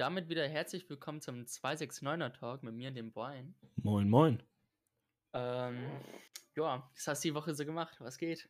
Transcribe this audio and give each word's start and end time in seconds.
damit 0.00 0.30
wieder 0.30 0.48
herzlich 0.48 0.88
willkommen 0.88 1.20
zum 1.20 1.44
269er 1.44 2.32
Talk 2.32 2.62
mit 2.62 2.74
mir, 2.74 2.90
dem 2.90 3.12
Brian. 3.12 3.54
Moin, 3.76 4.08
moin. 4.08 4.42
Ähm, 5.34 5.76
ja, 6.56 6.90
was 6.94 7.06
hast 7.06 7.22
du 7.22 7.28
die 7.28 7.34
Woche 7.34 7.54
so 7.54 7.66
gemacht? 7.66 7.96
Was 8.00 8.16
geht? 8.16 8.48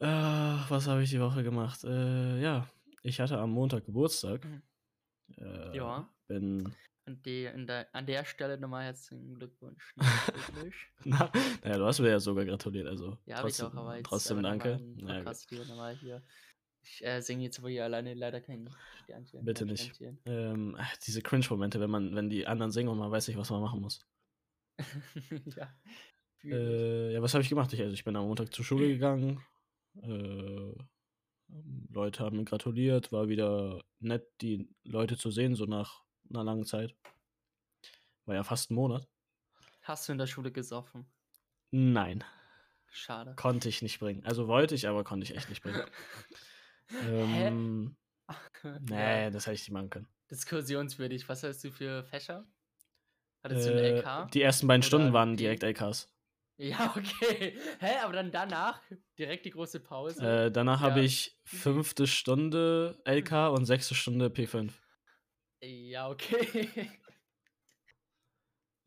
Ach, 0.00 0.70
was 0.70 0.86
habe 0.86 1.02
ich 1.02 1.08
die 1.08 1.20
Woche 1.20 1.42
gemacht? 1.42 1.82
Äh, 1.82 2.42
ja, 2.42 2.68
ich 3.02 3.18
hatte 3.18 3.38
am 3.38 3.52
Montag 3.52 3.86
Geburtstag. 3.86 4.44
Mhm. 4.44 4.62
Äh, 5.38 5.76
Ja. 5.78 6.10
Bin. 6.28 6.74
Und 7.06 7.24
die, 7.24 7.48
der, 7.54 7.86
an 7.94 8.04
der 8.04 8.26
Stelle 8.26 8.58
nochmal 8.58 8.84
herzlichen 8.84 9.34
Glückwunsch. 9.34 9.94
Na, 11.04 11.32
naja, 11.62 11.78
du 11.78 11.86
hast 11.86 12.00
mir 12.00 12.10
ja 12.10 12.20
sogar 12.20 12.44
gratuliert, 12.44 12.86
also. 12.86 13.16
ja, 13.24 13.38
habe 13.38 13.48
ich 13.48 13.62
auch, 13.62 13.72
aber 13.74 13.96
jetzt 13.96 14.08
trotzdem 14.08 14.42
danke. 14.42 14.78
Podcast 15.00 15.48
hier 15.48 15.64
nochmal 15.64 15.96
hier. 15.96 16.22
Ich 16.88 17.04
äh, 17.04 17.20
singe 17.20 17.42
jetzt 17.42 17.58
aber 17.58 17.68
hier 17.68 17.84
alleine 17.84 18.14
leider 18.14 18.40
kein 18.40 18.70
Sternchen. 19.02 19.44
Bitte 19.44 19.64
kein 19.64 19.72
nicht. 19.72 19.96
Sternchen. 19.96 20.18
ähm, 20.24 20.78
diese 21.04 21.20
Cringe-Momente, 21.20 21.80
wenn 21.80 21.90
man, 21.90 22.14
wenn 22.14 22.30
die 22.30 22.46
anderen 22.46 22.70
singen 22.70 22.88
und 22.88 22.98
man 22.98 23.10
weiß 23.10 23.26
nicht, 23.28 23.36
was 23.36 23.50
man 23.50 23.60
machen 23.60 23.80
muss. 23.80 24.06
ja. 25.56 25.74
Äh, 26.44 27.14
ja, 27.14 27.22
was 27.22 27.34
habe 27.34 27.42
ich 27.42 27.48
gemacht? 27.48 27.72
Ich, 27.72 27.80
also 27.80 27.92
ich 27.92 28.04
bin 28.04 28.14
am 28.14 28.26
Montag 28.26 28.54
zur 28.54 28.64
Schule 28.64 28.86
gegangen. 28.86 29.42
Äh, 30.00 30.74
Leute 31.90 32.24
haben 32.24 32.36
mir 32.36 32.44
gratuliert. 32.44 33.10
War 33.10 33.28
wieder 33.28 33.82
nett, 33.98 34.26
die 34.40 34.68
Leute 34.84 35.16
zu 35.16 35.30
sehen, 35.30 35.56
so 35.56 35.64
nach 35.64 36.04
einer 36.30 36.44
langen 36.44 36.66
Zeit. 36.66 36.94
War 38.26 38.36
ja 38.36 38.44
fast 38.44 38.70
ein 38.70 38.74
Monat. 38.74 39.08
Hast 39.82 40.08
du 40.08 40.12
in 40.12 40.18
der 40.18 40.26
Schule 40.26 40.52
gesoffen? 40.52 41.06
Nein, 41.72 42.22
Schade. 42.90 43.34
konnte 43.34 43.68
ich 43.68 43.82
nicht 43.82 43.98
bringen. 43.98 44.24
Also 44.24 44.46
wollte 44.46 44.74
ich, 44.74 44.86
aber 44.88 45.02
konnte 45.02 45.24
ich 45.24 45.36
echt 45.36 45.48
nicht 45.48 45.62
bringen. 45.62 45.82
ähm, 46.90 47.96
nee, 48.80 49.30
das 49.30 49.46
hätte 49.46 49.54
ich 49.54 49.62
nicht 49.62 49.70
machen 49.72 49.90
können. 49.90 50.08
Diskussionswürdig. 50.30 51.28
Was 51.28 51.42
hast 51.42 51.62
du 51.64 51.70
für 51.70 52.04
Fächer? 52.04 52.46
Hattest 53.42 53.66
du 53.66 53.70
Äh, 53.72 53.74
ein 53.74 53.96
LK? 53.98 54.30
die 54.32 54.42
ersten 54.42 54.66
beiden 54.66 54.80
Oder 54.82 54.86
Stunden 54.88 55.12
waren 55.12 55.36
direkt 55.36 55.62
LKs. 55.62 56.08
Ja, 56.58 56.92
okay. 56.96 57.58
Hä, 57.80 57.98
aber 58.02 58.14
dann 58.14 58.30
danach 58.30 58.80
direkt 59.18 59.44
die 59.44 59.50
große 59.50 59.80
Pause. 59.80 60.46
Äh, 60.46 60.50
danach 60.50 60.80
habe 60.80 61.00
Ja. 61.00 61.04
ich 61.04 61.38
fünfte 61.44 62.06
Stunde 62.06 62.98
LK 63.04 63.48
und 63.48 63.66
sechste 63.66 63.94
Stunde 63.94 64.30
P5. 64.30 64.72
Ja, 65.62 66.08
okay. 66.08 66.90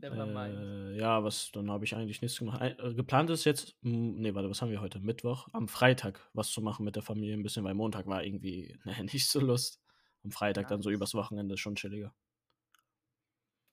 Never 0.02 0.26
mind. 0.26 0.58
Äh, 0.58 0.98
ja, 0.98 1.24
was, 1.24 1.52
dann 1.52 1.70
habe 1.70 1.84
ich 1.84 1.94
eigentlich 1.94 2.22
nichts 2.22 2.40
gemacht. 2.40 2.62
Äh, 2.62 2.94
geplant 2.94 3.30
ist 3.30 3.44
jetzt, 3.44 3.76
m, 3.84 4.16
nee, 4.16 4.34
warte, 4.34 4.50
was 4.50 4.62
haben 4.62 4.72
wir 4.72 4.80
heute? 4.80 5.00
Mittwoch, 5.00 5.50
am 5.52 5.68
Freitag 5.68 6.22
was 6.34 6.52
zu 6.52 6.62
machen 6.62 6.86
mit 6.86 6.96
der 6.96 7.04
Familie, 7.04 7.36
ein 7.36 7.44
bisschen, 7.44 7.66
weil 7.66 7.74
Montag 7.74 8.08
war 8.08 8.24
irgendwie 8.24 8.80
ne, 8.86 9.04
nicht 9.04 9.28
so 9.30 9.40
Lust. 9.40 9.82
Am 10.24 10.32
Freitag 10.32 10.68
dann 10.68 10.82
so 10.82 10.90
übers 10.90 11.14
Wochenende 11.14 11.58
schon 11.58 11.76
chilliger. 11.76 12.14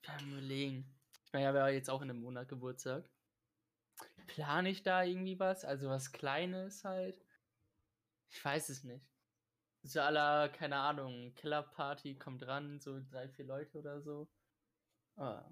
Ja, 0.05 0.17
überlegen. 0.23 0.95
Ich 1.25 1.33
meine, 1.33 1.45
ich 1.45 1.49
habe 1.49 1.59
ja 1.59 1.69
jetzt 1.69 1.91
auch 1.91 2.03
in 2.03 2.11
einem 2.11 2.21
Monat 2.21 2.49
Geburtstag. 2.49 3.09
Plane 4.29 4.69
ich 4.71 4.83
da 4.83 5.03
irgendwie 5.03 5.39
was? 5.39 5.65
Also 5.65 5.89
was 5.89 6.13
Kleines 6.13 6.85
halt? 6.85 7.21
Ich 8.31 8.45
weiß 8.45 8.69
es 8.69 8.85
nicht. 8.85 9.05
So 9.83 10.01
aller, 10.01 10.49
keine 10.49 10.77
Ahnung, 10.77 11.35
Kellerparty 11.35 12.17
kommt 12.17 12.47
ran, 12.47 12.81
so 12.81 13.01
drei, 13.11 13.29
vier 13.29 13.45
Leute 13.45 13.79
oder 13.79 14.01
so. 14.03 14.29
Ah. 15.17 15.49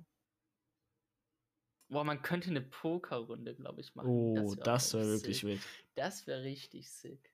Boah, 1.88 2.04
man 2.04 2.22
könnte 2.22 2.50
eine 2.50 2.62
Pokerrunde, 2.62 3.54
glaube 3.54 3.80
ich, 3.80 3.94
machen. 3.94 4.08
Oh, 4.08 4.56
wär 4.56 4.64
das 4.64 4.94
wäre 4.94 5.06
wirklich 5.06 5.40
sick. 5.40 5.48
wild. 5.48 5.60
Das 5.94 6.26
wäre 6.26 6.42
richtig 6.42 6.90
sick. 6.90 7.32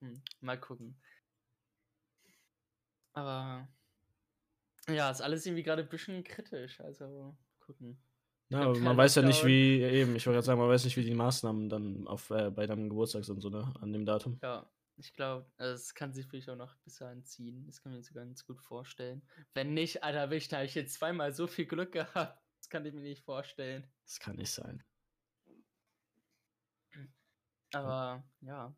Hm, 0.00 0.22
mal 0.40 0.60
gucken. 0.60 0.96
Aber 3.14 3.68
ja, 4.88 5.10
ist 5.10 5.22
alles 5.22 5.46
irgendwie 5.46 5.62
gerade 5.62 5.82
ein 5.82 5.88
bisschen 5.88 6.24
kritisch. 6.24 6.80
Also 6.80 7.36
gucken. 7.60 7.98
Per 8.50 8.78
man 8.78 8.96
weiß 8.96 9.16
ja 9.16 9.22
nicht, 9.22 9.44
wie, 9.44 9.80
eben, 9.82 10.14
ich 10.14 10.26
wollte 10.26 10.36
gerade 10.36 10.46
sagen, 10.46 10.60
man 10.60 10.68
weiß 10.68 10.84
nicht, 10.84 10.96
wie 10.96 11.04
die 11.04 11.14
Maßnahmen 11.14 11.68
dann 11.68 12.06
auf, 12.06 12.30
äh, 12.30 12.50
bei 12.50 12.66
deinem 12.66 12.88
Geburtstag 12.88 13.24
sind, 13.24 13.40
so, 13.40 13.48
ne, 13.48 13.72
an 13.80 13.92
dem 13.92 14.04
Datum. 14.04 14.38
Ja, 14.42 14.70
ich 14.96 15.12
glaube, 15.14 15.46
es 15.56 15.94
kann 15.94 16.12
sich 16.12 16.26
vielleicht 16.26 16.50
auch 16.50 16.56
noch 16.56 16.76
bis 16.84 16.98
dahin 16.98 17.24
ziehen. 17.24 17.64
Das 17.66 17.82
kann 17.82 17.92
ich 17.92 17.96
mir 17.98 18.02
so 18.04 18.14
ganz 18.14 18.46
gut 18.46 18.60
vorstellen. 18.60 19.22
Wenn 19.54 19.74
nicht, 19.74 20.04
Alter, 20.04 20.30
Wicht, 20.30 20.52
da 20.52 20.56
habe 20.56 20.66
ich 20.66 20.74
jetzt 20.74 20.94
zweimal 20.94 21.32
so 21.32 21.46
viel 21.46 21.64
Glück 21.64 21.92
gehabt. 21.92 22.43
Das 22.64 22.70
kann 22.70 22.86
ich 22.86 22.94
mir 22.94 23.02
nicht 23.02 23.22
vorstellen. 23.22 23.86
Das 24.06 24.18
kann 24.18 24.36
nicht 24.36 24.50
sein. 24.50 24.82
Aber 27.74 28.24
ja. 28.40 28.74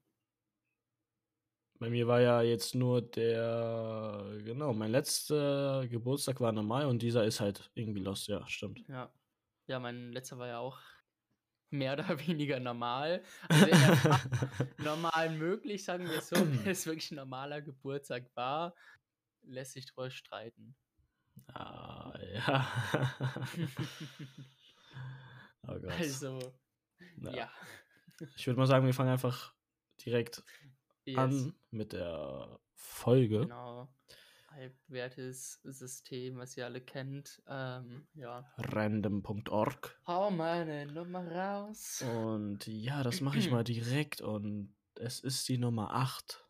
Bei 1.79 1.89
mir 1.89 2.09
war 2.09 2.21
ja 2.21 2.43
jetzt 2.43 2.75
nur 2.75 3.01
der, 3.01 4.41
genau, 4.43 4.73
mein 4.73 4.91
letzter 4.91 5.87
Geburtstag 5.87 6.41
war 6.41 6.51
normal 6.51 6.87
und 6.87 7.01
dieser 7.01 7.25
ist 7.25 7.39
halt 7.39 7.71
irgendwie 7.75 8.01
lost, 8.01 8.27
ja, 8.27 8.45
stimmt. 8.49 8.83
Ja. 8.89 9.15
Ja, 9.69 9.79
mein 9.79 10.11
letzter 10.11 10.37
war 10.37 10.49
ja 10.49 10.59
auch 10.59 10.81
mehr 11.71 11.93
oder 11.93 12.27
weniger 12.27 12.59
normal. 12.59 13.23
Also 13.49 13.67
normal 14.79 15.31
möglich, 15.31 15.85
sagen 15.85 16.09
wir 16.09 16.19
es 16.19 16.31
so. 16.31 16.37
Wenn 16.65 16.73
es 16.73 16.87
wirklich 16.87 17.13
ein 17.13 17.17
normaler 17.17 17.63
Geburtstag 17.63 18.35
war, 18.35 18.75
lässt 19.43 19.75
sich 19.75 19.87
drüber 19.87 20.11
streiten. 20.11 20.75
Ah, 21.53 22.13
ja. 22.35 22.67
oh 25.69 25.79
Gott. 25.81 25.93
also, 25.93 26.39
Ja. 27.19 27.35
ja. 27.35 27.51
Ich 28.37 28.47
würde 28.47 28.59
mal 28.59 28.67
sagen, 28.67 28.87
wir 28.87 28.95
fangen 28.95 29.11
einfach 29.11 29.53
direkt 30.05 30.43
Yes. 31.05 31.19
an 31.19 31.55
mit 31.71 31.93
der 31.93 32.59
Folge. 32.75 33.41
Genau. 33.43 33.89
Halbwertes 34.51 35.61
System, 35.63 36.39
was 36.39 36.57
ihr 36.57 36.65
alle 36.65 36.81
kennt. 36.81 37.43
Ähm, 37.47 38.09
ja. 38.15 38.45
Random.org. 38.57 40.01
Hau 40.07 40.31
mal 40.31 40.63
eine 40.63 40.87
Nummer 40.87 41.25
raus. 41.31 42.03
Und 42.03 42.67
ja, 42.67 43.03
das 43.03 43.21
mache 43.21 43.39
ich 43.39 43.51
mal 43.53 43.63
direkt 43.65 44.21
und 44.21 44.75
es 44.95 45.21
ist 45.21 45.47
die 45.49 45.59
Nummer 45.59 45.93
8. 45.93 46.46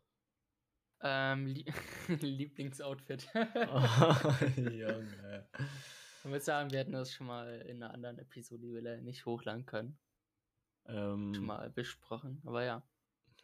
Ähm, 1.01 1.47
Lie 1.47 1.65
Lieblingsoutfit. 2.09 3.29
Oh, 3.69 4.35
Junge. 4.57 5.49
Ich 6.25 6.25
würde 6.31 6.41
sagen, 6.45 6.71
wir 6.73 6.81
hätten 6.81 6.93
das 6.93 7.13
schon 7.13 7.27
mal 7.27 7.61
in 7.63 7.83
einer 7.83 7.95
anderen 7.95 8.19
Episode, 8.19 8.61
die 8.61 8.75
wir 8.75 9.01
nicht 9.01 9.27
hochladen 9.27 9.65
können, 9.67 9.99
schon 11.31 11.47
Ähm, 11.47 11.47
mal 11.47 11.71
besprochen. 11.71 12.43
Aber 12.45 12.65
ja. 12.65 12.89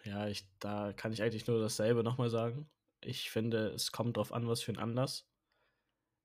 ja, 0.05 0.29
ich, 0.29 0.49
da 0.59 0.93
kann 0.93 1.13
ich 1.13 1.23
eigentlich 1.23 1.47
nur 1.47 1.61
dasselbe 1.61 2.03
nochmal 2.05 2.31
sagen. 2.31 2.71
Ich 3.01 3.31
finde, 3.31 3.69
es 3.71 3.91
kommt 3.93 4.17
drauf 4.17 4.33
an, 4.33 4.47
was 4.49 4.63
für 4.63 4.73
ein 4.73 4.79
Anlass. 4.79 5.29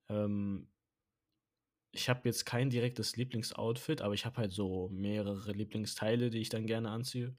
Ähm, 0.09 0.69
ich 1.91 2.07
habe 2.09 2.21
jetzt 2.29 2.45
kein 2.45 2.69
direktes 2.69 3.15
Lieblingsoutfit, 3.17 4.01
aber 4.01 4.13
ich 4.13 4.25
habe 4.25 4.37
halt 4.37 4.51
so 4.53 4.87
mehrere 4.89 5.51
Lieblingsteile, 5.51 6.29
die 6.29 6.39
ich 6.39 6.49
dann 6.49 6.65
gerne 6.67 6.89
anziehe. 6.91 7.35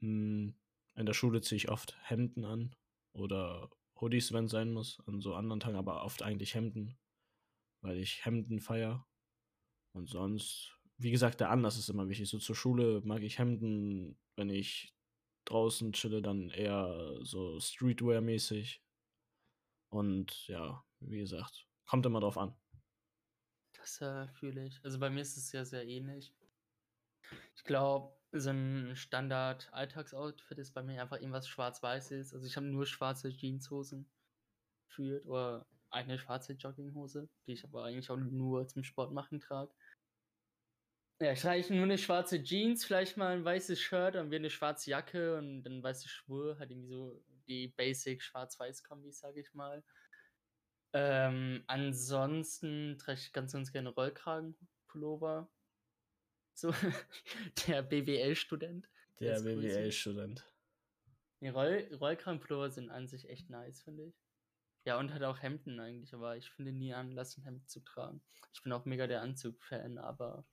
Hm, 0.00 0.54
in 0.98 1.06
der 1.06 1.14
Schule 1.14 1.40
ziehe 1.40 1.56
ich 1.56 1.70
oft 1.70 1.96
Hemden 2.02 2.44
an 2.44 2.74
oder 3.12 3.70
Hoodies, 4.00 4.32
wenn 4.32 4.46
es 4.46 4.50
sein 4.50 4.72
muss. 4.72 5.00
An 5.06 5.20
so 5.20 5.34
anderen 5.34 5.60
Tagen 5.60 5.76
aber 5.76 6.02
oft 6.04 6.22
eigentlich 6.22 6.54
Hemden, 6.54 6.98
weil 7.82 7.98
ich 7.98 8.24
Hemden 8.24 8.60
feier. 8.60 9.06
Und 9.92 10.08
sonst, 10.08 10.76
wie 10.96 11.10
gesagt, 11.10 11.40
der 11.40 11.50
Anlass 11.50 11.78
ist 11.78 11.88
immer 11.88 12.08
wichtig. 12.08 12.28
So 12.28 12.38
zur 12.38 12.56
Schule 12.56 13.00
mag 13.04 13.22
ich 13.22 13.38
Hemden, 13.38 14.18
wenn 14.36 14.50
ich 14.50 14.92
draußen 15.44 15.92
chille, 15.92 16.20
dann 16.20 16.50
eher 16.50 17.16
so 17.22 17.58
Streetwear-mäßig. 17.58 18.82
Und 19.90 20.48
ja, 20.48 20.84
wie 21.00 21.18
gesagt, 21.18 21.66
kommt 21.86 22.04
immer 22.06 22.20
drauf 22.20 22.36
an. 22.38 22.54
Das 23.74 24.00
äh, 24.00 24.28
fühle 24.28 24.66
ich. 24.66 24.84
Also 24.84 24.98
bei 24.98 25.10
mir 25.10 25.20
ist 25.20 25.36
es 25.36 25.52
ja 25.52 25.64
sehr 25.64 25.86
ähnlich. 25.86 26.34
Ich 27.56 27.64
glaube, 27.64 28.16
so 28.32 28.50
ein 28.50 28.94
Standard-Alltagsoutfit 28.94 30.58
ist 30.58 30.74
bei 30.74 30.82
mir 30.82 31.00
einfach 31.00 31.16
irgendwas 31.16 31.48
Schwarz-Weißes. 31.48 32.34
Also 32.34 32.46
ich 32.46 32.56
habe 32.56 32.66
nur 32.66 32.86
schwarze 32.86 33.30
Jeanshosen 33.30 34.06
gefühlt 34.88 35.24
oder 35.26 35.66
eine 35.90 36.18
schwarze 36.18 36.52
Jogginghose, 36.52 37.28
die 37.46 37.52
ich 37.52 37.64
aber 37.64 37.84
eigentlich 37.84 38.10
auch 38.10 38.16
nur 38.16 38.68
zum 38.68 38.84
Sport 38.84 39.12
machen 39.12 39.40
trage. 39.40 39.72
Ja, 41.20 41.32
ich 41.32 41.40
trage 41.40 41.74
nur 41.74 41.84
eine 41.84 41.98
schwarze 41.98 42.42
Jeans, 42.42 42.84
vielleicht 42.84 43.16
mal 43.16 43.34
ein 43.36 43.44
weißes 43.44 43.80
Shirt 43.80 44.14
und 44.14 44.30
wir 44.30 44.38
eine 44.38 44.50
schwarze 44.50 44.90
Jacke 44.90 45.36
und 45.36 45.64
dann 45.64 45.82
weiße 45.82 46.08
Schuhe, 46.08 46.56
halt 46.58 46.70
irgendwie 46.70 46.88
so 46.88 47.24
die 47.48 47.68
Basic 47.68 48.22
Schwarz-Weiß-Kombis, 48.22 49.18
sage 49.18 49.40
ich 49.40 49.52
mal. 49.52 49.82
Ähm, 50.92 51.64
ansonsten 51.66 52.98
trage 52.98 53.18
ich 53.18 53.32
ganz, 53.32 53.52
ganz 53.52 53.72
gerne 53.72 53.88
Rollkragenpullover. 53.88 55.50
So, 56.60 56.74
der 57.68 57.82
BWL-Student. 57.82 58.88
Der. 59.20 59.40
BWL-Student. 59.40 60.44
Die 61.40 61.48
Roll 61.48 61.88
Rollkragenpullover 62.00 62.70
sind 62.70 62.90
an 62.90 63.06
sich 63.06 63.28
echt 63.28 63.48
nice, 63.48 63.82
finde 63.82 64.06
ich. 64.06 64.14
Ja, 64.84 64.98
und 64.98 65.12
halt 65.12 65.22
auch 65.22 65.40
Hemden 65.40 65.78
eigentlich, 65.78 66.12
aber 66.14 66.36
ich 66.36 66.50
finde 66.50 66.72
nie 66.72 66.92
Anlass, 66.94 67.36
ein 67.36 67.44
Hemd 67.44 67.70
zu 67.70 67.78
tragen. 67.84 68.22
Ich 68.52 68.62
bin 68.62 68.72
auch 68.72 68.86
mega 68.86 69.06
der 69.06 69.22
Anzug-Fan, 69.22 69.98
aber 69.98 70.44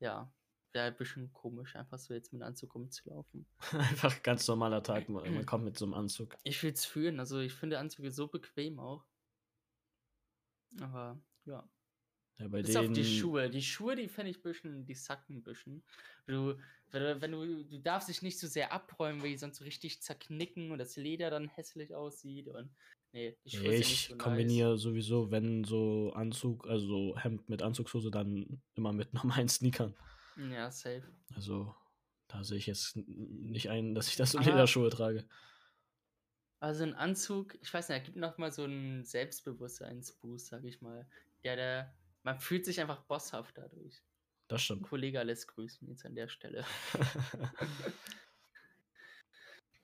ja, 0.00 0.32
wäre 0.72 0.86
ein 0.88 0.96
bisschen 0.96 1.32
komisch, 1.32 1.76
einfach 1.76 1.98
so 1.98 2.12
jetzt 2.12 2.32
mit 2.32 2.42
Anzug 2.42 2.74
rumzulaufen. 2.74 3.46
Einfach 3.72 4.22
ganz 4.22 4.48
normaler 4.48 4.82
Tag. 4.82 5.08
Man 5.08 5.32
man 5.32 5.46
kommt 5.46 5.64
mit 5.64 5.78
so 5.78 5.84
einem 5.84 5.94
Anzug. 5.94 6.36
Ich 6.42 6.62
will 6.62 6.72
es 6.72 6.84
fühlen, 6.84 7.20
also 7.20 7.38
ich 7.38 7.52
finde 7.52 7.78
Anzüge 7.78 8.10
so 8.10 8.26
bequem 8.26 8.80
auch. 8.80 9.04
Aber 10.80 11.20
ja. 11.44 11.68
Ja, 12.38 12.48
Bis 12.48 12.76
auf 12.76 12.86
die 12.88 12.92
denen 13.02 13.04
Schuhe. 13.06 13.48
Die 13.50 13.62
Schuhe, 13.62 13.96
die 13.96 14.08
fände 14.08 14.30
ich 14.30 14.42
bisschen, 14.42 14.84
die 14.84 14.94
sacken 14.94 15.36
ein 15.36 15.42
bisschen. 15.42 15.82
Du, 16.26 16.54
wenn 16.90 17.32
du, 17.32 17.64
du, 17.64 17.78
darfst 17.78 18.08
dich 18.08 18.20
nicht 18.22 18.38
so 18.38 18.46
sehr 18.46 18.72
abräumen, 18.72 19.22
weil 19.22 19.30
die 19.30 19.38
sonst 19.38 19.56
so 19.58 19.64
richtig 19.64 20.02
zerknicken 20.02 20.70
und 20.70 20.78
das 20.78 20.96
Leder 20.96 21.30
dann 21.30 21.48
hässlich 21.48 21.94
aussieht. 21.94 22.48
Und 22.48 22.70
nee, 23.12 23.36
die 23.44 23.50
Schuhe 23.50 23.62
Nee, 23.62 23.68
sind 23.70 23.78
nicht 23.78 23.92
ich 23.92 24.06
so 24.08 24.14
nice. 24.16 24.22
kombiniere 24.24 24.76
sowieso, 24.78 25.30
wenn 25.30 25.64
so 25.64 26.12
Anzug, 26.14 26.66
also 26.66 26.86
so 26.86 27.18
Hemd 27.18 27.48
mit 27.48 27.62
Anzugshose, 27.62 28.10
dann 28.10 28.60
immer 28.74 28.92
mit 28.92 29.14
normalen 29.14 29.48
Sneakern. 29.48 29.94
Ja, 30.36 30.70
safe. 30.70 31.02
Also 31.34 31.74
da 32.28 32.44
sehe 32.44 32.58
ich 32.58 32.66
jetzt 32.66 32.96
nicht 32.96 33.70
ein, 33.70 33.94
dass 33.94 34.08
ich 34.08 34.16
das 34.16 34.34
in 34.34 34.40
Aber- 34.40 34.50
Lederschuhe 34.50 34.90
trage. 34.90 35.26
Also 36.60 36.82
ein 36.84 36.94
Anzug, 36.94 37.56
ich 37.60 37.72
weiß 37.72 37.88
nicht, 37.88 37.98
er 37.98 38.04
gibt 38.04 38.16
noch 38.16 38.38
mal 38.38 38.50
so 38.50 38.64
einen 38.64 39.04
Selbstbewusstseinsboost, 39.04 40.46
sag 40.46 40.64
ich 40.64 40.80
mal. 40.80 41.06
Der, 41.44 41.54
der, 41.56 41.94
man 42.26 42.40
fühlt 42.40 42.64
sich 42.64 42.80
einfach 42.80 43.04
bosshaft 43.04 43.56
dadurch. 43.56 44.02
Das 44.48 44.60
Ein 44.60 44.64
stimmt. 44.64 44.82
Kollege 44.82 45.22
lässt 45.22 45.46
grüßen 45.48 45.88
jetzt 45.88 46.04
an 46.04 46.14
der 46.16 46.28
Stelle. 46.28 46.64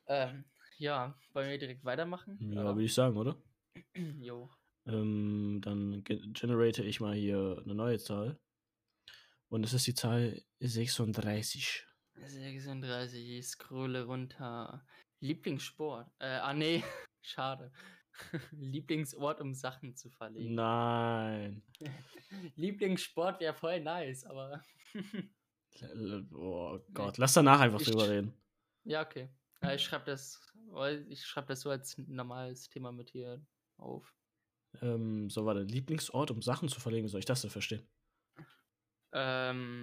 Ähm, 0.08 0.44
ja, 0.78 1.16
wollen 1.32 1.48
wir 1.48 1.58
direkt 1.58 1.84
weitermachen? 1.84 2.36
ja, 2.40 2.64
würde 2.64 2.82
ich 2.82 2.92
sagen, 2.92 3.16
oder? 3.16 3.36
Jo. 3.94 4.50
Ähm, 4.84 5.60
dann 5.62 6.02
ge- 6.02 6.20
generate 6.32 6.82
ich 6.82 7.00
mal 7.00 7.14
hier 7.14 7.62
eine 7.64 7.74
neue 7.74 7.98
Zahl. 8.00 8.36
Und 9.48 9.64
es 9.64 9.72
ist 9.74 9.86
die 9.86 9.94
Zahl 9.94 10.42
36. 10.60 11.86
36, 12.16 13.38
ich 13.38 13.46
scrolle 13.46 14.04
runter. 14.04 14.84
Lieblingssport. 15.20 16.10
Äh, 16.18 16.26
ah 16.26 16.52
nee, 16.52 16.82
schade. 17.24 17.72
Lieblingsort, 18.52 19.40
um 19.40 19.54
Sachen 19.54 19.94
zu 19.96 20.10
verlegen. 20.10 20.54
Nein. 20.54 21.62
Lieblingssport 22.56 23.40
wäre 23.40 23.54
voll 23.54 23.80
nice, 23.80 24.24
aber. 24.24 24.62
Oh 26.34 26.78
Gott, 26.92 27.16
lass 27.16 27.32
danach 27.32 27.60
einfach 27.60 27.80
Ich- 27.80 27.88
drüber 27.88 28.06
reden. 28.08 28.34
ja, 28.84 29.02
okay. 29.02 29.30
Ja, 29.62 29.72
ich 29.74 29.82
schreibe 29.82 30.04
das, 30.04 30.38
ich 31.08 31.24
schreibe 31.24 31.46
das 31.46 31.62
so 31.62 31.70
als 31.70 31.96
normales 31.96 32.68
Thema 32.68 32.92
mit 32.92 33.08
hier 33.10 33.42
auf. 33.78 34.14
Ähm, 34.82 35.30
so 35.30 35.46
war 35.46 35.54
der 35.54 35.64
Lieblingsort, 35.64 36.30
um 36.30 36.42
Sachen 36.42 36.68
zu 36.68 36.78
verlegen. 36.78 37.06
Wie 37.06 37.10
soll 37.10 37.20
ich 37.20 37.24
das 37.26 37.40
denn 37.40 37.50
verstehen? 37.50 37.88
Ähm, 39.12 39.82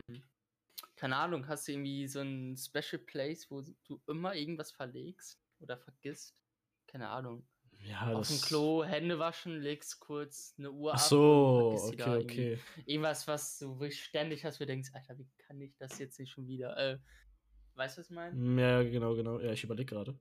keine 0.95 1.15
Ahnung, 1.15 1.47
hast 1.47 1.67
du 1.67 1.71
irgendwie 1.71 2.07
so 2.07 2.19
ein 2.19 2.55
Special 2.57 2.99
Place, 2.99 3.49
wo 3.49 3.63
du 3.85 4.01
immer 4.07 4.35
irgendwas 4.35 4.71
verlegst 4.71 5.39
oder 5.59 5.77
vergisst? 5.77 6.35
Keine 6.87 7.09
Ahnung. 7.09 7.47
Ja, 7.79 8.13
Auf 8.13 8.27
dem. 8.27 8.41
Klo, 8.41 8.83
Hände 8.83 9.19
waschen, 9.19 9.61
legst 9.61 9.99
kurz 9.99 10.55
eine 10.57 10.71
Uhr 10.71 10.95
Ach 10.95 10.99
ab. 10.99 11.09
so, 11.09 11.87
da 11.97 12.15
okay, 12.15 12.15
okay. 12.17 12.65
Irgendwas, 12.85 13.27
was 13.27 13.57
du 13.59 13.79
wirklich 13.79 14.03
ständig 14.03 14.45
hast, 14.45 14.59
wo 14.59 14.63
du 14.63 14.67
denkst, 14.67 14.89
Alter, 14.93 15.17
wie 15.17 15.27
kann 15.37 15.61
ich 15.61 15.75
das 15.77 15.97
jetzt 15.99 16.19
nicht 16.19 16.31
schon 16.31 16.47
wieder? 16.47 16.75
Äh, 16.77 16.99
weißt 17.75 17.97
du, 17.97 18.01
was 18.01 18.07
ich 18.09 18.15
meine? 18.15 18.37
Mm, 18.37 18.57
Ja, 18.59 18.83
genau, 18.83 19.15
genau. 19.15 19.39
Ja, 19.39 19.51
ich 19.53 19.63
überlege 19.63 19.93
gerade. 19.95 20.19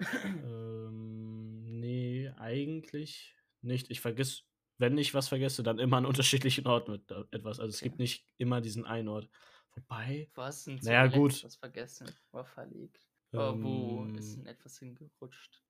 ähm, 0.42 1.80
nee, 1.80 2.30
eigentlich 2.36 3.36
nicht. 3.60 3.90
Ich 3.90 4.00
vergiss, 4.00 4.44
wenn 4.78 4.98
ich 4.98 5.14
was 5.14 5.28
vergesse, 5.28 5.62
dann 5.62 5.78
immer 5.78 5.98
an 5.98 6.06
unterschiedlichen 6.06 6.66
Orten 6.66 6.92
mit 6.92 7.10
etwas. 7.32 7.60
Also 7.60 7.70
es 7.70 7.82
Okay. 7.82 7.82
gibt 7.82 7.98
nicht 7.98 8.26
immer 8.38 8.60
diesen 8.60 8.84
einen 8.84 9.08
Ort. 9.08 9.28
Wobei, 9.74 10.30
Wo 10.34 10.42
denn 10.66 10.80
Naja, 10.80 11.06
gut. 11.06 11.42
was 11.42 11.56
vergessen 11.56 12.14
oder 12.32 12.44
verlegt? 12.44 13.08
Oder 13.32 13.62
wo 13.62 14.06
ist 14.14 14.36
ähm, 14.36 14.36
denn 14.36 14.46
etwas 14.46 14.78
hingerutscht? 14.78 15.62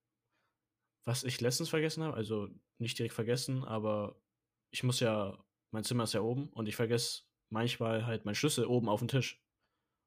Was 1.05 1.25
ich 1.25 1.41
letztens 1.41 1.69
vergessen 1.71 2.03
habe, 2.05 2.17
also 2.17 2.49
nicht 2.79 2.99
direkt 2.99 3.15
vergessen, 3.15 3.65
aber 3.65 4.21
ich 4.71 4.83
muss 4.83 5.01
ja, 5.01 5.45
mein 5.71 5.85
Zimmer 5.85 6.05
ist 6.05 6.15
ja 6.15 6.21
oben 6.23 6.49
und 6.51 6.67
ich 6.69 6.77
vergesse 6.77 7.25
manchmal 7.51 8.07
halt 8.07 8.25
meinen 8.25 8.35
Schlüssel 8.35 8.67
oben 8.67 8.89
auf 8.89 9.01
den 9.01 9.09
Tisch. 9.09 9.45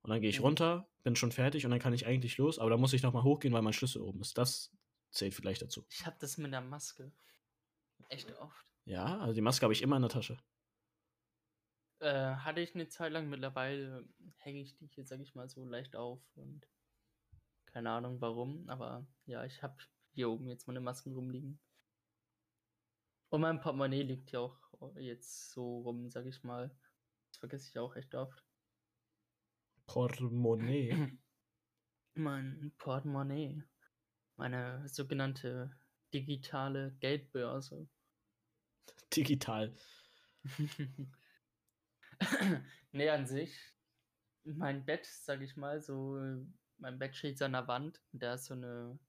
Und 0.04 0.12
dann 0.12 0.22
gehe 0.22 0.30
ich 0.30 0.40
Mhm. 0.40 0.46
runter, 0.46 0.90
bin 1.04 1.16
schon 1.16 1.32
fertig 1.32 1.66
und 1.66 1.72
dann 1.72 1.80
kann 1.80 1.94
ich 1.94 2.06
eigentlich 2.08 2.38
los, 2.38 2.60
aber 2.60 2.70
da 2.72 2.78
muss 2.78 2.94
ich 2.94 3.04
nochmal 3.04 3.24
hochgehen, 3.24 3.54
weil 3.54 3.62
mein 3.64 3.74
Schlüssel 3.74 4.02
oben 4.02 4.22
ist. 4.22 4.38
Das 4.38 4.76
zählt 5.12 5.34
vielleicht 5.36 5.62
dazu. 5.64 5.88
Ich 5.90 6.06
hab 6.06 6.20
das 6.20 6.38
mit 6.38 6.54
der 6.54 6.62
Maske. 6.62 7.12
Echt 8.10 8.32
oft. 8.40 8.66
Ja, 8.86 9.20
also 9.20 9.34
die 9.34 9.42
Maske 9.42 9.64
habe 9.66 9.74
ich 9.74 9.82
immer 9.84 9.96
in 9.98 10.02
der 10.04 10.10
Tasche. 10.10 10.38
Äh, 12.00 12.36
hatte 12.38 12.62
ich 12.62 12.74
eine 12.76 12.88
Zeit 12.88 13.12
lang, 13.12 13.28
mittlerweile 13.30 14.08
hänge 14.38 14.62
ich 14.62 14.76
die 14.76 14.88
hier, 14.88 15.06
sag 15.06 15.20
ich 15.22 15.36
mal, 15.36 15.50
so 15.50 15.66
leicht 15.66 15.96
auf 15.98 16.22
und 16.36 16.68
keine 17.68 17.92
Ahnung 17.92 18.22
warum, 18.22 18.68
aber 18.70 19.06
ja, 19.26 19.46
ich 19.46 19.62
habe 19.62 19.78
hier 20.16 20.30
oben 20.30 20.48
jetzt 20.48 20.68
meine 20.68 20.82
Masken 20.82 21.14
rumliegen. 21.14 21.60
Und 23.30 23.42
mein 23.42 23.60
Portemonnaie 23.60 24.04
liegt 24.04 24.32
ja 24.32 24.40
auch 24.40 24.58
jetzt 24.98 25.52
so 25.52 25.82
rum, 25.82 26.10
sag 26.10 26.26
ich 26.26 26.44
mal. 26.44 26.76
Das 27.30 27.40
vergesse 27.40 27.70
ich 27.70 27.78
auch 27.78 27.96
echt 27.96 28.16
oft. 28.16 28.44
Portemonnaie. 29.88 31.18
Mein 32.14 32.74
Portemonnaie. 32.78 33.62
Meine 34.38 34.88
sogenannte 34.88 35.78
digitale 36.14 36.96
Geldbörse. 37.00 37.90
Digital. 39.16 39.76
nee, 42.94 43.10
an 43.10 43.26
sich. 43.26 43.54
Mein 44.44 44.86
Bett, 44.86 45.06
sag 45.06 45.42
ich 45.42 45.58
mal, 45.58 45.82
so, 45.82 46.18
mein 46.78 47.00
Bett 47.00 47.16
steht 47.16 47.38
so 47.38 47.46
an 47.46 47.54
der 47.54 47.68
Wand 47.68 48.02
und 48.14 48.22
da 48.22 48.36
ist 48.36 48.46
so 48.46 48.54
eine, 48.54 49.00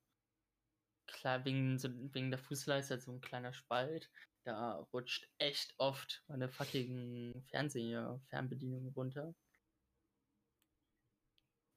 klar, 1.06 1.44
wegen, 1.44 1.78
so, 1.78 1.88
wegen 2.12 2.30
der 2.30 2.38
Fußleiste 2.38 3.00
so 3.00 3.12
ein 3.12 3.20
kleiner 3.20 3.52
Spalt. 3.52 4.10
Da 4.44 4.86
rutscht 4.92 5.28
echt 5.38 5.74
oft 5.78 6.22
meine 6.28 6.48
fucking 6.48 7.44
Fernseher, 7.50 8.20
Fernbedienung 8.28 8.92
runter. 8.94 9.34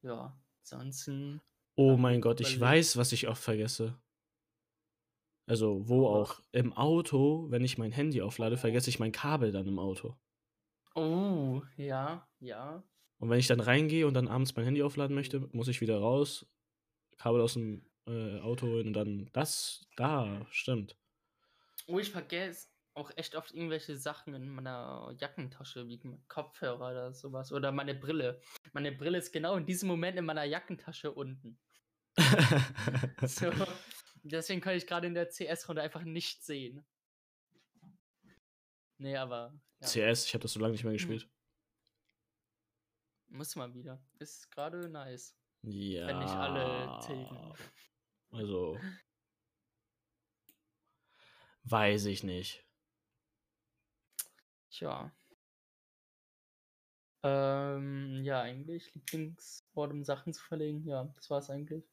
Ja, 0.02 0.38
ansonsten. 0.60 1.40
Oh 1.74 1.96
mein 1.96 2.20
Gott, 2.20 2.40
ich 2.40 2.58
weiß, 2.58 2.96
was 2.96 3.12
ich 3.12 3.28
oft 3.28 3.42
vergesse. 3.42 4.00
Also, 5.46 5.88
wo 5.88 6.06
auch? 6.06 6.40
Im 6.52 6.72
Auto, 6.72 7.50
wenn 7.50 7.64
ich 7.64 7.76
mein 7.76 7.90
Handy 7.90 8.22
auflade, 8.22 8.56
vergesse 8.56 8.88
ich 8.88 9.00
mein 9.00 9.10
Kabel 9.10 9.50
dann 9.50 9.66
im 9.66 9.80
Auto. 9.80 10.16
Oh, 10.94 11.62
ja, 11.76 12.28
ja. 12.38 12.84
Und 13.18 13.30
wenn 13.30 13.38
ich 13.38 13.48
dann 13.48 13.60
reingehe 13.60 14.06
und 14.06 14.14
dann 14.14 14.28
abends 14.28 14.54
mein 14.54 14.64
Handy 14.64 14.82
aufladen 14.82 15.14
möchte, 15.14 15.40
muss 15.52 15.68
ich 15.68 15.80
wieder 15.80 15.98
raus, 15.98 16.46
Kabel 17.16 17.40
aus 17.40 17.54
dem 17.54 17.84
äh, 18.10 18.40
Auto 18.40 18.66
holen 18.66 18.88
und 18.88 18.92
dann 18.92 19.30
das, 19.32 19.86
da, 19.96 20.46
stimmt. 20.50 20.96
Oh, 21.86 21.98
ich 21.98 22.10
vergesse 22.10 22.68
auch 22.94 23.10
echt 23.16 23.36
oft 23.36 23.52
irgendwelche 23.54 23.96
Sachen 23.96 24.34
in 24.34 24.48
meiner 24.48 25.14
Jackentasche, 25.18 25.88
wie 25.88 26.00
Kopfhörer 26.28 26.90
oder 26.90 27.12
sowas. 27.12 27.52
Oder 27.52 27.72
meine 27.72 27.94
Brille. 27.94 28.40
Meine 28.72 28.92
Brille 28.92 29.18
ist 29.18 29.32
genau 29.32 29.56
in 29.56 29.66
diesem 29.66 29.88
Moment 29.88 30.18
in 30.18 30.24
meiner 30.24 30.44
Jackentasche 30.44 31.12
unten. 31.12 31.58
So, 33.26 33.52
deswegen 34.22 34.60
kann 34.60 34.74
ich 34.74 34.86
gerade 34.86 35.06
in 35.06 35.14
der 35.14 35.28
CS-Runde 35.28 35.82
einfach 35.82 36.02
nicht 36.02 36.42
sehen. 36.42 36.84
Nee, 38.98 39.16
aber 39.16 39.54
ja, 39.80 39.86
CS, 39.86 40.26
ich 40.26 40.34
habe 40.34 40.42
das 40.42 40.52
so 40.52 40.60
lange 40.60 40.72
nicht 40.72 40.84
mehr 40.84 40.92
gespielt. 40.92 41.28
muss 43.28 43.56
mal 43.56 43.72
wieder. 43.74 44.02
Ist 44.18 44.50
gerade 44.50 44.88
nice. 44.88 45.36
Ja. 45.62 46.06
Wenn 46.06 46.18
nicht 46.18 46.34
alle 46.34 47.00
tilgen. 47.06 47.54
Also. 48.32 48.78
Weiß 51.64 52.06
ich 52.06 52.22
nicht. 52.24 52.64
Tja. 54.70 55.12
Ähm, 57.22 58.22
ja, 58.24 58.40
eigentlich 58.40 58.94
Lieblingsort, 58.94 59.90
um 59.90 60.04
Sachen 60.04 60.32
zu 60.32 60.42
verlegen. 60.42 60.86
Ja, 60.86 61.04
das 61.16 61.28
war's 61.28 61.50
eigentlich. 61.50 61.84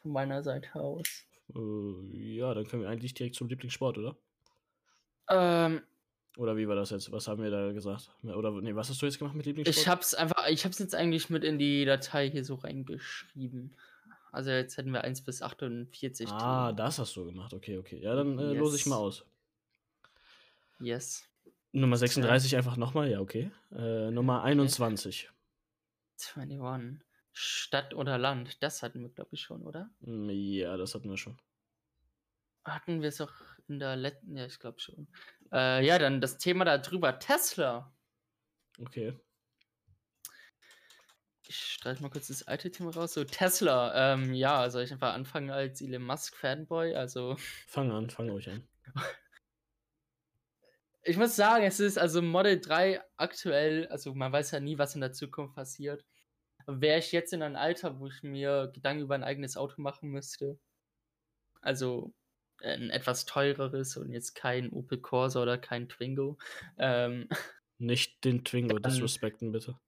Von 0.00 0.12
meiner 0.12 0.42
Seite 0.42 0.74
aus. 0.74 1.24
Äh, 1.54 2.36
ja, 2.36 2.52
dann 2.52 2.66
können 2.66 2.82
wir 2.82 2.90
eigentlich 2.90 3.14
direkt 3.14 3.36
zum 3.36 3.48
Lieblingssport, 3.48 3.96
oder? 3.98 4.16
Ähm, 5.30 5.82
Oder 6.36 6.56
wie 6.56 6.68
war 6.68 6.76
das 6.76 6.90
jetzt? 6.90 7.10
Was 7.10 7.26
haben 7.26 7.42
wir 7.42 7.50
da 7.50 7.72
gesagt? 7.72 8.10
Oder 8.22 8.50
nee, 8.60 8.74
was 8.74 8.90
hast 8.90 9.00
du 9.00 9.06
jetzt 9.06 9.18
gemacht 9.18 9.34
mit 9.34 9.46
Lieblingssport? 9.46 9.78
ich 9.78 9.88
hab's 9.88 10.14
einfach, 10.14 10.46
ich 10.48 10.64
hab's 10.64 10.78
jetzt 10.78 10.94
eigentlich 10.94 11.30
mit 11.30 11.42
in 11.42 11.58
die 11.58 11.84
Datei 11.84 12.30
hier 12.30 12.44
so 12.44 12.56
reingeschrieben. 12.56 13.74
Also 14.32 14.50
jetzt 14.50 14.76
hätten 14.76 14.92
wir 14.92 15.02
1 15.04 15.24
bis 15.24 15.42
48 15.42 16.28
Ah, 16.30 16.72
das 16.72 16.98
hast 16.98 17.16
du 17.16 17.24
gemacht. 17.24 17.52
Okay, 17.54 17.78
okay. 17.78 17.98
Ja, 18.00 18.14
dann 18.14 18.38
äh, 18.38 18.52
lose 18.54 18.76
ich 18.76 18.86
mal 18.86 18.96
Yes. 18.96 19.22
aus. 19.22 19.26
Yes. 20.80 21.28
Nummer 21.72 21.96
36 21.96 22.56
einfach 22.56 22.76
nochmal, 22.76 23.10
ja, 23.10 23.20
okay. 23.20 23.50
Äh, 23.72 24.10
Nummer 24.10 24.42
21. 24.42 25.30
21. 26.34 27.04
Stadt 27.32 27.94
oder 27.94 28.18
Land, 28.18 28.62
das 28.62 28.82
hatten 28.82 29.00
wir, 29.02 29.10
glaube 29.10 29.30
ich, 29.34 29.42
schon, 29.42 29.62
oder? 29.62 29.90
Mm, 30.00 30.30
Ja, 30.30 30.76
das 30.76 30.94
hatten 30.94 31.08
wir 31.08 31.16
schon. 31.16 31.38
Hatten 32.64 33.00
wir 33.00 33.08
es 33.10 33.20
auch 33.20 33.32
in 33.68 33.78
der 33.78 33.96
letzten, 33.96 34.36
ja, 34.36 34.44
ich 34.46 34.58
glaube 34.58 34.80
schon. 34.80 35.08
Äh, 35.52 35.86
ja, 35.86 35.98
dann 35.98 36.20
das 36.20 36.38
Thema 36.38 36.64
da 36.64 36.78
drüber, 36.78 37.18
Tesla. 37.18 37.92
Okay. 38.80 39.14
Ich 41.88 41.98
streiche 41.98 42.02
mal 42.02 42.10
kurz 42.10 42.28
das 42.28 42.42
alte 42.46 42.70
Thema 42.70 42.90
raus. 42.90 43.14
So, 43.14 43.24
Tesla, 43.24 44.12
ähm, 44.14 44.34
ja, 44.34 44.68
soll 44.68 44.82
ich 44.82 44.92
einfach 44.92 45.14
anfangen 45.14 45.50
als 45.50 45.80
Elon 45.80 46.02
Musk 46.02 46.36
Fanboy? 46.36 46.94
Also, 46.94 47.36
Fang 47.66 47.90
an, 47.90 48.10
fang 48.10 48.28
ruhig 48.28 48.50
an. 48.50 48.66
ich 51.02 51.16
muss 51.16 51.36
sagen, 51.36 51.64
es 51.64 51.80
ist 51.80 51.98
also 51.98 52.20
Model 52.20 52.60
3 52.60 53.00
aktuell, 53.16 53.86
also 53.88 54.14
man 54.14 54.32
weiß 54.32 54.50
ja 54.50 54.60
nie, 54.60 54.76
was 54.78 54.94
in 54.94 55.00
der 55.00 55.12
Zukunft 55.12 55.54
passiert. 55.54 56.04
Wäre 56.66 56.98
ich 56.98 57.12
jetzt 57.12 57.32
in 57.32 57.42
einem 57.42 57.56
Alter, 57.56 57.98
wo 57.98 58.08
ich 58.08 58.22
mir 58.22 58.70
Gedanken 58.74 59.02
über 59.04 59.14
ein 59.14 59.24
eigenes 59.24 59.56
Auto 59.56 59.80
machen 59.80 60.10
müsste, 60.10 60.58
also 61.62 62.12
ein 62.62 62.90
etwas 62.90 63.24
teureres 63.24 63.96
und 63.96 64.10
jetzt 64.12 64.34
kein 64.34 64.70
Opel 64.70 64.98
Corsa 65.00 65.40
oder 65.40 65.56
kein 65.56 65.88
Twingo. 65.88 66.36
Ähm, 66.76 67.28
Nicht 67.78 68.22
den 68.24 68.44
Twingo 68.44 68.78
Dann- 68.78 68.92
disrespekten, 68.92 69.52
bitte. 69.52 69.78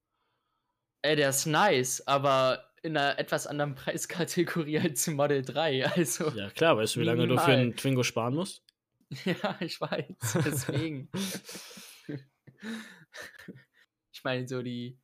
Ey, 1.02 1.16
der 1.16 1.30
ist 1.30 1.46
nice, 1.46 2.06
aber 2.06 2.64
in 2.82 2.96
einer 2.96 3.18
etwas 3.18 3.46
anderen 3.46 3.74
Preiskategorie 3.76 4.78
als 4.80 5.06
im 5.08 5.14
Model 5.16 5.42
3. 5.42 5.86
Also, 5.86 6.28
Ja, 6.30 6.50
klar, 6.50 6.76
weißt 6.76 6.96
du, 6.96 7.00
wie 7.00 7.04
lange 7.04 7.26
du 7.26 7.36
für 7.36 7.46
Minimal. 7.48 7.56
einen 7.60 7.76
Twingo 7.76 8.02
sparen 8.02 8.34
musst? 8.34 8.62
ja, 9.24 9.56
ich 9.60 9.80
weiß. 9.80 10.14
Deswegen. 10.44 11.10
ich 14.12 14.24
meine, 14.24 14.46
so 14.48 14.62
die, 14.62 14.98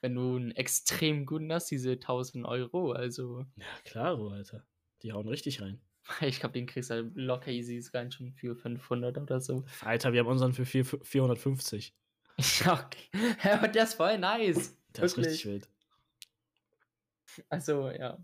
wenn 0.00 0.14
du 0.14 0.36
einen 0.36 0.52
extrem 0.52 1.26
guten 1.26 1.52
hast, 1.52 1.70
diese 1.70 1.92
1000 1.92 2.44
Euro, 2.46 2.92
also 2.92 3.44
Ja, 3.56 3.64
klaro, 3.84 4.28
Alter. 4.30 4.64
Die 5.02 5.12
hauen 5.12 5.28
richtig 5.28 5.60
rein. 5.62 5.80
ich 6.20 6.40
glaube, 6.40 6.52
den 6.54 6.66
kriegst 6.66 6.90
du 6.90 6.94
halt 6.94 7.10
locker 7.14 7.50
easy 7.50 7.82
rein 7.92 8.10
schon 8.10 8.32
für 8.32 8.54
500 8.56 9.18
oder 9.18 9.40
so. 9.40 9.64
Alter, 9.80 10.12
wir 10.12 10.20
haben 10.20 10.28
unseren 10.28 10.52
für 10.52 10.64
vier- 10.66 10.84
450. 10.84 11.94
Ja, 12.64 12.74
okay. 12.86 13.26
Ja, 13.44 13.54
aber 13.58 13.68
der 13.68 13.84
ist 13.84 13.94
voll 13.94 14.16
nice. 14.18 14.76
Ist 14.92 15.16
Wirklich. 15.16 15.26
richtig 15.26 15.46
wild. 15.46 15.68
Also, 17.48 17.90
ja. 17.90 18.18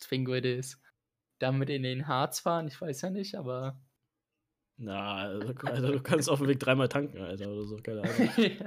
Twingo 0.00 0.34
it 0.34 0.44
is. 0.44 0.80
Damit 1.38 1.68
in 1.70 1.82
den 1.82 2.06
Harz 2.06 2.40
fahren, 2.40 2.68
ich 2.68 2.80
weiß 2.80 3.02
ja 3.02 3.10
nicht, 3.10 3.34
aber. 3.34 3.80
Na, 4.78 5.16
also, 5.16 5.48
Alter, 5.66 5.92
du 5.92 6.02
kannst 6.02 6.30
auf 6.30 6.38
dem 6.38 6.48
Weg 6.48 6.60
dreimal 6.60 6.88
tanken, 6.88 7.18
Alter, 7.18 7.50
oder 7.50 7.64
so, 7.64 7.76
keine 7.76 8.02
Ahnung. 8.02 8.30
ja. 8.36 8.66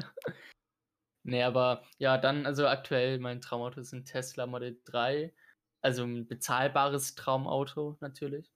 Nee, 1.24 1.43
aber 1.43 1.84
ja, 1.98 2.17
dann, 2.17 2.46
also 2.46 2.67
aktuell 2.67 3.19
mein 3.19 3.41
Traumauto 3.41 3.81
ist 3.81 3.93
ein 3.93 4.05
Tesla 4.05 4.48
Model 4.48 4.79
3. 4.86 5.34
Also 5.81 6.03
ein 6.03 6.27
bezahlbares 6.27 7.15
Traumauto 7.15 7.98
natürlich. 8.00 8.51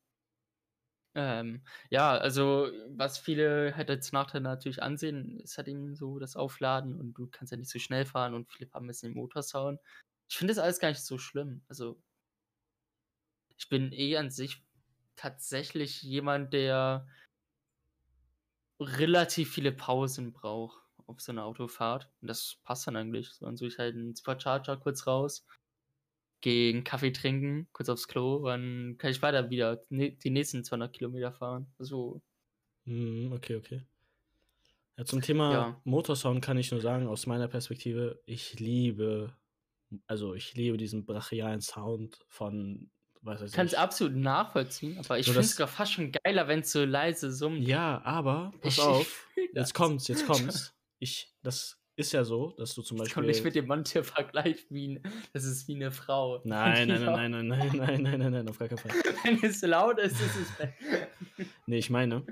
Ähm, 1.15 1.63
ja, 1.91 2.11
also 2.17 2.69
was 2.89 3.19
viele 3.19 3.75
halt 3.75 3.89
als 3.89 4.11
Nachteil 4.11 4.41
natürlich 4.41 4.81
ansehen, 4.81 5.39
ist 5.41 5.57
halt 5.57 5.67
eben 5.67 5.95
so 5.95 6.17
das 6.19 6.35
Aufladen 6.35 6.99
und 6.99 7.13
du 7.13 7.27
kannst 7.27 7.51
ja 7.51 7.57
nicht 7.57 7.69
so 7.69 7.79
schnell 7.79 8.05
fahren 8.05 8.33
und 8.33 8.49
viele 8.51 8.69
haben 8.73 8.87
bisschen 8.87 9.13
den 9.13 9.19
Motorsound. 9.21 9.79
Ich 10.27 10.37
finde 10.37 10.53
das 10.53 10.63
alles 10.63 10.79
gar 10.79 10.89
nicht 10.89 11.03
so 11.05 11.17
schlimm. 11.19 11.63
Also 11.67 12.01
ich 13.57 13.69
bin 13.69 13.91
eh 13.91 14.17
an 14.17 14.29
sich 14.29 14.63
tatsächlich 15.15 16.01
jemand, 16.03 16.53
der 16.53 17.07
relativ 18.79 19.51
viele 19.53 19.71
Pausen 19.71 20.33
braucht 20.33 20.79
auf 21.07 21.21
so 21.21 21.31
einer 21.31 21.45
Autofahrt. 21.45 22.09
Und 22.21 22.27
das 22.27 22.57
passt 22.63 22.87
dann 22.87 22.95
eigentlich. 22.95 23.31
So, 23.33 23.45
dann 23.45 23.57
suche 23.57 23.69
ich 23.69 23.77
halt 23.79 23.95
einen 23.95 24.15
Supercharger 24.15 24.77
kurz 24.77 25.07
raus, 25.07 25.45
gehe 26.43 26.71
einen 26.73 26.83
Kaffee 26.83 27.11
trinken, 27.11 27.67
kurz 27.73 27.89
aufs 27.89 28.07
Klo, 28.07 28.45
dann 28.45 28.97
kann 28.99 29.11
ich 29.11 29.21
weiter 29.23 29.49
wieder 29.49 29.77
die 29.89 30.29
nächsten 30.29 30.63
200 30.63 30.93
Kilometer 30.93 31.33
fahren. 31.33 31.73
Also, 31.79 32.21
Hm, 32.85 33.31
okay, 33.33 33.55
okay. 33.55 33.81
Ja, 34.97 35.05
zum 35.05 35.21
Thema 35.21 35.51
Ja. 35.53 35.81
Motorsound 35.85 36.43
kann 36.43 36.57
ich 36.57 36.71
nur 36.71 36.81
sagen, 36.81 37.07
aus 37.07 37.25
meiner 37.25 37.47
Perspektive, 37.47 38.21
ich 38.25 38.59
liebe, 38.59 39.35
also 40.07 40.33
ich 40.35 40.53
liebe 40.53 40.77
diesen 40.77 41.05
brachialen 41.05 41.61
Sound 41.61 42.19
von, 42.27 42.91
weiß 43.21 43.41
ich 43.41 43.51
kann 43.53 43.65
es 43.65 43.73
ich. 43.73 43.79
absolut 43.79 44.15
nachvollziehen, 44.15 44.99
aber 44.99 45.17
ich 45.17 45.25
finde 45.27 45.41
es 45.41 45.53
fast 45.55 45.93
schon 45.93 46.11
geiler, 46.11 46.47
wenn 46.47 46.59
es 46.59 46.71
so 46.71 46.83
leise 46.85 47.31
summt. 47.31 47.67
Ja, 47.67 48.01
aber, 48.03 48.53
pass 48.61 48.73
Ich- 48.73 48.77
ich 48.77 48.83
auf, 48.83 49.07
fühl 49.33 49.49
jetzt 49.55 49.73
kommt's, 49.73 50.07
jetzt 50.07 50.25
kommt's. 50.27 50.73
Ich, 50.99 51.33
das 51.41 51.82
ist 51.95 52.11
ja 52.11 52.23
so, 52.23 52.51
dass 52.57 52.73
du 52.75 52.81
zum 52.81 52.97
Beispiel. 52.97 53.13
kommt 53.13 53.27
nicht 53.27 53.43
mit 53.43 53.55
dem 53.55 53.67
Mann, 53.67 53.83
der 53.93 54.03
vergleicht 54.03 54.71
wie 54.71 54.95
ein, 54.95 55.03
das 55.33 55.43
ist 55.43 55.67
wie 55.67 55.75
eine 55.75 55.91
Frau. 55.91 56.41
Nein, 56.43 56.87
nein, 56.87 57.03
nein, 57.05 57.31
nein, 57.31 57.47
nein, 57.47 57.47
nein, 57.47 57.77
nein, 57.77 58.01
nein, 58.01 58.19
nein, 58.19 58.31
nein, 58.31 58.49
auf 58.49 58.57
gar 58.57 58.67
keinen 58.67 58.79
Fall. 58.79 58.91
Wenn 59.23 59.43
es 59.43 59.61
laut 59.61 59.99
ist, 59.99 60.19
ist 60.19 60.35
es. 60.35 61.47
Nee, 61.65 61.77
ich 61.77 61.89
meine, 61.89 62.25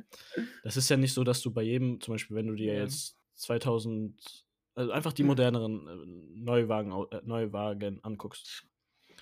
das 0.64 0.78
ist 0.78 0.90
ja 0.90 0.98
nicht 0.98 1.14
so, 1.14 1.24
dass 1.24 1.42
du 1.42 1.52
bei 1.52 1.64
jedem, 1.64 2.00
zum 2.02 2.14
Beispiel, 2.14 2.36
wenn 2.36 2.48
du 2.48 2.56
dir 2.56 2.76
jetzt 2.76 3.18
2000, 3.36 4.46
also 4.76 4.92
einfach 4.92 5.14
die 5.14 5.24
moderneren 5.24 5.88
äh, 5.88 6.06
Neuwagen, 6.44 6.92
äh, 7.12 7.22
Neuwagen 7.24 8.04
anguckst. 8.04 8.66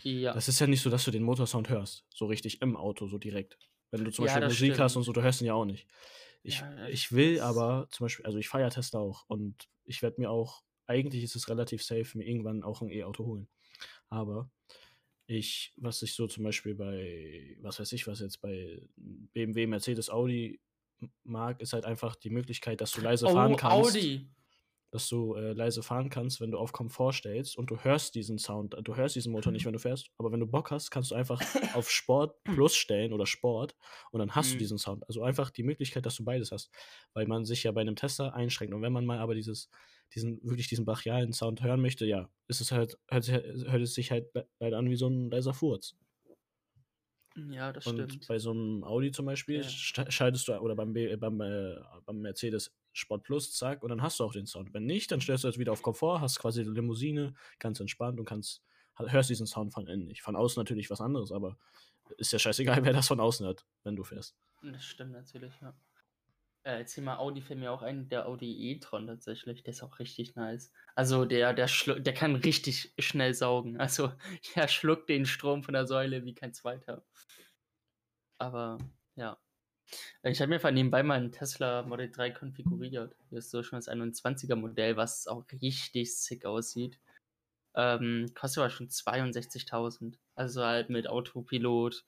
Ja. 0.04 0.34
Das 0.34 0.48
ist 0.48 0.60
ja 0.60 0.68
nicht 0.68 0.82
so, 0.82 0.90
dass 0.90 1.06
du 1.06 1.12
den 1.12 1.24
Motorsound 1.24 1.70
hörst, 1.70 2.06
so 2.14 2.26
richtig 2.26 2.62
im 2.62 2.76
Auto, 2.76 3.08
so 3.08 3.18
direkt. 3.18 3.58
Wenn 3.92 4.04
du 4.04 4.12
zum 4.12 4.26
Ja, 4.26 4.34
Beispiel 4.40 4.48
Musik 4.70 4.80
hast 4.80 4.92
stimmt. 4.94 5.02
und 5.02 5.04
so, 5.06 5.14
du 5.14 5.22
hörst 5.22 5.42
ihn 5.42 5.48
ja 5.48 5.54
auch 5.54 5.66
nicht. 5.66 5.88
Ich, 6.50 6.62
Ja, 6.62 6.88
ich 6.88 7.12
will 7.12 7.40
aber 7.42 7.88
zum 7.92 8.06
Beispiel, 8.06 8.26
also 8.26 8.38
ich 8.38 8.50
feiere 8.50 8.70
Tesla 8.72 9.00
auch 9.00 9.26
und 9.28 9.70
ich 9.86 10.02
werde 10.02 10.20
mir 10.22 10.32
auch, 10.32 10.64
eigentlich 10.88 11.24
ist 11.24 11.36
es 11.36 11.50
relativ 11.50 11.84
safe, 11.84 12.18
mir 12.18 12.26
irgendwann 12.28 12.64
auch 12.64 12.82
ein 12.82 12.90
E-Auto 12.90 13.26
holen. 13.26 13.48
Aber 14.10 14.50
ich, 15.28 15.74
was 15.78 16.02
ich 16.02 16.14
so 16.16 16.28
zum 16.28 16.44
Beispiel 16.44 16.76
bei, 16.76 17.58
was 17.62 17.80
weiß 17.80 17.92
ich, 17.94 18.08
was 18.08 18.20
jetzt 18.22 18.42
bei 18.42 18.82
BMW, 18.98 19.68
Mercedes, 19.68 20.10
Audi 20.10 20.60
mag, 21.24 21.62
ist 21.62 21.74
halt 21.74 21.86
einfach 21.86 22.16
die 22.16 22.30
Möglichkeit, 22.32 22.82
dass 22.82 22.92
du 22.92 23.02
leise 23.02 23.28
fahren 23.30 23.54
Oh, 23.54 23.58
kannst. 23.58 23.96
Audi. 23.96 24.28
Dass 24.92 25.08
du 25.08 25.36
äh, 25.36 25.54
leise 25.54 25.84
fahren 25.84 26.10
kannst, 26.10 26.42
wenn 26.42 26.50
du 26.52 26.58
auf 26.58 26.72
Komfort 26.72 27.14
stellst 27.14 27.58
und 27.58 27.70
du 27.70 27.78
hörst 27.84 28.16
diesen 28.16 28.40
Sound, 28.40 28.76
du 28.84 28.96
hörst 28.96 29.16
diesen 29.16 29.32
Motor 29.32 29.52
nicht, 29.52 29.66
wenn 29.66 29.74
du 29.74 29.80
fährst, 29.80 30.10
aber 30.18 30.32
wenn 30.32 30.40
du 30.40 30.48
Bock 30.48 30.72
hast, 30.72 30.90
kannst 30.90 31.12
du 31.12 31.16
einfach 31.16 31.40
auf 31.76 31.92
Sport 31.92 32.44
Plus 32.44 32.76
stellen 32.76 33.14
oder 33.14 33.28
Sport 33.28 33.76
und 34.12 34.20
dann 34.20 34.34
hast 34.36 34.54
du 34.54 34.58
Mhm. 34.58 34.60
diesen 34.60 34.80
Sound. 34.80 35.04
Also 35.08 35.22
einfach 35.24 35.52
die 35.52 35.64
Möglichkeit, 35.64 36.06
dass 36.08 36.16
du 36.16 36.24
beides 36.26 36.52
hast, 36.52 36.72
weil 37.14 37.28
man 37.28 37.46
sich 37.46 37.64
ja 37.64 37.72
bei 37.72 37.82
einem 37.82 37.96
Tesla 37.96 38.30
einschränkt 38.30 38.74
und 38.74 38.82
wenn 38.82 38.94
man 38.94 39.06
mal 39.06 39.20
aber 39.20 39.36
dieses 39.36 39.70
diesen 40.16 40.40
wirklich 40.44 40.68
diesen 40.68 40.86
brachialen 40.86 41.34
Sound 41.34 41.62
hören 41.62 41.82
möchte, 41.82 42.06
ja, 42.06 42.30
ist 42.48 42.62
es 42.62 42.72
halt 42.72 42.98
hört, 43.12 43.28
hört 43.28 43.82
es 43.82 43.94
sich 43.94 44.10
halt 44.12 44.34
le- 44.34 44.48
leider 44.60 44.78
an 44.80 44.90
wie 44.90 44.96
so 44.96 45.08
ein 45.08 45.30
leiser 45.30 45.54
Furz. 45.54 45.96
Ja, 47.36 47.74
das 47.74 47.86
Und 47.86 47.88
stimmt. 47.90 48.28
bei 48.28 48.40
so 48.40 48.52
einem 48.52 48.84
Audi 48.84 49.12
zum 49.12 49.26
Beispiel 49.26 49.62
Ja. 49.62 49.62
sch- 49.62 50.12
schaltest 50.12 50.48
du, 50.48 50.54
oder 50.60 50.76
beim, 50.76 50.96
äh, 50.96 51.16
beim, 51.16 51.40
äh, 51.42 51.76
beim 52.06 52.20
Mercedes 52.22 52.76
Sport 52.94 53.24
Plus, 53.24 53.54
zack, 53.54 53.84
und 53.84 53.90
dann 53.90 54.02
hast 54.02 54.20
du 54.20 54.24
auch 54.24 54.34
den 54.34 54.46
Sound. 54.46 54.74
Wenn 54.74 54.86
nicht, 54.86 55.12
dann 55.12 55.22
stellst 55.22 55.44
du 55.44 55.48
das 55.48 55.58
wieder 55.58 55.72
auf 55.72 55.82
Komfort, 55.82 56.22
hast 56.22 56.40
quasi 56.40 56.64
die 56.64 56.70
Limousine, 56.70 57.34
ganz 57.60 57.80
entspannt 57.80 58.20
und 58.20 58.26
kannst, 58.26 58.64
hörst 58.98 59.30
diesen 59.30 59.48
Sound 59.48 59.74
von 59.74 59.88
innen. 59.88 60.14
Von 60.16 60.36
außen 60.36 60.60
natürlich 60.60 60.90
was 60.90 61.02
anderes, 61.02 61.32
aber 61.32 61.58
ist 62.18 62.34
ja 62.34 62.40
scheißegal, 62.40 62.84
wer 62.86 62.94
das 62.94 63.08
von 63.08 63.20
außen 63.20 63.46
hört, 63.46 63.66
wenn 63.84 63.96
du 63.96 64.04
fährst. 64.04 64.36
Das 64.62 64.84
stimmt 64.84 65.12
natürlich, 65.12 65.54
ja. 65.62 65.74
Äh, 66.64 66.80
jetzt 66.80 66.96
Thema 66.96 67.20
Audi 67.20 67.42
fällt 67.42 67.60
mir 67.60 67.72
auch 67.72 67.82
ein, 67.82 68.10
der 68.10 68.28
Audi 68.28 68.72
e-tron 68.72 69.08
tatsächlich, 69.08 69.64
der 69.64 69.72
ist 69.72 69.84
auch 69.84 70.00
richtig 70.00 70.36
nice. 70.36 70.74
Also 70.96 71.26
der, 71.26 71.54
der, 71.54 71.68
der 71.68 72.14
kann 72.14 72.36
richtig 72.36 72.94
schnell 73.00 73.34
saugen. 73.34 73.80
Also 73.80 74.12
der 74.56 74.68
schluckt 74.68 75.10
den 75.10 75.26
Strom 75.26 75.64
von 75.64 75.74
der 75.74 75.88
Säule 75.88 76.26
wie 76.26 76.34
kein 76.34 76.54
zweiter. 76.54 77.06
Aber 78.38 78.78
ja. 79.16 79.38
Ich 80.24 80.42
habe 80.42 80.50
mir 80.50 80.60
von 80.60 80.74
nebenbei 80.74 81.04
mal 81.04 81.18
einen 81.18 81.32
Tesla 81.32 81.84
Model 81.84 82.12
3 82.12 82.32
konfiguriert. 82.32 83.16
Das 83.32 83.46
ist 83.46 83.52
so 83.52 83.64
schon 83.64 83.78
das 83.78 83.88
21er 83.88 84.56
Modell, 84.56 84.98
was 84.98 85.28
auch 85.28 85.46
richtig 85.62 86.16
sick 86.16 86.46
aussieht. 86.46 87.00
Ähm, 87.76 88.32
kostet 88.36 88.60
aber 88.60 88.70
schon 88.70 88.90
62.000. 88.90 90.18
Also 90.36 90.64
halt 90.64 90.90
mit 90.90 91.08
Autopilot, 91.08 92.06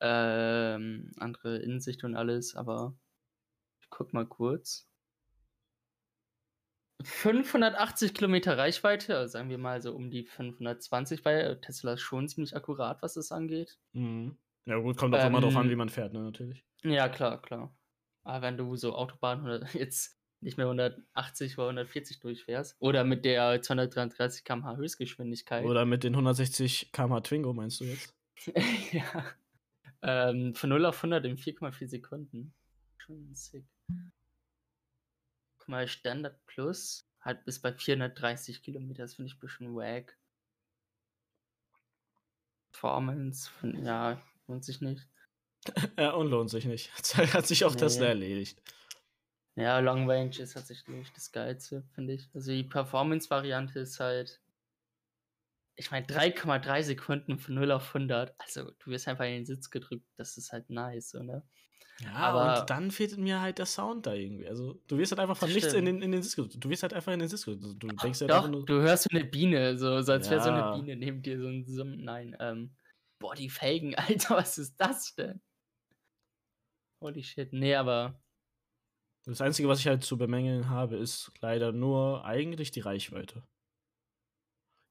ähm, 0.00 1.12
andere 1.18 1.58
Innensicht 1.58 2.04
und 2.04 2.16
alles, 2.16 2.56
aber 2.56 2.94
ich 3.80 3.90
guck 3.90 4.12
mal 4.12 4.26
kurz. 4.26 4.88
580 7.02 8.14
Kilometer 8.14 8.56
Reichweite, 8.56 9.16
also 9.16 9.32
sagen 9.32 9.50
wir 9.50 9.58
mal 9.58 9.82
so 9.82 9.94
um 9.94 10.10
die 10.10 10.24
520, 10.24 11.24
weil 11.24 11.60
Tesla 11.60 11.94
ist 11.94 12.00
schon 12.02 12.28
ziemlich 12.28 12.56
akkurat, 12.56 13.02
was 13.02 13.14
das 13.14 13.32
angeht. 13.32 13.78
Mhm. 13.92 14.36
Ja, 14.66 14.78
gut, 14.78 14.96
kommt 14.96 15.14
auch 15.14 15.26
immer 15.26 15.40
drauf 15.40 15.56
an, 15.56 15.66
Ähm, 15.66 15.70
wie 15.70 15.76
man 15.76 15.88
fährt, 15.88 16.12
ne, 16.12 16.20
natürlich. 16.20 16.64
Ja, 16.82 17.08
klar, 17.08 17.40
klar. 17.40 17.76
Aber 18.22 18.42
wenn 18.42 18.56
du 18.56 18.76
so 18.76 18.94
Autobahn 18.94 19.66
jetzt 19.74 20.18
nicht 20.40 20.56
mehr 20.56 20.66
180 20.66 21.56
oder 21.58 21.68
140 21.68 22.20
durchfährst 22.20 22.76
oder 22.78 23.04
mit 23.04 23.24
der 23.24 23.60
233 23.62 24.44
km/h 24.44 24.76
Höchstgeschwindigkeit, 24.76 25.64
Oder 25.64 25.84
mit 25.84 26.04
den 26.04 26.14
160 26.14 26.92
km/h 26.92 27.20
Twingo, 27.22 27.52
meinst 27.52 27.80
du 27.80 27.84
jetzt? 27.84 28.14
ja. 28.92 29.24
Ähm, 30.02 30.54
von 30.54 30.68
0 30.70 30.84
auf 30.86 30.96
100 30.98 31.24
in 31.24 31.36
4,4 31.38 31.88
Sekunden. 31.88 32.54
Schon 32.98 33.34
sick. 33.34 33.64
Guck 35.58 35.68
mal, 35.68 35.88
Standard 35.88 36.44
Plus 36.44 37.08
hat 37.20 37.44
bis 37.46 37.60
bei 37.60 37.72
430 37.72 38.62
Kilometer. 38.62 39.02
Das 39.02 39.14
finde 39.14 39.28
ich 39.28 39.36
ein 39.36 39.40
bisschen 39.40 39.74
wack. 39.74 40.18
Performance, 42.72 43.50
von, 43.50 43.82
ja, 43.82 44.20
lohnt 44.48 44.64
sich 44.64 44.80
nicht. 44.80 45.08
Ja, 45.98 46.10
und 46.12 46.28
lohnt 46.30 46.50
sich 46.50 46.64
nicht. 46.66 46.90
Hat 47.34 47.46
sich 47.46 47.64
auch 47.64 47.74
Tesla 47.74 48.06
Nee. 48.06 48.08
erledigt. 48.08 48.62
Ja, 49.56 49.78
Long 49.80 50.08
Range 50.10 50.36
ist 50.40 50.52
tatsächlich 50.54 51.12
das 51.12 51.30
Geilste, 51.30 51.84
finde 51.94 52.14
ich. 52.14 52.28
Also 52.34 52.50
die 52.52 52.64
Performance-Variante 52.64 53.78
ist 53.80 54.00
halt. 54.00 54.40
Ich 55.78 55.90
meine, 55.90 56.06
3,3 56.06 56.82
Sekunden 56.82 57.38
von 57.38 57.54
0 57.54 57.72
auf 57.72 57.94
100. 57.94 58.34
Also, 58.38 58.70
du 58.78 58.90
wirst 58.90 59.08
einfach 59.08 59.24
in 59.24 59.32
den 59.32 59.46
Sitz 59.46 59.70
gedrückt. 59.70 60.06
Das 60.16 60.36
ist 60.36 60.52
halt 60.52 60.70
nice, 60.70 61.14
oder? 61.16 61.48
Ja, 62.00 62.32
Aber 62.32 62.68
und 62.68 62.70
dann 62.70 62.90
fehlt 62.90 63.16
mir 63.18 63.40
halt 63.40 63.58
der 63.58 63.66
Sound 63.66 64.06
da 64.06 64.14
irgendwie. 64.14 64.48
Also, 64.48 64.82
du 64.88 64.98
wirst 64.98 65.12
halt 65.12 65.20
einfach 65.20 65.36
von 65.36 65.52
nichts 65.52 65.72
in 65.72 65.84
den, 65.84 66.02
in 66.02 66.10
den 66.10 66.22
Disco. 66.22 66.44
Du 66.46 66.68
wirst 66.68 66.82
halt 66.82 66.92
einfach 66.92 67.12
in 67.12 67.20
den 67.20 67.28
Disco. 67.28 67.54
Du 67.54 67.72
du 67.74 67.96
denkst 67.96 68.20
halt 68.20 68.32
einfach 68.32 68.48
Doch, 68.48 68.48
nur. 68.48 68.66
du 68.66 68.80
hörst 68.80 69.04
so 69.04 69.08
'ne 69.16 69.24
Biene, 69.24 69.76
so 69.78 70.00
so 70.00 70.12
als 70.12 70.30
wäre 70.30 70.40
so 70.40 70.50
'ne 70.50 70.62
Ja. 70.62 70.64
Biene 70.64 70.96
neben 70.96 71.22
dir, 71.22 71.38
so 71.38 71.46
'n 71.46 71.64
Summen 71.66 72.02
nein, 72.04 72.34
ähm, 72.40 72.74
boah, 73.24 73.34
die 73.34 73.48
Felgen, 73.50 73.94
Alter, 73.96 74.36
was 74.36 74.58
ist 74.58 74.76
das 74.78 75.14
denn? 75.14 75.40
Holy 77.00 77.22
shit, 77.22 77.52
ne, 77.52 77.74
aber 77.78 78.20
Das 79.26 79.42
Einzige, 79.42 79.68
was 79.68 79.80
ich 79.80 79.86
halt 79.86 80.02
zu 80.02 80.16
bemängeln 80.16 80.70
habe, 80.70 80.96
ist 80.96 81.30
leider 81.40 81.72
nur 81.72 82.24
eigentlich 82.24 82.70
die 82.70 82.80
Reichweite. 82.80 83.46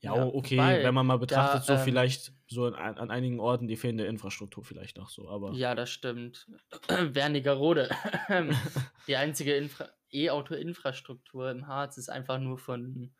Ja, 0.01 0.13
Ja, 0.13 0.27
okay, 0.27 0.81
wenn 0.83 0.93
man 0.93 1.05
mal 1.07 1.17
betrachtet, 1.17 1.63
da, 1.63 1.63
so 1.63 1.77
ähm 1.77 1.77
vielleicht 1.77 2.33
so 2.47 2.65
an 2.65 2.97
an 2.97 3.09
einigen 3.09 3.39
Orten 3.39 3.67
die 3.67 3.77
fehlende 3.77 4.05
Infrastruktur 4.05 4.63
vielleicht 4.65 4.97
noch 4.97 5.09
so, 5.09 5.29
aber 5.29 5.61
Ja, 5.61 5.75
das 5.75 5.89
stimmt. 5.91 6.47
Wernigerode. 6.89 7.89
Die 9.07 9.15
einzige 9.17 9.55
Infra 9.55 9.89
E-Auto-Infrastruktur 10.11 11.49
im 11.51 11.67
Harz 11.67 11.97
ist 11.97 12.09
einfach 12.09 12.39
nur 12.39 12.57
von, 12.57 13.13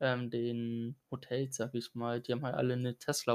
ähm, 0.00 0.30
den 0.30 0.96
Hotels, 1.10 1.56
sage 1.56 1.78
ich 1.78 1.94
mal. 1.94 2.20
Die 2.20 2.32
haben 2.32 2.44
halt 2.44 2.54
alle 2.56 2.76
'ne 2.76 2.98
Tesla 2.98 3.34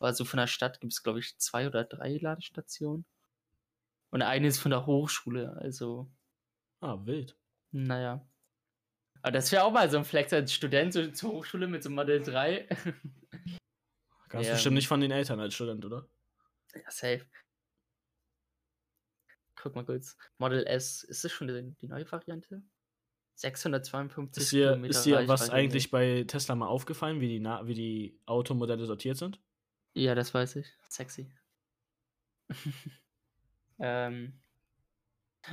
Wallbox. 0.00 0.20
Also, 0.20 0.24
von 0.24 0.38
der 0.38 0.46
Stadt 0.46 0.80
gibt's, 0.80 1.02
glaube 1.02 1.20
ich, 1.20 1.38
2 1.38 1.66
oder 1.68 1.84
3 1.84 2.16
Ladestationen. 2.18 3.04
Und 4.12 4.22
eine 4.22 4.46
ist 4.48 4.58
von 4.58 4.70
der 4.70 4.86
Hochschule, 4.86 5.56
also 5.60 6.10
Ah, 6.82 6.96
wild. 7.06 7.36
na 7.72 8.00
ja. 8.00 8.28
Aber 9.22 9.32
das 9.32 9.52
wäre 9.52 9.64
auch 9.64 9.72
mal 9.72 9.90
so 9.90 9.98
'n 9.98 10.04
Flex 10.04 10.32
als 10.32 10.52
Student 10.52 10.92
so 10.92 11.10
zur 11.10 11.32
Hochschule 11.32 11.66
mit 11.66 11.82
so 11.82 11.90
Model 11.90 12.22
3. 12.22 12.66
Kannst 14.28 14.50
Ja, 14.50 14.54
bestimmt 14.54 14.74
nicht 14.74 14.88
von 14.88 15.00
den 15.00 15.10
Eltern 15.10 15.40
als 15.40 15.54
Student, 15.54 15.84
oder? 15.84 16.08
Ja, 16.74 16.90
safe. 16.90 17.26
Guck 19.56 19.74
mal 19.74 19.84
kurz. 19.84 20.16
Model 20.38 20.64
S, 20.66 21.02
ist 21.02 21.24
das 21.24 21.32
schon 21.32 21.48
die 21.48 21.74
die 21.80 21.88
neue 21.88 22.10
Variante? 22.10 22.62
652 23.34 24.42
Ist 24.44 24.52
dir 24.52 24.72
Kilometer 24.72 24.88
ist 24.90 25.04
dir 25.06 25.28
was 25.28 25.50
eigentlich 25.50 25.90
bei 25.90 26.24
Tesla 26.26 26.54
mal 26.54 26.66
aufgefallen, 26.66 27.20
wie 27.20 27.28
die 27.28 27.44
wie 27.44 27.74
die 27.74 28.20
Automodelle 28.26 28.86
sortiert 28.86 29.16
sind? 29.16 29.40
Ja, 29.98 30.14
das 30.14 30.32
weiß 30.32 30.56
ich. 30.56 30.66
Sexy. 30.88 31.30
Ähm. 33.80 34.40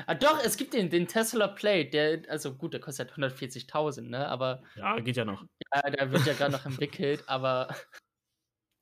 Ah 0.08 0.16
doch, 0.16 0.40
es 0.44 0.58
gibt 0.58 0.74
den 0.74 0.90
den 0.90 1.08
Tesla 1.08 1.48
Plate, 1.48 1.90
der 1.92 2.22
also 2.30 2.56
gut, 2.56 2.74
der 2.74 2.82
kostet 2.82 3.08
halt 3.10 3.18
140.000, 3.18 4.10
ne, 4.10 4.28
aber 4.28 4.64
Ja, 4.76 5.00
geht 5.00 5.16
ja 5.18 5.26
noch. 5.26 5.46
ja, 5.74 5.90
der 5.90 6.12
wird 6.12 6.26
ja 6.26 6.34
grad 6.34 6.52
noch 6.52 6.66
entwickelt, 6.66 7.24
aber 7.28 7.70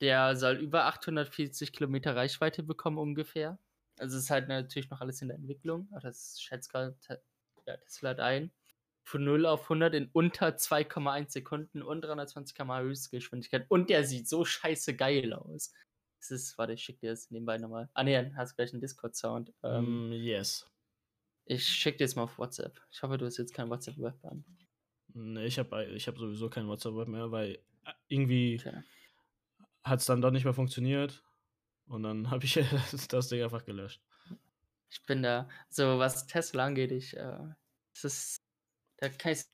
der 0.00 0.36
soll 0.36 0.56
über 0.56 0.84
840 0.86 1.72
Kilometer 1.72 2.14
Reichweite 2.16 2.62
bekommen 2.62 2.98
ungefähr. 2.98 3.58
Also, 3.98 4.18
ist 4.18 4.30
halt 4.30 4.48
natürlich 4.48 4.90
noch 4.90 5.00
alles 5.00 5.22
in 5.22 5.28
der 5.28 5.36
Entwicklung, 5.36 5.88
aber 5.92 6.00
das 6.00 6.40
schätzt 6.40 6.70
grad 6.70 7.00
Te 7.00 7.22
ja, 7.66 7.76
Tesla 7.78 8.08
halt 8.10 8.20
ein. 8.20 8.52
Von 9.06 9.24
0 9.24 9.44
auf 9.46 9.68
100 9.68 9.94
in 9.94 10.08
unter 10.12 10.56
2,1 10.56 11.32
Sekunden 11.32 11.82
und 11.82 12.00
320 12.02 12.56
km/h 12.56 12.80
Höchstgeschwindigkeit 12.80 13.66
und 13.68 13.90
der 13.90 14.04
sieht 14.04 14.28
so 14.28 14.44
scheiße 14.46 14.96
geil 14.96 15.32
aus. 15.34 15.72
Das 16.20 16.30
ist 16.30 16.56
warte, 16.58 16.72
ich 16.72 16.82
schicke 16.82 17.00
dir 17.00 17.10
das 17.10 17.30
nebenbei 17.30 17.58
noch 17.58 17.68
mal. 17.68 17.90
Ah 17.94 18.02
ne, 18.02 18.12
dann 18.14 18.36
hast 18.36 18.56
gleich 18.56 18.72
'n 18.72 18.80
Discord-Sound. 18.80 19.52
Ähm 19.62 20.00
Hm, 20.00 20.12
yes. 20.12 20.64
Ich 21.46 21.66
schicke 21.66 21.96
dir 21.98 22.04
das 22.04 22.16
mal 22.16 22.24
auf 22.24 22.36
WhatsApp. 22.38 22.82
Ich 22.90 23.02
hoffe, 23.02 23.16
du 23.16 23.24
hast 23.24 23.38
jetzt 23.38 23.54
kein 23.54 23.70
WhatsApp-Web 23.70 24.22
an. 24.26 24.44
Ne, 25.14 25.46
ich 25.46 25.58
habe 25.58 25.84
ich 25.86 26.06
habe 26.08 26.18
sowieso 26.18 26.48
kein 26.50 26.66
WhatsApp 26.68 27.08
mehr, 27.08 27.30
weil 27.30 27.56
äh, 27.84 27.92
irgendwie 28.08 28.64
Okay. 28.66 28.84
hat's 29.84 30.06
dann 30.06 30.20
doch 30.22 30.30
nicht 30.30 30.44
mehr 30.44 30.54
funktioniert 30.54 31.24
und 31.86 32.02
dann 32.04 32.30
habe 32.32 32.44
ich 32.44 32.54
das 33.08 33.28
Ding 33.28 33.42
einfach 33.42 33.64
gelöscht. 33.66 34.02
Ich 34.90 35.02
bin 35.06 35.22
da 35.22 35.48
so 35.70 35.98
was 35.98 36.26
Tesla 36.26 36.64
angeht, 36.66 36.92
ich, 36.92 37.16
äh 37.16 37.38
das 37.94 38.04
ist 38.04 38.43
da 39.04 39.16
kann 39.16 39.32
ich 39.32 39.44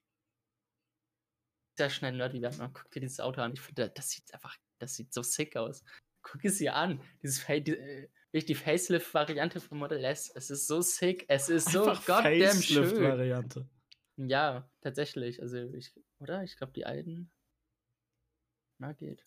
sehr 1.76 1.90
schnell 1.90 2.12
nerdy 2.12 2.40
werden. 2.42 2.58
Man 2.58 2.72
guckt 2.72 2.94
dir 2.94 3.00
dieses 3.00 3.20
Auto 3.20 3.40
an. 3.40 3.52
Ich 3.52 3.60
finde, 3.60 3.90
das 3.90 4.10
sieht 4.10 4.32
einfach 4.32 4.56
das 4.78 4.94
sieht 4.94 5.12
so 5.12 5.22
sick 5.22 5.56
aus. 5.56 5.84
Guck 6.22 6.44
es 6.44 6.58
dir 6.58 6.74
an. 6.74 7.00
Dieses 7.22 7.44
die 7.46 7.76
äh, 7.76 8.08
die 8.32 8.54
Facelift-Variante 8.54 9.60
von 9.60 9.78
Model 9.78 10.04
S. 10.04 10.30
Es 10.34 10.50
ist 10.50 10.66
so 10.66 10.80
sick. 10.80 11.24
Es 11.28 11.48
ist 11.48 11.70
so 11.70 11.88
Einfach 11.88 12.06
goddamn 12.06 12.62
schön. 12.62 12.84
Facelift-Variante. 12.84 13.68
Ja, 14.16 14.70
tatsächlich. 14.80 15.40
Also, 15.40 15.56
ich 15.56 15.92
oder? 16.18 16.42
Ich 16.42 16.56
glaube, 16.56 16.72
die 16.72 16.84
alten 16.84 17.30
na, 18.78 18.92
geht. 18.92 19.22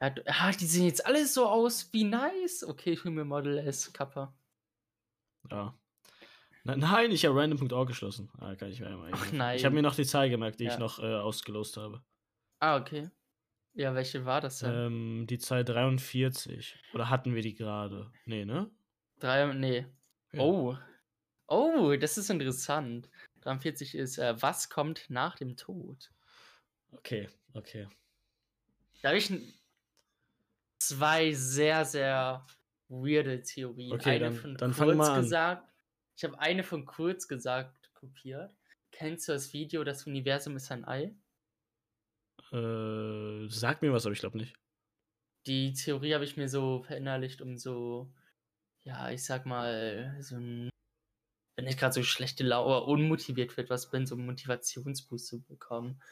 Ja, 0.00 0.14
ah, 0.26 0.52
die 0.52 0.66
sehen 0.66 0.86
jetzt 0.86 1.04
alle 1.04 1.26
so 1.26 1.46
aus. 1.46 1.92
Wie 1.92 2.04
nice. 2.04 2.64
Okay, 2.64 2.92
ich 2.92 3.04
hole 3.04 3.14
mir 3.14 3.24
Model 3.24 3.58
S, 3.58 3.92
Kappa. 3.92 4.34
Ja. 5.50 5.78
Ne 6.66 6.76
nein, 6.76 7.10
ich 7.12 7.24
habe 7.24 7.38
random.org 7.38 7.88
geschlossen. 7.88 8.30
Ah, 8.38 8.54
kann 8.56 8.70
ich 8.70 8.80
mir 8.80 8.88
einmal 8.88 9.10
Ach 9.12 9.22
eingeben. 9.32 9.56
Ich 9.56 9.64
habe 9.64 9.74
mir 9.74 9.82
nein. 9.82 9.90
noch 9.90 9.94
die 9.96 10.04
Zahl 10.04 10.28
gemerkt, 10.30 10.60
die 10.60 10.64
ich 10.64 10.72
Ja. 10.72 10.78
noch, 10.78 10.98
äh, 10.98 11.14
ausgelost 11.14 11.76
habe. 11.76 12.02
Ah, 12.60 12.76
okay. 12.76 13.10
Ja, 13.74 13.94
welche 13.94 14.24
war 14.24 14.40
das 14.40 14.60
denn? 14.60 14.72
Ähm, 14.72 15.26
die 15.28 15.38
Zahl 15.38 15.64
43. 15.64 16.76
Oder 16.94 17.10
hatten 17.10 17.34
wir 17.34 17.42
die 17.42 17.54
grade? 17.54 18.10
Ne, 18.24 18.46
ne? 18.46 18.70
3 19.20 19.52
ne. 19.52 19.92
Ja. 20.32 20.40
Oh. 20.40 20.76
Oh, 21.48 21.94
das 21.96 22.18
ist 22.18 22.30
interessant. 22.30 23.08
43 23.42 23.94
ist, 23.94 24.18
äh, 24.18 24.34
was 24.42 24.68
kommt 24.70 25.06
nach 25.08 25.36
dem 25.36 25.56
Tod? 25.56 26.10
Okay, 26.92 27.28
okay. 27.54 27.86
Da 29.02 29.10
habe 29.10 29.18
ich 29.18 29.30
2 30.80 31.32
sehr, 31.32 31.84
sehr 31.84 32.46
weirde 32.88 33.42
Theorien. 33.42 33.92
Okay, 33.92 34.10
Eine 34.16 34.20
dann 34.20 34.34
von 34.34 34.54
dann 34.56 34.72
fang 34.74 34.86
Kurz 34.88 34.98
mal 34.98 35.10
an. 35.12 35.22
gesagt 35.22 35.68
ich 36.16 36.24
habe 36.24 36.38
eine 36.40 36.64
von 36.64 36.86
Kurz 36.86 37.28
gesagt 37.28 37.92
kopiert. 37.94 38.56
Kennst 38.92 39.28
du 39.28 39.32
das 39.32 39.52
Video 39.52 39.84
„Das 39.84 40.06
Universum 40.06 40.56
ist 40.56 40.70
ein 40.72 40.86
Ei“? 40.86 41.14
Äh, 42.52 43.48
sagt 43.48 43.82
mir 43.82 43.92
was, 43.92 44.04
aber 44.06 44.12
ich 44.12 44.20
glaube 44.20 44.38
nicht. 44.38 44.56
Die 45.46 45.72
Theorie 45.74 46.14
habe 46.14 46.24
ich 46.24 46.36
mir 46.36 46.48
so 46.48 46.82
verinnerlicht, 46.82 47.40
um 47.40 47.56
so 47.56 48.12
ja, 48.84 49.10
ich 49.10 49.24
sage 49.24 49.48
mal, 49.48 50.16
so 50.22 50.36
'n 50.36 50.70
wenn 51.56 51.66
ich 51.68 51.78
grad 51.78 51.94
so 51.94 52.02
schlechte 52.04 52.44
Lau 52.44 52.66
oder 52.66 52.86
unmotiviert 52.88 53.52
für 53.52 53.62
etwas 53.62 53.90
bin, 53.90 54.06
so 54.06 54.16
'n 54.16 54.26
Motivationsboost 54.26 55.26
zu 55.28 55.42
bekommen. 55.42 56.02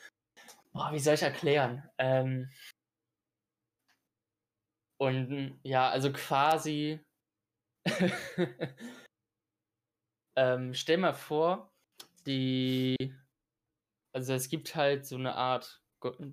Boah, 0.72 0.92
wie 0.92 1.00
soll 1.00 1.14
ich 1.14 1.22
erklären? 1.22 1.88
Ähm 1.98 2.50
und 5.00 5.60
ja, 5.64 5.88
also 5.90 6.12
quasi 6.12 7.00
ähm, 10.36 10.74
stell 10.74 10.98
mal 10.98 11.14
vor, 11.14 11.72
die 12.26 12.96
also, 14.14 14.32
es 14.34 14.48
gibt 14.48 14.76
halt 14.76 15.06
so 15.06 15.18
'ne 15.18 15.34
Art 15.34 15.82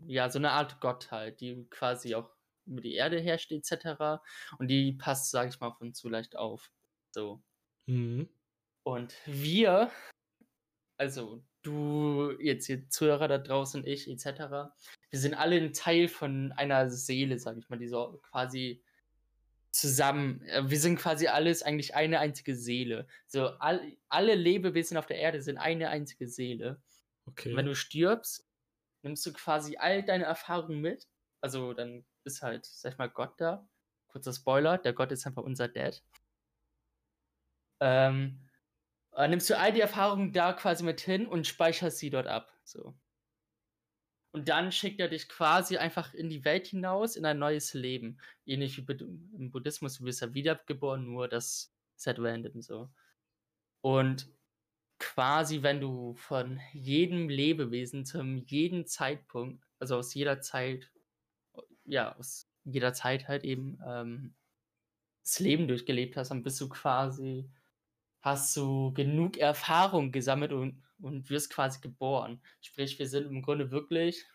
ja, 0.08 0.30
so 0.30 0.40
'ne 0.40 0.52
Art 0.52 0.82
Gottheit, 0.82 1.42
die 1.42 1.68
quasi 1.72 2.16
auch 2.16 2.32
über 2.68 2.82
die 2.82 2.94
Erde 2.96 3.20
herrscht 3.22 3.52
et 3.52 3.66
cetera. 3.66 4.24
Und 4.60 4.68
die 4.70 4.94
passt, 4.94 5.32
sage 5.32 5.50
ich 5.50 5.60
mal, 5.62 5.76
und 5.80 5.96
zu 5.98 6.10
leicht 6.10 6.36
auf. 6.38 6.72
So. 7.12 7.44
Mhm. 7.88 8.32
Und 8.88 9.14
wir 9.28 9.92
also, 11.00 11.44
du, 11.64 12.32
jetzt 12.40 12.68
hier 12.68 12.90
Zuhörer 12.90 13.28
da 13.28 13.38
draußen, 13.40 13.86
ich 13.88 14.10
et 14.10 14.20
cetera, 14.20 14.76
wir 15.10 15.20
sind 15.20 15.34
alle 15.36 15.58
'n 15.58 15.74
Teil 15.74 16.08
von 16.08 16.52
einer 16.54 16.90
Seele, 16.92 17.40
sage 17.40 17.60
ich 17.60 17.70
mal, 17.70 17.80
die 17.80 17.88
so 17.88 18.20
quasi 18.32 18.84
zusammen 19.72 20.42
äh, 20.44 20.70
wir 20.70 20.80
sind 20.80 20.98
quasi 20.98 21.28
alles 21.28 21.64
eigentlich 21.64 21.96
eine 21.96 22.20
einzige 22.20 22.56
Seele. 22.56 23.08
So 23.28 23.48
all 23.60 23.98
alle 24.10 24.36
Lebewesen 24.36 24.98
auf 24.98 25.06
der 25.08 25.18
Erde 25.20 25.42
sind 25.42 25.58
eine 25.58 25.90
einzige 25.90 26.28
Seele. 26.28 26.82
Und 27.50 27.58
wenn 27.58 27.66
Okay. 27.66 27.68
du 27.68 27.76
stirbst, 27.76 28.48
nimmst 29.04 29.26
du 29.26 29.34
quasi 29.34 29.78
all 29.78 30.04
deine 30.04 30.26
Erfahrungen 30.26 30.82
mit. 30.82 31.08
Also, 31.42 31.74
dann 31.74 32.06
ist 32.26 32.42
halt, 32.44 32.66
sage 32.66 32.94
ich 32.96 33.00
mal, 33.00 33.10
Gott 33.10 33.40
da. 33.42 33.70
Kurzer 34.08 34.34
Spoiler, 34.34 34.78
der 34.80 34.94
Gott 34.94 35.12
ist 35.12 35.28
einfach 35.28 35.44
unser 35.44 35.68
Dad. 35.70 36.04
Ähm, 37.82 38.48
dann 39.12 39.30
nimmst 39.32 39.50
du 39.50 39.58
all 39.58 39.74
die 39.74 39.82
Erfahrungen 39.82 40.34
da 40.34 40.54
quasi 40.54 40.84
mit 40.86 41.02
hin 41.02 41.28
und 41.28 41.48
speicherst 41.48 42.00
sie 42.00 42.10
dort 42.12 42.28
ab, 42.28 42.54
so. 42.66 42.96
Und 44.34 44.48
dann 44.48 44.72
schickt 44.72 45.00
er 45.02 45.10
dich 45.10 45.28
quasi 45.28 45.78
einfach 45.78 46.14
in 46.14 46.30
die 46.30 46.46
Welt 46.46 46.68
hinaus 46.68 47.16
in 47.16 47.26
ein 47.26 47.40
neues 47.40 47.74
Leben. 47.74 48.20
Ähnlich 48.46 48.78
wie 48.78 48.92
im 48.94 49.52
Buddhismus, 49.52 49.98
du 49.98 50.06
wirst 50.06 50.22
ja 50.22 50.34
wiedergeboren, 50.34 51.06
nur 51.06 51.28
das 51.28 51.74
ist 51.98 52.08
halt 52.08 52.20
random 52.20 52.62
so. 52.62 52.90
Und 53.82 54.30
quasi, 55.00 55.64
wenn 55.64 55.82
du 55.82 56.14
von 56.16 56.60
jedem 56.74 57.30
Lebewesen 57.30 58.06
zum 58.06 58.38
jeden 58.38 58.86
Zeitpunkt, 58.86 59.64
also 59.80 59.98
aus 59.98 60.14
jeder 60.14 60.42
Zeit 60.42 60.92
ja, 61.86 62.16
aus 62.16 62.48
jeder 62.64 62.94
Zeit 62.94 63.28
halt 63.28 63.44
eben, 63.44 63.80
ähm, 63.86 64.36
das 65.24 65.40
Leben 65.40 65.68
durchgelebt 65.68 66.18
hast, 66.18 66.30
dann 66.32 66.44
bist 66.44 66.60
du 66.62 66.70
quasi 66.70 67.50
hast 68.22 68.56
du 68.58 68.94
genug 68.94 69.38
Erfahrung 69.38 70.12
gesammelt 70.12 70.54
und 70.54 70.84
und 71.02 71.30
wirst 71.30 71.52
quasi 71.52 71.82
geboren. 71.82 72.42
Sprich, 72.62 73.00
wir 73.00 73.08
sind 73.08 73.28
im 73.28 73.42
Grunde 73.42 73.72
wirklich, 73.72 74.26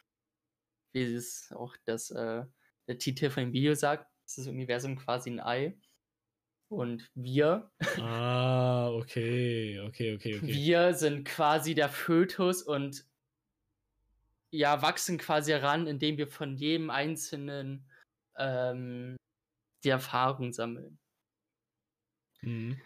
wie 0.93 1.03
es 1.15 1.53
auch 1.53 1.77
das, 1.85 2.11
äh 2.11 2.45
der 2.89 2.99
Titel 2.99 3.31
von 3.31 3.45
dem 3.45 3.53
Video 3.53 3.75
sagt, 3.75 4.09
ist 4.27 4.39
das 4.39 4.47
Universum 4.47 4.97
quasi 4.97 5.31
'n 5.31 5.41
Ei. 5.41 5.77
Und 6.69 7.11
wir. 7.15 7.71
Ah, 7.99 8.91
okay, 8.91 9.81
okay, 9.81 10.15
okay, 10.15 10.37
okay. 10.37 10.47
Wir 10.47 10.95
sind 10.95 11.25
quasi 11.25 11.75
der 11.75 11.89
Fötus 11.89 12.63
und 12.63 13.07
ja, 14.53 14.83
wachsen 14.83 15.19
quasi 15.19 15.53
heran, 15.53 15.87
indem 15.87 16.17
wir 16.19 16.29
von 16.29 16.57
jedem 16.57 16.91
Einzelnen 16.91 17.89
ähm, 18.37 19.17
die 19.85 19.91
Erfahrung 19.91 20.53
sammeln. 20.53 20.99
Mhm. 22.43 22.81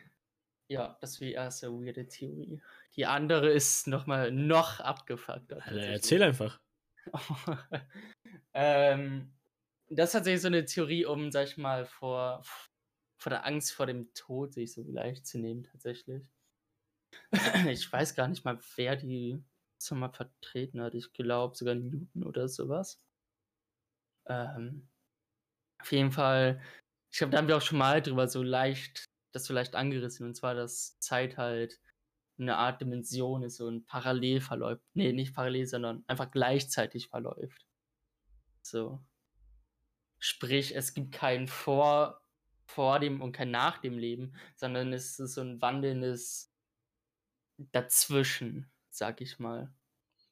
Ja, 0.70 0.96
das 1.00 1.12
ist 1.12 1.20
die 1.20 1.33
erste 1.33 1.72
weirde 1.72 2.06
Theorie. 2.06 2.62
Die 2.94 3.04
andere 3.04 3.50
ist 3.50 3.88
nochmal 3.88 4.30
noch 4.30 4.78
abgefuckter. 4.78 5.56
Alter, 5.66 5.80
erzähl 5.80 6.22
einfach. 6.22 6.61
ähm, 8.54 9.33
das 9.88 10.11
ist 10.11 10.12
tatsächlich 10.12 10.42
so 10.42 10.46
eine 10.46 10.64
Theorie, 10.64 11.06
um, 11.06 11.33
sag 11.33 11.48
ich 11.48 11.56
mal, 11.56 11.87
vor, 11.87 12.44
vor 13.18 13.30
der 13.30 13.44
Angst 13.44 13.72
vor 13.72 13.87
dem 13.87 14.14
Tod 14.14 14.54
sich 14.54 14.72
so 14.72 14.83
leicht 14.83 15.26
zu 15.26 15.40
nehmen, 15.40 15.64
tatsächlich. 15.64 16.22
ich 17.68 17.92
weiß 17.92 18.14
gar 18.14 18.28
nicht 18.28 18.44
mal, 18.44 18.61
wer 18.76 18.94
die 18.94 19.42
so 19.83 19.96
mal 19.96 20.12
vertreten 20.12 20.80
hat. 20.80 20.94
Ich 20.94 21.12
glaube 21.12 21.56
sogar 21.56 21.74
Newton 21.74 22.22
oder 22.22 22.46
sowas. 22.46 23.04
Ähm, 24.28 24.88
auf 25.80 25.90
jeden 25.90 26.12
Fall, 26.12 26.62
ich 27.11 27.18
glaube, 27.18 27.33
da 27.33 27.38
haben 27.38 27.48
wir 27.48 27.56
auch 27.56 27.62
schon 27.62 27.78
mal 27.78 28.00
drüber 28.00 28.28
so 28.28 28.44
leicht, 28.44 29.09
das 29.32 29.44
so 29.44 29.54
leicht 29.54 29.74
angerissen. 29.74 30.26
Und 30.26 30.34
zwar, 30.34 30.54
dass 30.54 30.98
Zeit 31.00 31.36
halt 31.36 31.80
eine 32.38 32.56
Art 32.56 32.80
Dimension 32.80 33.42
ist 33.42 33.60
und 33.60 33.86
parallel 33.86 34.40
verläuft. 34.40 34.82
Nee, 34.94 35.12
nicht 35.12 35.34
parallel, 35.34 35.66
sondern 35.66 36.04
einfach 36.06 36.30
gleichzeitig 36.30 37.08
verläuft. 37.08 37.66
So. 38.62 39.00
Sprich, 40.18 40.74
es 40.74 40.94
gibt 40.94 41.12
kein 41.12 41.48
vor, 41.48 42.22
vor 42.66 42.98
dem 42.98 43.20
und 43.20 43.32
kein 43.32 43.50
nach 43.50 43.78
dem 43.78 43.98
Leben, 43.98 44.34
sondern 44.56 44.92
es 44.92 45.18
ist 45.18 45.34
so 45.34 45.40
ein 45.40 45.60
wandelndes 45.60 46.52
Dazwischen, 47.72 48.70
sag 48.90 49.20
ich 49.20 49.38
mal. 49.38 49.72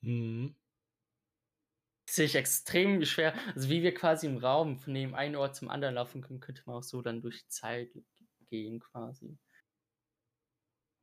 Mhm. 0.01 0.55
Sehe 2.09 2.25
ich 2.25 2.37
extrem 2.37 3.05
schwer. 3.05 3.35
Also 3.55 3.69
wie 3.69 3.83
wir 3.83 3.93
quasi 3.93 4.27
im 4.27 4.39
Raum 4.39 4.79
von 4.79 4.95
dem 4.95 5.15
einen 5.15 5.37
Ort 5.37 5.57
zum 5.57 5.69
anderen 5.69 5.95
laufen 5.95 6.23
können, 6.23 6.41
könnte 6.41 6.63
man 6.65 6.77
auch 6.77 6.83
so 6.83 7.03
dann 7.03 7.21
durch 7.21 7.47
Zeit 7.49 7.91
gehen 8.49 8.81
quasi. 8.81 9.39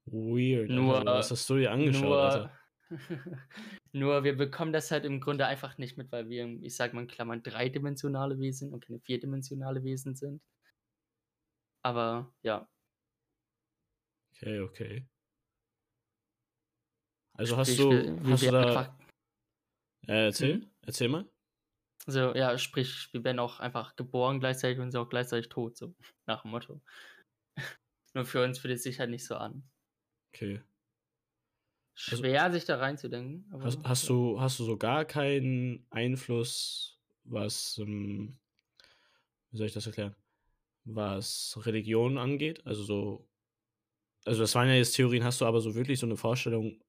Weird. 0.05 0.69
Nur, 0.69 0.99
Alter, 0.99 1.15
was 1.15 1.31
hast 1.31 1.49
du 1.49 1.57
dir 1.57 1.71
angeschaut, 1.71 2.03
nur, 2.03 2.21
Alter? 2.21 2.59
nur 3.91 4.23
wir 4.23 4.37
bekommen 4.37 4.71
das 4.71 4.91
halt 4.91 5.05
im 5.05 5.19
Grunde 5.19 5.47
einfach 5.47 5.77
nicht 5.77 5.97
mit, 5.97 6.11
weil 6.11 6.29
wir, 6.29 6.45
ich 6.61 6.75
sag 6.75 6.93
mal 6.93 7.01
in 7.01 7.07
Klammern, 7.07 7.41
dreidimensionale 7.41 8.37
Wesen 8.37 8.71
und 8.71 8.85
keine 8.85 8.99
vierdimensionale 8.99 9.83
Wesen 9.83 10.15
sind. 10.15 10.41
Aber 11.81 12.33
ja. 12.43 12.67
Okay, 14.31 14.59
okay. 14.59 15.07
Also 17.33 17.57
hast 17.57 17.73
Sprich, 17.73 17.79
du, 17.79 17.91
wir, 17.91 18.23
wir 18.25 18.33
hast 18.33 18.43
du 18.43 18.51
da, 18.51 18.67
einfach, 18.67 18.99
äh, 20.07 20.25
erzähl, 20.25 20.53
hm? 20.55 20.71
erzähl 20.85 21.09
mal. 21.09 21.29
Also 22.05 22.35
ja, 22.35 22.57
sprich, 22.57 23.09
wir 23.13 23.23
werden 23.23 23.39
auch 23.39 23.59
einfach 23.59 23.95
geboren 23.95 24.39
gleichzeitig 24.39 24.79
und 24.79 24.91
sind 24.91 25.01
auch 25.01 25.09
gleichzeitig 25.09 25.49
tot, 25.49 25.75
so 25.75 25.95
nach 26.27 26.43
dem 26.43 26.51
Motto. 26.51 26.81
Nur 28.15 28.25
für 28.25 28.43
uns 28.43 28.57
fühlt 28.57 28.73
es 28.73 28.81
sich 28.83 28.99
halt 28.99 29.11
nicht 29.11 29.25
so 29.25 29.35
an. 29.35 29.69
Okay. 30.33 30.61
Also, 32.07 32.23
Schwer, 32.23 32.51
sich 32.53 32.63
da 32.65 32.77
reinzudenken. 32.77 33.51
Aber, 33.53 33.63
hast, 33.63 33.83
hast 33.83 34.07
ja. 34.07 34.09
du, 34.09 34.39
hast 34.39 34.59
du 34.59 34.63
so 34.63 34.77
gar 34.77 35.05
keinen 35.05 35.85
Einfluss, 35.89 36.99
was, 37.23 37.77
ähm, 37.79 38.39
wie 39.51 39.57
soll 39.57 39.67
ich 39.67 39.73
das 39.73 39.85
erklären? 39.87 40.15
Was 40.85 41.57
Religion 41.65 42.17
angeht? 42.19 42.65
Also 42.65 42.83
so, 42.83 43.29
also 44.25 44.41
das 44.41 44.55
waren 44.55 44.67
ja 44.69 44.75
jetzt 44.75 44.95
Theorien, 44.95 45.23
hast 45.23 45.41
du 45.41 45.45
aber 45.45 45.61
so 45.61 45.75
wirklich 45.75 45.99
so 45.99 46.05
eine 46.07 46.17
Vorstellung, 46.17 46.81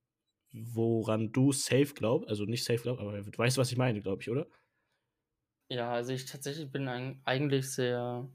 woran 0.53 1.33
du 1.33 1.53
safe 1.53 1.95
glaubst? 1.95 2.29
Also 2.29 2.45
nicht 2.47 2.65
safe 2.65 2.83
glaubst, 2.83 3.03
aber 3.03 3.21
du 3.23 3.39
weißt, 3.39 3.59
was 3.59 3.73
ich 3.73 3.79
meine, 3.79 4.03
glaube 4.03 4.23
ich, 4.23 4.31
oder? 4.31 4.49
Ja, 5.69 5.93
also 5.93 6.13
ich 6.13 6.27
tatsächlich 6.27 6.71
bin 6.71 6.89
eig- 6.89 7.21
eigentlich 7.25 7.71
sehr. 7.73 8.29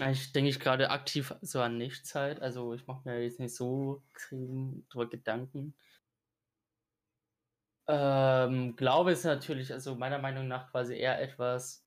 Ich 0.00 0.32
denke 0.32 0.50
ich 0.50 0.60
gerade 0.60 0.90
aktiv 0.90 1.34
so 1.40 1.60
an 1.60 1.76
Nichtszeit. 1.76 2.40
Also 2.40 2.72
ich 2.74 2.86
mache 2.86 3.08
mir 3.08 3.22
jetzt 3.22 3.40
nicht 3.40 3.54
so 3.54 4.02
drüber 4.28 5.08
Gedanken. 5.08 5.74
Ähm, 7.88 8.76
Glaube 8.76 9.12
ist 9.12 9.24
natürlich, 9.24 9.72
also 9.72 9.94
meiner 9.96 10.18
Meinung 10.18 10.46
nach 10.46 10.70
quasi 10.70 10.94
eher 10.96 11.20
etwas. 11.20 11.86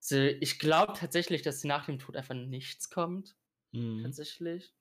So, 0.00 0.16
ich 0.16 0.58
glaube 0.58 0.94
tatsächlich, 0.94 1.42
dass 1.42 1.64
nach 1.64 1.86
dem 1.86 1.98
Tod 1.98 2.16
einfach 2.16 2.34
nichts 2.34 2.90
kommt. 2.90 3.36
Mhm. 3.72 4.02
Tatsächlich. 4.02 4.74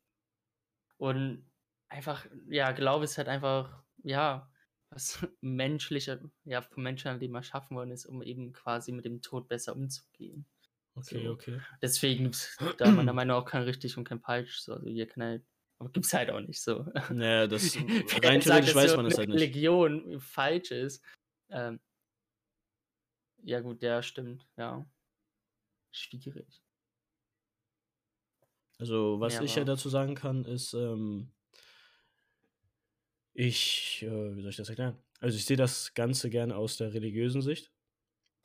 Und 0.97 1.49
einfach, 1.87 2.25
ja, 2.47 2.71
Glaube 2.71 3.05
ist 3.05 3.17
halt 3.17 3.27
einfach, 3.27 3.83
ja, 4.03 4.51
was 4.89 5.25
menschlicher, 5.41 6.19
ja, 6.45 6.61
vom 6.61 6.83
menschlichen 6.83 7.19
Leben 7.19 7.35
erschaffen 7.35 7.75
worden 7.77 7.91
ist, 7.91 8.05
um 8.05 8.21
eben 8.21 8.53
quasi 8.53 8.91
mit 8.91 9.05
dem 9.05 9.21
Tod 9.21 9.47
besser 9.47 9.75
umzugehen. 9.75 10.45
Okay, 10.99 11.25
So. 11.25 11.31
okay. 11.31 11.59
Deswegen 11.81 12.23
gibt 12.25 12.35
es 12.35 12.57
da 12.77 12.91
meiner 12.91 13.13
Meinung 13.13 13.37
nach 13.37 13.43
auch 13.43 13.45
kein 13.49 13.63
richtig 13.63 13.97
und 13.97 14.03
kein 14.03 14.19
falsch. 14.21 14.59
So. 14.61 14.73
Also 14.73 14.87
hier 14.89 15.07
kann 15.07 15.23
halt, 15.23 15.45
aber 15.79 15.89
gibt 15.91 16.05
es 16.05 16.13
halt 16.13 16.29
auch 16.29 16.41
nicht 16.41 16.61
so. 16.61 16.85
Naja, 17.09 17.47
das 17.47 17.75
rein 18.23 18.41
theoretisch 18.41 18.75
weiß 18.75 18.95
man 18.95 19.05
das 19.05 19.17
halt 19.17 19.29
nicht. 19.29 19.41
Religion 19.41 20.19
falsch 20.19 20.71
ist, 20.71 21.03
ähm, 21.49 21.79
ja 23.43 23.59
gut, 23.61 23.81
der 23.81 24.01
stimmt, 24.01 24.47
ja. 24.57 24.85
Schwierig. 25.91 26.63
Also, 28.77 29.19
was 29.19 29.33
Ja, 29.33 29.41
ich 29.41 29.55
ja 29.55 29.63
dazu 29.65 29.89
sagen 29.89 30.15
kann, 30.15 30.43
ist, 30.45 30.73
ähm, 30.73 31.31
ich, 33.33 34.03
äh, 34.03 34.35
wie 34.35 34.41
soll 34.41 34.49
ich 34.51 34.57
das 34.57 34.69
erklären? 34.69 34.97
Also, 35.19 35.37
ich 35.37 35.45
sehe 35.45 35.57
das 35.57 35.93
Ganze 35.93 36.29
gerne 36.29 36.55
aus 36.55 36.77
der 36.77 36.93
religiösen 36.93 37.41
Sicht, 37.41 37.71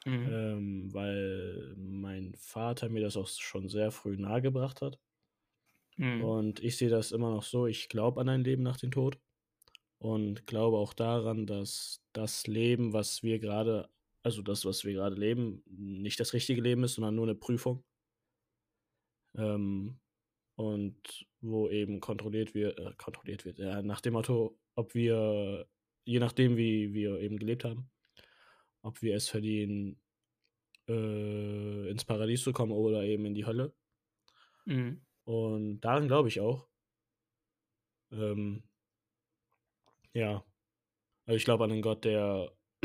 mhm. 0.04 0.28
ähm, 0.30 0.94
weil 0.94 1.74
mein 1.76 2.34
Vater 2.36 2.88
mir 2.88 3.00
das 3.00 3.16
auch 3.16 3.28
schon 3.28 3.68
sehr 3.68 3.90
früh 3.90 4.16
nahegebracht 4.16 4.82
hat. 4.82 4.98
Mhm. 5.96 6.24
Und 6.24 6.60
ich 6.62 6.76
sehe 6.76 6.88
das 6.88 7.12
immer 7.12 7.30
noch 7.30 7.42
so, 7.42 7.66
ich 7.66 7.88
glaube 7.88 8.20
an 8.20 8.28
ein 8.28 8.44
Leben 8.44 8.62
nach 8.62 8.76
dem 8.76 8.90
Tod 8.90 9.18
und 9.98 10.46
glaube 10.46 10.78
auch 10.78 10.92
daran, 10.92 11.46
dass 11.46 12.02
das 12.12 12.46
Leben, 12.46 12.92
was 12.92 13.22
wir 13.22 13.38
gerade, 13.38 13.88
also 14.22 14.42
das, 14.42 14.64
was 14.64 14.84
wir 14.84 14.92
gerade 14.92 15.16
leben, 15.16 15.62
nicht 15.66 16.20
das 16.20 16.32
richtige 16.32 16.60
Leben 16.60 16.84
ist, 16.84 16.94
sondern 16.94 17.14
nur 17.14 17.26
eine 17.26 17.34
Prüfung. 17.34 17.84
Ähm, 19.36 19.98
und 20.56 21.26
wo 21.40 21.68
eben 21.68 22.00
kontrolliert 22.00 22.54
wird, 22.54 22.78
äh, 22.78 22.92
kontrolliert 22.96 23.44
wird, 23.44 23.58
ja, 23.58 23.82
nach 23.82 24.00
dem 24.00 24.12
Motto, 24.12 24.58
ob 24.76 24.94
wir, 24.94 25.66
je 26.04 26.20
nachdem, 26.20 26.56
wie 26.56 26.94
wir 26.94 27.18
eben 27.18 27.38
gelebt 27.38 27.64
haben, 27.64 27.90
ob 28.84 29.00
wir 29.02 29.16
es 29.16 29.28
verdienen, 29.28 29.98
äh, 30.88 31.88
ins 31.88 32.04
Paradies 32.04 32.42
zu 32.42 32.52
kommen 32.52 32.72
oder 32.72 33.02
eben 33.02 33.24
in 33.24 33.34
die 33.34 33.46
Hölle. 33.46 33.74
Mhm. 34.66 35.00
Und 35.24 35.80
daran 35.80 36.06
glaube 36.06 36.28
ich 36.28 36.40
auch. 36.40 36.68
Ähm, 38.12 38.62
ja, 40.12 40.44
also 41.26 41.36
ich 41.36 41.44
glaube 41.44 41.64
an 41.64 41.72
einen 41.72 41.82
Gott, 41.82 42.04
der 42.04 42.52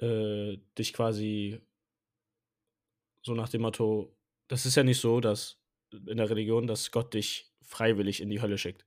äh, 0.00 0.56
dich 0.78 0.92
quasi 0.94 1.60
so 3.22 3.34
nach 3.34 3.50
dem 3.50 3.62
Motto, 3.62 4.16
das 4.48 4.64
ist 4.64 4.76
ja 4.76 4.82
nicht 4.82 5.00
so, 5.00 5.20
dass 5.20 5.60
in 5.92 6.16
der 6.16 6.30
Religion, 6.30 6.66
dass 6.66 6.90
Gott 6.90 7.12
dich 7.12 7.52
freiwillig 7.60 8.22
in 8.22 8.30
die 8.30 8.40
Hölle 8.40 8.56
schickt. 8.56 8.86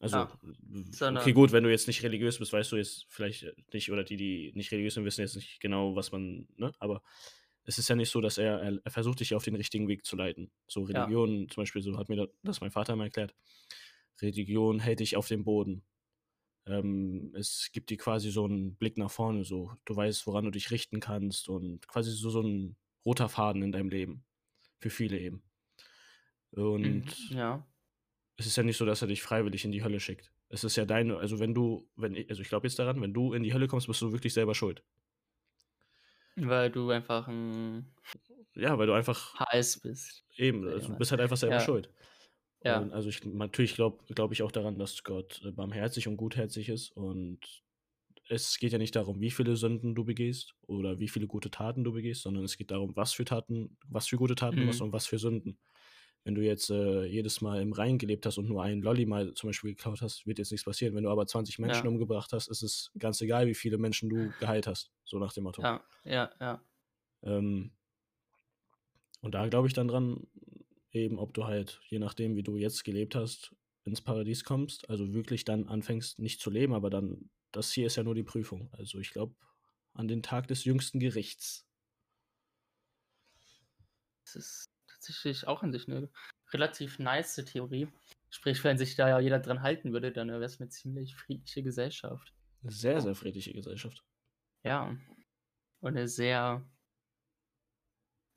Also, 0.00 0.28
Ja, 0.28 0.38
w- 0.42 0.96
okay, 1.14 1.32
gut, 1.32 1.52
wenn 1.52 1.64
du 1.64 1.70
jetzt 1.70 1.86
nicht 1.86 2.02
religiös 2.02 2.38
bist, 2.38 2.52
weißt 2.52 2.72
du 2.72 2.76
jetzt 2.76 3.06
vielleicht 3.10 3.46
nicht, 3.74 3.92
oder 3.92 4.04
die, 4.04 4.16
die 4.16 4.52
nicht 4.54 4.72
religiös 4.72 4.94
sind, 4.94 5.04
wissen 5.04 5.20
jetzt 5.22 5.36
nicht 5.36 5.60
genau, 5.60 5.96
was 5.96 6.12
man, 6.12 6.48
ne, 6.56 6.72
aber 6.80 7.02
es 7.64 7.78
ist 7.78 7.88
ja 7.88 7.96
nicht 7.96 8.10
so, 8.10 8.20
dass 8.22 8.38
er, 8.38 8.60
er, 8.62 8.80
er 8.84 8.90
versucht 8.90 9.20
dich 9.20 9.34
auf 9.34 9.44
den 9.44 9.56
richtigen 9.56 9.88
Weg 9.88 10.06
zu 10.06 10.16
leiten. 10.16 10.50
So 10.68 10.84
ja, 10.92 11.14
Religion, 11.14 11.48
zum 11.50 11.62
Beispiel, 11.62 11.82
so 11.82 11.98
hat 11.98 12.08
mir 12.08 12.16
das, 12.16 12.28
das 12.42 12.60
mein 12.62 12.70
Vater 12.72 12.96
mal 12.96 13.04
erklärt, 13.04 13.34
Religion 14.22 14.80
hält 14.80 15.00
dich 15.00 15.16
auf 15.16 15.28
dem 15.28 15.44
Boden. 15.44 15.84
Ähm, 16.66 17.34
es 17.36 17.70
gibt 17.72 17.90
dir 17.90 17.96
quasi 17.98 18.30
so 18.30 18.44
einen 18.44 18.76
Blick 18.76 18.98
nach 18.98 19.10
vorne, 19.10 19.44
so 19.44 19.72
du 19.86 19.96
weißt, 19.96 20.26
woran 20.26 20.44
du 20.46 20.50
dich 20.50 20.70
richten 20.70 21.00
kannst 21.00 21.48
und 21.48 21.88
quasi 21.88 22.12
so, 22.12 22.30
so 22.30 22.42
ein 22.42 22.76
roter 23.04 23.28
Faden 23.28 23.62
in 23.62 23.72
deinem 23.72 23.90
Leben. 23.90 24.24
Für 24.80 24.90
viele 24.90 25.18
eben. 25.20 25.44
mhm. 26.82 27.02
Und 27.02 27.30
ja, 27.30 27.66
es 28.40 28.46
ist 28.46 28.56
ja 28.56 28.62
nicht 28.64 28.76
so, 28.76 28.86
dass 28.86 29.02
er 29.02 29.08
dich 29.08 29.22
freiwillig 29.22 29.64
in 29.64 29.72
die 29.72 29.84
Hölle 29.84 30.00
schickt. 30.00 30.32
Es 30.48 30.64
ist 30.64 30.76
ja 30.76 30.84
deine, 30.86 31.18
also 31.18 31.38
wenn 31.40 31.54
du, 31.54 31.88
wenn 31.96 32.14
ich, 32.16 32.30
also 32.30 32.42
ich 32.42 32.48
glaube 32.48 32.66
jetzt 32.66 32.78
daran, 32.78 33.00
wenn 33.02 33.14
du 33.14 33.32
in 33.34 33.42
die 33.44 33.54
Hölle 33.54 33.68
kommst, 33.68 33.86
bist 33.86 34.02
du 34.02 34.12
wirklich 34.12 34.34
selber 34.34 34.54
schuld. 34.54 34.84
weil 36.36 36.70
du 36.70 36.90
einfach 36.90 37.28
ein 37.28 37.94
Ja, 38.54 38.78
weil 38.78 38.86
du 38.86 38.92
einfach 38.94 39.38
HS 39.38 39.78
bist. 39.82 40.24
eben, 40.36 40.66
also 40.68 40.92
du 40.92 40.96
bist 40.98 41.10
halt 41.10 41.20
einfach 41.20 41.36
selber 41.36 41.58
Ja, 41.58 41.60
schuld. 41.60 41.90
ja, 42.64 42.78
Und 42.78 42.92
also 42.92 43.08
ich 43.08 43.24
natürlich 43.24 43.74
glaube 43.76 44.04
glaube 44.14 44.34
ich 44.34 44.42
auch 44.42 44.52
daran, 44.52 44.78
dass 44.78 45.04
Gott 45.04 45.42
äh, 45.44 45.52
barmherzig 45.52 46.08
und 46.08 46.16
gutherzig 46.16 46.68
ist 46.70 46.90
und 46.96 47.64
es 48.28 48.58
geht 48.58 48.72
ja 48.72 48.78
nicht 48.78 48.96
darum, 48.96 49.20
wie 49.20 49.30
viele 49.32 49.56
Sünden 49.56 49.94
du 49.94 50.04
begehst 50.04 50.54
oder 50.62 50.98
wie 51.00 51.08
viele 51.08 51.26
gute 51.28 51.50
Taten 51.50 51.84
du 51.84 51.92
begehst, 51.92 52.22
sondern 52.22 52.44
es 52.44 52.56
geht 52.58 52.70
darum, 52.72 52.96
was 52.96 53.12
für 53.14 53.24
Taten, 53.26 53.78
was 53.88 54.08
für 54.08 54.16
gute 54.18 54.36
Taten 54.36 54.60
du 54.60 54.66
machst 54.66 54.80
Mhm. 54.80 54.82
und 54.82 54.92
was 54.92 55.06
für 55.06 55.18
Sünden. 55.18 55.58
Wenn 56.24 56.34
du 56.34 56.42
jetzt 56.42 56.70
äh, 56.70 57.04
jedes 57.04 57.40
Mal 57.40 57.62
im 57.62 57.72
Rhein 57.72 57.98
gelebt 57.98 58.26
hast 58.26 58.38
und 58.38 58.48
nur 58.48 58.62
einen 58.62 58.82
Lolli 58.82 59.06
mal 59.06 59.32
zum 59.34 59.48
Beispiel 59.48 59.70
geklaut 59.74 60.02
hast, 60.02 60.26
wird 60.26 60.38
jetzt 60.38 60.50
nichts 60.52 60.64
passieren. 60.64 60.94
Wenn 60.94 61.04
du 61.04 61.10
aber 61.10 61.26
20 61.26 61.58
Menschen 61.58 61.86
Ja. 61.86 61.92
umgebracht 61.92 62.32
hast, 62.32 62.48
ist 62.48 62.62
es 62.62 62.90
ganz 62.98 63.20
egal, 63.22 63.46
wie 63.46 63.54
viele 63.54 63.78
Menschen 63.78 64.10
du 64.10 64.34
geheilt 64.38 64.66
hast. 64.66 64.92
So 65.04 65.18
nach 65.18 65.32
dem 65.32 65.44
Motto. 65.44 65.62
Ja, 65.62 65.84
ja, 66.04 66.30
ja. 66.40 66.64
Ähm, 67.22 67.72
und 69.22 69.34
da 69.34 69.48
glaube 69.48 69.68
ich 69.68 69.74
dann 69.74 69.88
dran, 69.88 70.26
eben 70.92 71.18
ob 71.18 71.34
du 71.34 71.44
halt, 71.44 71.80
je 71.88 71.98
nachdem, 71.98 72.36
wie 72.36 72.42
du 72.42 72.56
jetzt 72.56 72.84
gelebt 72.84 73.14
hast, 73.14 73.54
ins 73.84 74.00
Paradies 74.00 74.44
kommst, 74.44 74.88
also 74.88 75.12
wirklich 75.14 75.44
dann 75.44 75.68
anfängst, 75.68 76.18
nicht 76.18 76.40
zu 76.40 76.50
leben, 76.50 76.74
aber 76.74 76.90
dann, 76.90 77.30
das 77.52 77.72
hier 77.72 77.86
ist 77.86 77.96
ja 77.96 78.02
nur 78.02 78.14
die 78.14 78.22
Prüfung. 78.22 78.68
Also 78.72 78.98
ich 78.98 79.10
glaube 79.10 79.34
an 79.94 80.08
den 80.08 80.22
Tag 80.22 80.48
des 80.48 80.64
jüngsten 80.64 81.00
Gerichts. 81.00 81.66
Das 84.24 84.36
ist 84.36 84.70
tatsächlich 85.00 85.46
auch 85.46 85.62
an 85.62 85.72
sich 85.72 85.88
eine 85.88 86.08
relativ 86.52 86.98
nice 86.98 87.36
Theorie. 87.36 87.88
Sprich, 88.30 88.62
wenn 88.64 88.78
sich 88.78 88.94
da 88.96 89.08
ja 89.08 89.18
jeder 89.18 89.40
dran 89.40 89.62
halten 89.62 89.92
würde, 89.92 90.12
dann 90.12 90.28
wäre 90.28 90.44
es 90.44 90.60
eine 90.60 90.68
ziemlich 90.68 91.16
friedliche 91.16 91.62
Gesellschaft. 91.62 92.32
Eine 92.62 92.72
sehr, 92.72 93.00
sehr 93.00 93.14
friedliche 93.14 93.52
Gesellschaft. 93.52 94.04
Ja. 94.62 94.96
Und 95.80 95.96
eine 95.96 96.06
sehr 96.06 96.64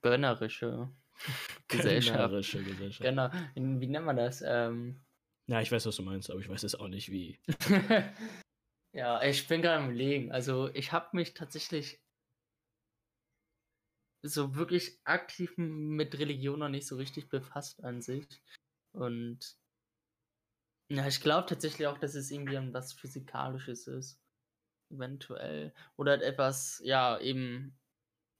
gönnerische 0.02 0.90
Gesellschaft. 1.68 2.18
Gönnerische 2.18 2.64
Gesellschaft. 2.64 3.04
Genau. 3.10 3.30
Wie 3.56 3.88
nennt 3.88 4.06
man 4.06 4.18
das? 4.18 4.44
Ähm, 4.46 5.02
Ja, 5.48 5.62
ich 5.62 5.72
weiß, 5.72 5.86
was 5.86 5.96
du 5.96 6.04
meinst, 6.04 6.32
aber 6.32 6.40
ich 6.40 6.50
weiß 6.50 6.62
jetzt 6.62 6.80
auch 6.80 6.88
nicht, 6.88 7.12
wie. 7.12 7.40
ja, 8.94 9.22
ich 9.24 9.48
bin 9.48 9.62
gerade 9.62 9.84
am 9.84 9.90
Überlegen. 9.92 10.32
Also, 10.32 10.70
ich 10.74 10.92
habe 10.92 11.10
mich 11.14 11.34
tatsächlich 11.34 12.03
so 14.24 14.56
wirklich 14.56 15.00
aktiv 15.06 15.54
mit 15.58 16.18
Religion 16.18 16.60
noch 16.60 16.70
nicht 16.70 16.88
so 16.88 16.96
richtig 16.98 17.30
befasst 17.30 17.84
an 17.84 18.02
sich. 18.02 18.28
Und 18.94 19.58
ja, 20.90 21.08
ich 21.08 21.22
glaube 21.22 21.48
tatsächlich 21.48 21.88
auch, 21.88 21.98
dass 21.98 22.16
es 22.16 22.32
irgendwie 22.32 22.58
was 22.74 22.94
Physikalisches 22.94 23.88
ist. 23.88 24.20
Eventuell. 24.92 25.74
Oder 25.98 26.22
etwas, 26.24 26.82
ja, 26.86 27.20
eben, 27.20 27.78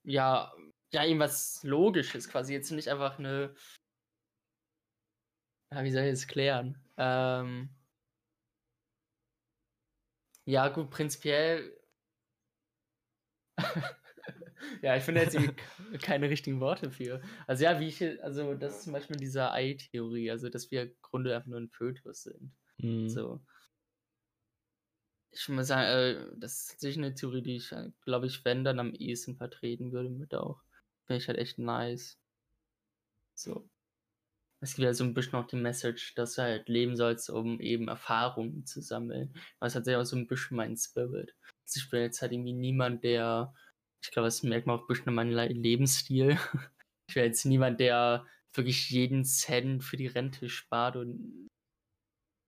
ja, 0.04 0.54
ja, 0.94 1.06
eben 1.06 1.20
was 1.20 1.64
Logisches 1.64 2.30
quasi. 2.30 2.54
Jetzt 2.54 2.72
nicht 2.72 2.90
einfach 2.90 3.20
eine. 3.20 3.56
Ja, 5.72 5.84
wie 5.84 5.92
soll 5.92 6.04
ich 6.04 6.12
das 6.12 6.28
klären? 6.28 6.78
Ähm, 6.98 7.70
ja, 10.46 10.70
gut, 10.70 10.90
prinzipiell. 10.90 11.78
ja, 14.82 14.96
ich 14.96 15.04
finde 15.04 15.22
jetzt 15.22 15.38
keine 16.02 16.30
richtigen 16.30 16.60
Worte 16.60 16.92
für. 16.92 17.22
Also 17.48 17.64
ja, 17.64 17.80
wie 17.80 17.88
ich, 17.88 18.24
also 18.24 18.54
das 18.54 18.78
ist 18.78 18.84
zum 18.84 18.94
Beispiel 18.94 19.18
diese 19.18 19.52
Ei-Theorie, 19.52 20.32
also 20.32 20.50
dass 20.50 20.72
wir 20.72 20.84
im 20.84 20.96
Grunde 21.02 21.36
einfach 21.36 21.50
nur 21.50 21.60
ein 21.60 21.70
Fötus 21.70 22.24
sind. 22.24 22.52
Mhm. 22.78 23.10
So. 23.10 23.42
Ich 25.32 25.50
muss 25.50 25.68
sagen, 25.68 25.88
äh, 25.88 26.26
das 26.38 26.60
ist 26.60 26.72
tatsächlich 26.72 27.04
eine 27.04 27.16
Theorie, 27.16 27.42
die 27.42 27.56
ich, 27.56 27.74
glaube 28.06 28.28
ich, 28.28 28.46
wenn 28.46 28.64
dann 28.64 28.80
am 28.80 28.94
ehesten 28.94 29.36
vertreten 29.36 29.92
würde 29.92 30.10
mit 30.10 30.36
auch. 30.36 30.62
Finde 31.06 31.22
ich 31.22 31.28
halt 31.28 31.40
echt 31.40 31.58
nice. 31.58 32.20
So. 33.34 33.68
Es 34.64 34.76
gibt 34.76 34.86
ja 34.86 34.94
so 34.94 35.04
ein 35.04 35.14
bisschen 35.14 35.36
auch 35.36 35.48
die 35.48 35.58
Message, 35.58 36.16
dass 36.16 36.36
du 36.36 36.44
halt 36.44 36.70
leben 36.70 36.96
sollst, 36.96 37.30
um 37.30 37.60
eben 37.60 37.90
Erfahrungen 37.90 38.66
zu 38.66 38.82
sammeln. 38.82 39.34
Das 39.60 39.76
hat 39.76 39.84
sich 39.84 39.96
auch 39.96 40.06
so 40.06 40.16
ein 40.16 40.28
bisschen 40.28 40.56
mein 40.56 40.78
Spirit. 40.78 41.36
Also 41.66 41.80
ich 41.80 41.90
bin 41.90 42.02
jetzt 42.02 42.22
halt 42.22 42.32
irgendwie 42.32 42.54
niemand, 42.54 43.04
der, 43.04 43.54
ich 44.04 44.12
glaube, 44.12 44.28
das 44.28 44.44
merkt 44.44 44.68
man 44.68 44.78
auch 44.78 44.84
ein 44.84 44.88
bisschen 44.88 45.08
an 45.10 45.16
meinem 45.16 45.32
Le- 45.32 45.48
Lebensstil. 45.48 46.38
Ich 47.10 47.16
wäre 47.18 47.28
jetzt 47.28 47.44
niemand, 47.46 47.80
der 47.82 48.26
wirklich 48.54 48.90
jeden 48.90 49.26
Cent 49.26 49.84
für 49.84 49.98
die 49.98 50.08
Rente 50.08 50.48
spart 50.50 50.96
und 50.96 51.50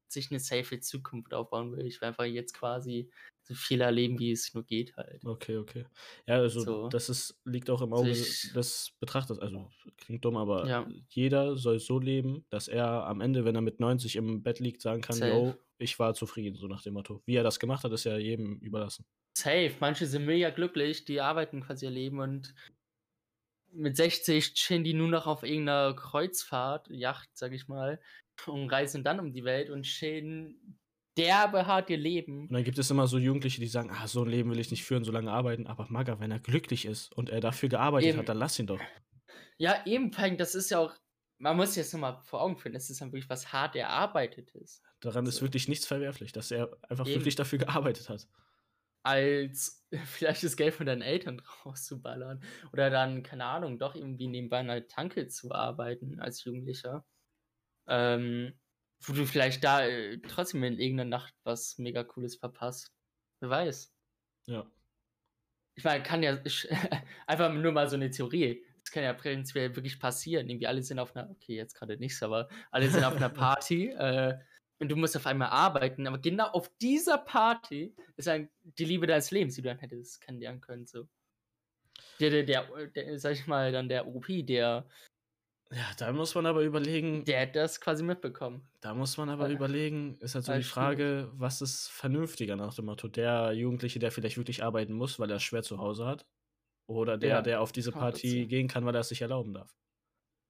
sich 0.09 0.31
eine 0.31 0.39
safe 0.39 0.79
Zukunft 0.79 1.33
aufbauen 1.33 1.75
will. 1.75 1.85
Ich 1.85 1.99
will 1.99 2.07
einfach 2.07 2.23
jetzt 2.23 2.53
quasi 2.53 3.11
so 3.47 3.53
viel 3.53 3.81
erleben, 3.81 4.17
wie 4.17 4.31
es 4.31 4.53
nur 4.53 4.63
geht 4.63 4.95
halt. 4.95 5.23
Okay, 5.25 5.57
okay. 5.57 5.85
Ja, 6.25 6.35
also 6.35 6.61
So. 6.61 6.87
das 6.89 7.09
ist, 7.09 7.37
liegt 7.43 7.69
auch 7.69 7.81
im 7.81 7.91
Also 7.93 8.05
Auge 8.05 8.11
ich- 8.13 8.53
des 8.53 8.93
Betrachters. 8.99 9.39
Also 9.39 9.69
klingt 9.97 10.23
dumm, 10.23 10.37
aber 10.37 10.65
Ja. 10.67 10.87
jeder 11.09 11.57
soll 11.57 11.79
so 11.79 11.99
leben, 11.99 12.45
dass 12.49 12.67
er 12.69 13.05
am 13.05 13.19
Ende, 13.19 13.43
wenn 13.43 13.55
er 13.55 13.61
mit 13.61 13.79
90 13.81 14.15
im 14.15 14.41
Bett 14.41 14.59
liegt, 14.59 14.81
sagen 14.81 15.01
kann, 15.01 15.17
Safe. 15.17 15.29
yo, 15.31 15.55
ich 15.77 15.99
war 15.99 16.13
zufrieden, 16.13 16.55
so 16.55 16.67
nach 16.67 16.81
dem 16.81 16.93
Motto. 16.93 17.21
Wie 17.25 17.35
er 17.35 17.43
das 17.43 17.59
gemacht 17.59 17.83
hat, 17.83 17.91
ist 17.91 18.05
ja 18.05 18.17
jedem 18.17 18.57
überlassen. 18.59 19.05
Safe. 19.37 19.73
Manche 19.79 20.05
sind 20.05 20.25
mega 20.25 20.49
glücklich, 20.49 21.05
die 21.05 21.21
arbeiten 21.21 21.61
quasi 21.61 21.85
ihr 21.85 21.91
Leben 21.91 22.19
und 22.19 22.55
mit 23.71 23.97
60 23.97 24.53
chillen 24.53 24.83
die 24.83 24.93
nur 24.93 25.09
noch 25.09 25.27
auf 25.27 25.43
irgendeiner 25.43 25.93
Kreuzfahrt, 25.95 26.87
Yacht, 26.89 27.29
sag 27.33 27.51
ich 27.51 27.67
mal, 27.67 27.99
und 28.47 28.69
reisen 28.69 29.03
dann 29.03 29.19
um 29.19 29.33
die 29.33 29.43
Welt 29.43 29.69
und 29.69 29.83
chillen 29.83 30.79
derbe 31.17 31.65
hart 31.67 31.89
ihr 31.89 31.97
Leben. 31.97 32.41
Und 32.43 32.53
dann 32.53 32.63
gibt 32.63 32.77
es 32.77 32.89
immer 32.91 33.07
so 33.07 33.17
Jugendliche, 33.17 33.59
die 33.61 33.67
sagen, 33.67 33.89
ah, 33.91 34.07
so 34.07 34.23
ein 34.23 34.29
Leben 34.29 34.51
will 34.51 34.59
ich 34.59 34.71
nicht 34.71 34.83
führen, 34.83 35.03
so 35.03 35.11
lange 35.11 35.31
arbeiten. 35.31 35.67
Aber 35.67 35.87
Maga, 35.89 36.19
wenn 36.19 36.31
er 36.31 36.39
glücklich 36.39 36.85
ist 36.85 37.11
und 37.13 37.29
er 37.29 37.39
dafür 37.41 37.69
gearbeitet 37.69 38.09
Eben. 38.09 38.19
hat, 38.19 38.29
dann 38.29 38.37
lass 38.37 38.59
ihn 38.59 38.67
doch. 38.67 38.81
Ja, 39.57 39.85
eben, 39.85 40.11
das 40.37 40.55
ist 40.55 40.71
ja 40.71 40.79
auch, 40.79 40.93
man 41.37 41.55
muss 41.55 41.69
sich 41.69 41.77
jetzt 41.77 41.93
nochmal 41.93 42.21
vor 42.23 42.41
Augen 42.41 42.57
führen, 42.57 42.73
das 42.73 42.89
ist 42.89 43.01
dann 43.01 43.11
wirklich 43.11 43.29
was 43.29 43.51
hart 43.53 43.75
erarbeitetes. 43.75 44.81
Daran 44.99 45.25
ist 45.25 45.35
So. 45.35 45.41
wirklich 45.41 45.67
nichts 45.67 45.85
verwerflich, 45.85 46.31
dass 46.31 46.51
er 46.51 46.77
einfach 46.89 47.05
Eben. 47.07 47.15
wirklich 47.15 47.35
dafür 47.35 47.59
gearbeitet 47.59 48.09
hat. 48.09 48.27
Als 49.05 49.85
vielleicht 50.05 50.43
das 50.43 50.57
Geld 50.57 50.73
von 50.73 50.85
deinen 50.85 51.01
Eltern 51.01 51.39
rauszuballern 51.65 52.43
oder 52.73 52.89
dann, 52.89 53.23
keine 53.23 53.45
Ahnung, 53.45 53.77
doch 53.79 53.95
irgendwie 53.95 54.27
nebenbei 54.27 54.61
in 54.61 54.69
einer 54.69 54.87
Tanke 54.87 55.27
zu 55.27 55.51
arbeiten 55.51 56.19
als 56.19 56.43
Jugendlicher. 56.43 57.05
Ähm, 57.87 58.53
wo 59.01 59.13
du 59.13 59.25
vielleicht 59.25 59.63
da 59.63 59.85
äh, 59.85 60.19
trotzdem 60.19 60.63
in 60.63 60.79
irgendeiner 60.79 61.09
Nacht 61.09 61.33
was 61.43 61.77
mega 61.77 62.03
Cooles 62.03 62.35
verpasst. 62.35 62.91
Wer 63.39 63.49
weiß. 63.49 63.93
Ja. 64.47 64.65
Ich 65.75 65.83
meine, 65.83 66.03
kann 66.03 66.23
ja 66.23 66.39
ich, 66.43 66.67
einfach 67.27 67.53
nur 67.53 67.71
mal 67.71 67.89
so 67.89 67.95
eine 67.95 68.09
Theorie. 68.09 68.65
Das 68.81 68.91
kann 68.91 69.03
ja 69.03 69.13
prinzipiell 69.13 69.75
wirklich 69.75 69.99
passieren. 69.99 70.49
Irgendwie 70.49 70.67
alle 70.67 70.81
sind 70.81 70.99
auf 70.99 71.15
einer, 71.15 71.29
okay, 71.29 71.55
jetzt 71.55 71.75
gerade 71.75 71.97
nichts, 71.97 72.23
aber 72.23 72.47
alle 72.71 72.89
sind 72.89 73.03
auf 73.03 73.15
einer 73.15 73.29
Party 73.29 73.89
äh, 73.89 74.39
und 74.79 74.89
du 74.89 74.95
musst 74.95 75.15
auf 75.17 75.25
einmal 75.27 75.49
arbeiten. 75.49 76.07
Aber 76.07 76.19
genau 76.19 76.47
auf 76.49 76.69
dieser 76.77 77.17
Party 77.17 77.95
ist 78.17 78.27
dann 78.27 78.49
die 78.63 78.85
Liebe 78.85 79.07
deines 79.07 79.31
Lebens, 79.31 79.55
die 79.55 79.61
du 79.61 79.69
dann 79.69 79.79
hättest 79.79 80.21
kennenlernen 80.21 80.61
können. 80.61 80.85
So. 80.87 81.07
Der, 82.19 82.29
der, 82.29 82.43
der, 82.43 82.87
der, 82.87 83.19
sag 83.19 83.33
ich 83.33 83.47
mal, 83.47 83.71
dann 83.71 83.89
der 83.89 84.07
OP, 84.07 84.43
der, 84.43 84.87
Ja, 85.71 85.93
da 85.97 86.11
muss 86.13 86.33
man 86.35 86.45
aber 86.47 86.61
überlegen, 86.63 87.25
der 87.25 87.41
hat 87.41 87.55
das 87.55 87.81
quasi 87.81 88.03
mitbekommen. 88.03 88.67
da 88.81 88.93
muss 88.93 89.17
man 89.17 89.29
aber 89.29 89.47
Äh, 89.47 89.49
überlegen, 89.49 90.15
ist 90.19 90.35
halt 90.35 90.45
so 90.45 90.53
die 90.53 90.63
Frage, 90.63 91.31
was 91.33 91.61
ist 91.61 91.87
vernünftiger 91.89 92.55
nach 92.55 92.73
dem 92.75 92.85
Motto? 92.85 93.07
Der 93.07 93.51
Jugendliche, 93.53 93.99
der 93.99 94.11
vielleicht 94.11 94.37
wirklich 94.37 94.63
arbeiten 94.63 94.93
muss, 94.93 95.19
weil 95.19 95.29
er 95.31 95.37
es 95.37 95.43
schwer 95.43 95.63
zu 95.63 95.79
Hause 95.79 96.05
hat? 96.05 96.27
Oder 96.87 97.17
der, 97.17 97.41
Ja, 97.41 97.43
der 97.43 97.61
auf 97.61 97.71
diese 97.73 97.93
Party 97.93 98.47
gehen 98.47 98.67
kann, 98.69 98.85
weil 98.85 98.95
er 98.95 99.01
es 99.01 99.09
sich 99.09 99.21
erlauben 99.21 99.53
darf? 99.53 99.75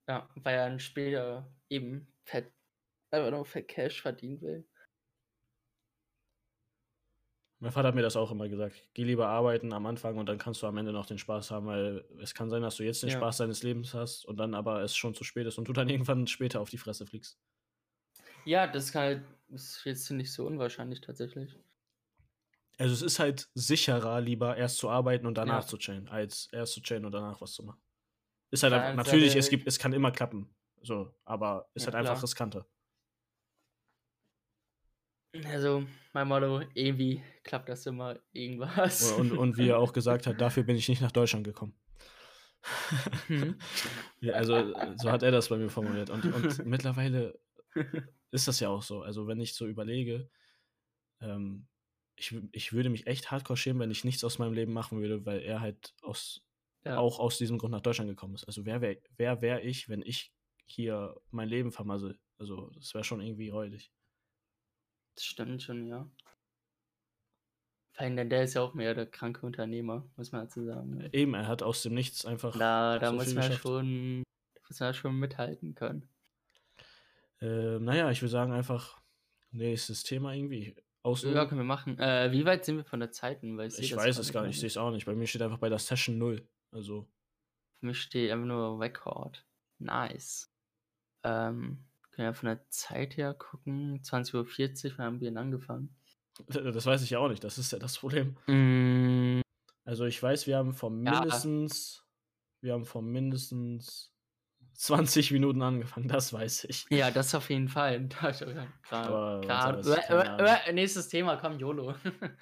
Ja, 0.08 0.30
weil 0.36 0.56
er 0.56 0.70
dann 0.70 0.80
später 0.80 1.52
eben 1.70 2.08
fett, 2.26 2.54
einfach 3.15 3.32
nur 3.32 3.45
fett 3.45 3.67
Cash 3.67 4.01
verdienen 4.01 4.41
will. 4.41 4.67
Mein 7.60 7.71
Vater 7.71 7.88
hat 7.88 7.95
mir 7.95 8.01
das 8.01 8.17
auch 8.17 8.32
immer 8.32 8.49
gesagt. 8.49 8.89
Geh 8.93 9.04
lieber 9.04 9.28
arbeiten 9.28 9.71
am 9.73 9.86
Anfang 9.86 10.17
und 10.17 10.28
dann 10.28 10.38
kannst 10.38 10.62
du 10.62 10.67
am 10.67 10.78
Ende 10.78 10.91
noch 10.91 11.06
den 11.06 11.17
Spaß 11.17 11.51
haben, 11.51 11.65
weil 11.67 12.06
es 12.21 12.34
kann 12.34 12.49
sein, 12.49 12.62
dass 12.62 12.75
du 12.75 12.84
jetzt 12.84 13.01
den 13.01 13.10
Ja. 13.10 13.17
Spaß 13.17 13.38
deines 13.38 13.63
Lebens 13.63 13.93
hast 13.93 14.25
und 14.25 14.38
dann 14.38 14.54
aber 14.54 14.82
es 14.84 14.95
schon 14.95 15.15
zu 15.15 15.23
spät 15.23 15.47
ist 15.47 15.58
und 15.58 15.67
du 15.67 15.73
dann 15.73 15.89
irgendwann 15.89 16.28
später 16.28 16.60
auf 16.60 16.69
die 16.69 16.78
Fresse 16.78 17.06
fliegst. 17.08 17.39
Ja, 18.45 18.67
das 18.67 18.91
kann 18.91 19.01
halt, 19.01 19.23
ist 19.49 19.84
jetzt 19.86 20.10
nicht 20.12 20.32
so 20.32 20.45
unwahrscheinlich 20.45 21.01
tatsächlich. 21.01 21.58
Also 22.78 22.93
es 22.93 23.01
ist 23.01 23.19
halt 23.19 23.49
sicherer, 23.54 24.19
lieber 24.19 24.58
erst 24.58 24.78
zu 24.78 24.89
arbeiten 24.89 25.25
und 25.25 25.38
danach 25.38 25.62
Ja. 25.62 25.67
zu 25.67 25.78
chillen, 25.78 26.10
als 26.10 26.49
erst 26.51 26.73
zu 26.73 26.82
chillen 26.82 27.06
und 27.06 27.13
danach 27.13 27.39
was 27.41 27.54
zu 27.54 27.63
machen. 27.63 27.82
Ist 28.51 28.63
halt 28.63 28.73
Ja, 28.73 28.80
einfach, 28.82 29.01
ist 29.04 29.08
natürlich, 29.08 29.30
halt- 29.34 29.43
es 29.43 29.49
gibt, 29.49 29.67
es 29.67 29.80
kann 29.80 29.93
immer 29.93 30.12
klappen. 30.12 30.56
So, 30.82 31.13
aber 31.25 31.69
ist 31.73 31.84
Ja, 31.84 31.88
halt 31.88 31.95
einfach 31.95 32.13
klar. 32.15 32.23
riskanter. 32.23 32.67
Also, 35.43 35.86
mein 36.13 36.28
Motto, 36.28 36.62
irgendwie 36.74 37.21
klappt 37.43 37.69
das 37.69 37.86
immer 37.86 38.19
irgendwas. 38.32 39.12
Und, 39.13 39.32
und, 39.32 39.58
wie 39.58 39.69
er 39.69 39.80
auch 39.80 39.93
gesagt 39.93 40.28
hat, 40.28 40.39
dafür 40.39 40.63
bin 40.63 40.76
ich 40.76 40.88
nicht 40.88 41.02
nach 41.02 41.12
Deutschland 41.12 41.45
gekommen. 41.45 41.74
Ja, 44.21 44.34
also, 44.34 44.74
so 44.95 45.12
hat 45.12 45.21
er 45.21 45.32
das 45.32 45.50
bei 45.50 45.58
mir 45.58 45.69
formuliert. 45.69 46.10
Und, 46.10 46.26
und 46.26 46.65
mittlerweile 46.65 47.39
ist 48.32 48.48
das 48.48 48.60
ja 48.60 48.69
auch 48.69 48.82
so. 48.82 49.02
Also, 49.02 49.28
wenn 49.28 49.39
ich 49.39 49.54
so 49.54 49.67
überlege, 49.67 50.30
ähm, 51.21 51.67
ich, 52.15 52.36
ich 52.52 52.74
würde 52.74 52.89
mich 52.89 53.08
echt 53.08 53.30
hardcore 53.30 53.58
schämen, 53.58 53.82
wenn 53.82 53.91
ich 53.91 54.04
nichts 54.04 54.24
aus 54.24 54.39
meinem 54.39 54.54
Leben 54.54 54.74
machen 54.74 55.00
würde, 55.00 55.26
weil 55.26 55.41
er 55.41 55.60
halt 55.62 55.93
aus, 56.02 56.41
ja. 56.86 56.98
auch 56.98 57.19
aus 57.19 57.38
diesem 57.38 57.58
Grund 57.58 57.71
nach 57.71 57.82
Deutschland 57.82 58.10
gekommen 58.10 58.36
ist. 58.36 58.45
Also, 58.45 58.65
wer 58.65 58.82
wäre 58.82 58.98
wer 59.17 59.41
wär 59.41 59.63
ich, 59.63 59.89
wenn 59.89 60.02
ich 60.02 60.34
hier 60.65 61.15
mein 61.30 61.50
Leben 61.50 61.71
vermassel? 61.71 62.17
Also, 62.39 62.71
das 62.71 62.93
wäre 62.93 63.04
schon 63.04 63.21
irgendwie 63.21 63.50
räudig. 63.50 63.91
Das 65.15 65.25
stimmt 65.25 65.62
schon, 65.63 65.88
ja. 65.88 66.10
Vor 67.93 68.01
allem, 68.01 68.17
denn 68.17 68.30
der 68.30 68.43
ist 68.43 68.56
ja 68.56 68.62
auch 68.62 68.73
mehr 68.73 68.93
der 68.93 69.06
kranke 69.06 69.45
Unternehmer, 69.45 70.06
muss 70.17 70.32
man 70.32 70.41
dazu 70.41 70.65
sagen. 70.65 70.97
ne? 70.97 71.10
Eben, 71.13 71.34
er 71.34 71.47
hat 71.47 71.63
aus 71.63 71.82
dem 71.84 71.93
Nichts 71.93 72.25
einfach 72.25 72.58
Da, 72.58 72.99
da 72.99 73.10
so 73.12 73.15
muss 73.15 73.34
man 73.34 73.54
schon, 73.54 74.23
muss 74.67 74.80
man 74.80 74.93
schon 74.93 75.17
mithalten 75.17 75.75
können. 75.75 76.10
Äh, 77.41 77.80
naja, 77.80 78.12
ich 78.12 78.21
würde 78.21 78.32
sagen 78.32 78.51
einfach 78.51 78.99
nächstes 79.51 80.04
Thema 80.04 80.34
irgendwie. 80.34 80.75
Auslösen. 81.04 81.36
Ja, 81.36 81.45
können 81.45 81.62
wir 81.62 81.65
machen. 81.65 81.99
Äh, 81.99 82.32
wie 82.32 82.45
weit 82.45 82.65
sind 82.65 82.78
wir 82.78 82.84
von 82.84 82.99
der 82.99 83.12
Zeiten? 83.12 83.58
Weil 83.58 83.67
ich 83.67 83.91
das 83.91 83.97
weiß 83.99 84.17
es 84.17 84.34
gar 84.34 84.41
nicht, 84.41 84.56
ich 84.56 84.60
sehe 84.60 84.67
es 84.67 84.78
auch 84.78 84.91
nicht. 84.91 85.06
Bei 85.06 85.13
mir 85.13 85.28
steht 85.28 85.41
einfach 85.43 85.60
bei 85.60 85.69
der 85.69 85.78
Session 85.80 86.17
0. 86.17 86.45
Also, 86.71 87.08
Für 87.80 87.86
mich 87.86 88.01
steht 88.01 88.32
einfach 88.32 88.47
nur 88.47 88.80
Record. 88.80 89.45
Nice. 89.78 90.51
Ähm, 91.23 91.86
können 92.15 92.30
wir 92.30 92.34
von 92.34 92.47
der 92.47 92.67
Zeit 92.69 93.17
her 93.17 93.34
gucken. 93.34 94.01
20.40 94.01 94.86
Uhr, 94.93 94.97
wann 94.97 95.06
haben 95.06 95.19
wir 95.19 95.30
denn 95.30 95.38
angefangen? 95.38 95.95
das 96.47 96.86
weiß 96.86 97.01
ich 97.04 97.10
ja 97.12 97.19
auch 97.19 97.30
nicht, 97.30 97.43
das 97.43 97.58
ist 97.58 97.71
ja 97.71 97.80
das 97.80 97.97
Problem. 97.97 98.36
Mm, 98.47 99.41
Also 99.86 100.06
ich 100.06 100.21
weiß, 100.21 100.47
wir 100.47 100.58
haben 100.58 100.73
vor 100.73 100.89
Ja. 100.89 100.95
mindestens, 100.95 102.06
wir 102.62 102.73
haben 102.73 102.86
vor 102.86 103.01
mindestens 103.01 104.12
20 104.73 105.32
Minuten 105.32 105.62
angefangen, 105.62 106.08
das 106.10 106.34
weiß 106.34 106.65
ich. 106.65 106.86
ja, 106.89 107.10
das 107.12 107.34
auf 107.36 107.49
jeden 107.49 107.69
Fall. 107.69 108.10
Aber 108.89 109.41
grad- 109.41 109.86
äh, 109.86 110.38
äh, 110.43 110.69
äh, 110.69 110.73
Nächstes 110.73 111.08
Thema, 111.10 111.38
komm, 111.38 111.60
YOLO. 111.60 111.95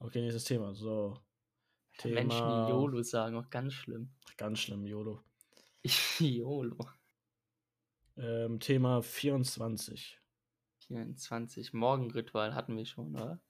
Okay, 0.00 0.20
nächstes 0.20 0.44
Thema. 0.44 0.72
So, 0.74 1.18
Menschen, 2.04 2.48
die 2.50 2.54
Thema, 2.54 2.68
YOLO 2.68 3.02
sagen, 3.02 3.36
auch 3.36 3.50
ganz 3.50 3.74
schlimm. 3.74 4.10
ganz 4.36 4.60
schlimm, 4.60 4.86
YOLO. 4.86 5.24
YOLO. 6.20 6.76
Ähm, 8.18 8.58
Thema 8.60 9.02
24. 9.02 10.18
24. 10.88 11.72
Morgenritual 11.72 12.54
hatten 12.54 12.76
wir 12.76 12.84
schon, 12.86 13.14
oder? 13.14 13.40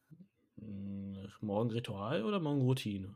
Hm, 0.58 1.28
Morgenritual 1.40 2.24
oder 2.24 2.38
Morgenroutine? 2.40 3.14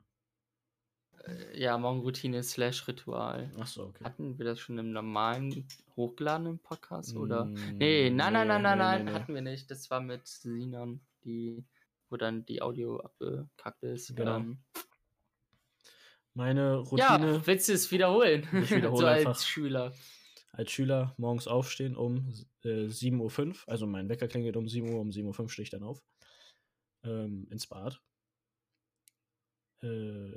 Äh, 1.26 1.60
Ja, 1.60 1.76
Morgenroutine 1.76 2.42
slash 2.42 2.86
Ritual. 2.88 3.50
Achso, 3.58 3.86
okay. 3.88 4.04
Hatten 4.04 4.38
wir 4.38 4.44
das 4.46 4.60
schon 4.60 4.78
im 4.78 4.92
normalen 4.92 5.66
hochgeladenen 5.96 6.58
Podcast, 6.58 7.16
oder? 7.16 7.44
Mm, 7.46 7.76
Nee, 7.78 8.10
nein, 8.10 8.32
nein, 8.32 8.48
nein, 8.48 8.62
nein, 8.62 8.78
nein, 8.78 9.04
nee, 9.06 9.12
hatten 9.12 9.34
wir 9.34 9.42
nicht. 9.42 9.70
Das 9.70 9.90
war 9.90 10.00
mit 10.00 10.26
Sinan, 10.26 11.00
die, 11.24 11.64
wo 12.08 12.16
dann 12.16 12.46
die 12.46 12.62
Audio 12.62 13.00
abgekackt 13.00 13.82
ist. 13.82 14.14
Genau. 14.16 14.36
Ähm, 14.36 14.58
Meine 16.34 16.76
Routine 16.78 17.32
ja, 17.34 17.46
willst 17.46 17.68
du 17.68 17.72
es 17.74 17.90
wiederholen? 17.90 18.48
Ich 18.62 18.70
wiederhole 18.70 18.96
so 19.00 19.06
einfach. 19.06 19.28
als 19.30 19.46
Schüler. 19.46 19.92
Als 20.52 20.70
Schüler 20.70 21.14
morgens 21.16 21.48
aufstehen 21.48 21.96
um 21.96 22.32
äh, 22.64 22.86
7.05 22.86 23.48
Uhr. 23.48 23.54
Also 23.66 23.86
mein 23.86 24.08
Wecker 24.08 24.28
klingelt 24.28 24.56
um 24.56 24.68
7 24.68 24.92
Uhr, 24.92 25.00
um 25.00 25.10
7.05 25.10 25.40
Uhr 25.40 25.48
stehe 25.48 25.64
ich 25.64 25.70
dann 25.70 25.82
auf. 25.82 26.02
Ähm, 27.04 27.48
ins 27.50 27.66
Bad. 27.66 28.00
Äh, 29.80 30.30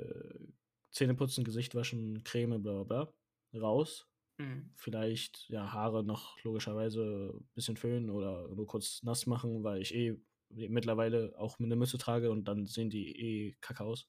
Zähne 0.90 1.14
putzen, 1.14 1.44
Gesicht 1.44 1.74
waschen, 1.74 2.24
Creme, 2.24 2.62
bla 2.62 2.82
bla 2.82 3.04
bla. 3.52 3.60
Raus. 3.60 4.08
Mhm. 4.38 4.70
Vielleicht, 4.74 5.48
ja, 5.48 5.72
Haare 5.72 6.02
noch 6.02 6.42
logischerweise 6.42 7.34
ein 7.34 7.48
bisschen 7.54 7.76
föhnen 7.76 8.10
oder 8.10 8.48
nur 8.48 8.66
kurz 8.66 9.02
nass 9.02 9.26
machen, 9.26 9.62
weil 9.64 9.80
ich 9.82 9.94
eh 9.94 10.18
mittlerweile 10.48 11.34
auch 11.38 11.58
mit 11.58 11.66
einer 11.66 11.76
Mütze 11.76 11.98
trage 11.98 12.30
und 12.30 12.44
dann 12.48 12.66
sehen 12.66 12.90
die 12.90 13.18
eh 13.18 13.56
kacke 13.60 13.84
aus. 13.84 14.08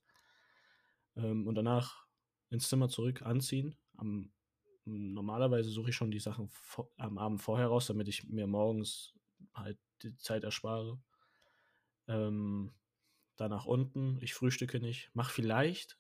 Ähm, 1.15 1.48
und 1.48 1.56
danach 1.56 2.06
ins 2.50 2.70
Zimmer 2.70 2.89
zurück, 2.89 3.22
anziehen. 3.24 3.78
Am, 3.98 4.32
normalerweise 4.88 5.69
suche 5.69 5.89
ich 5.89 5.95
schon 5.95 6.12
die 6.12 6.19
Sachen 6.19 6.50
am 6.97 7.17
Abend 7.17 7.41
vorher 7.41 7.67
raus, 7.67 7.88
damit 7.88 8.08
ich 8.08 8.28
mir 8.30 8.47
morgens 8.47 9.13
halt 9.54 9.78
die 10.02 10.15
Zeit 10.17 10.43
erspare. 10.43 10.97
Ähm, 12.08 12.71
danach 13.36 13.65
unten, 13.65 14.17
ich 14.21 14.34
frühstücke 14.34 14.80
nicht, 14.80 15.10
mach 15.13 15.30
vielleicht 15.30 15.97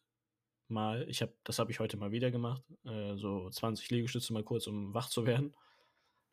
mal, 0.69 1.07
ich 1.09 1.21
habe, 1.21 1.33
das 1.43 1.59
habe 1.59 1.71
ich 1.71 1.79
heute 1.79 1.97
mal 1.97 2.11
wieder 2.11 2.31
gemacht, 2.31 2.63
äh, 2.85 3.15
so 3.15 3.49
20 3.49 3.89
Liegestütze 3.89 4.33
mal 4.33 4.43
kurz, 4.43 4.67
um 4.67 4.93
wach 4.93 5.09
zu 5.09 5.25
werden. 5.25 5.55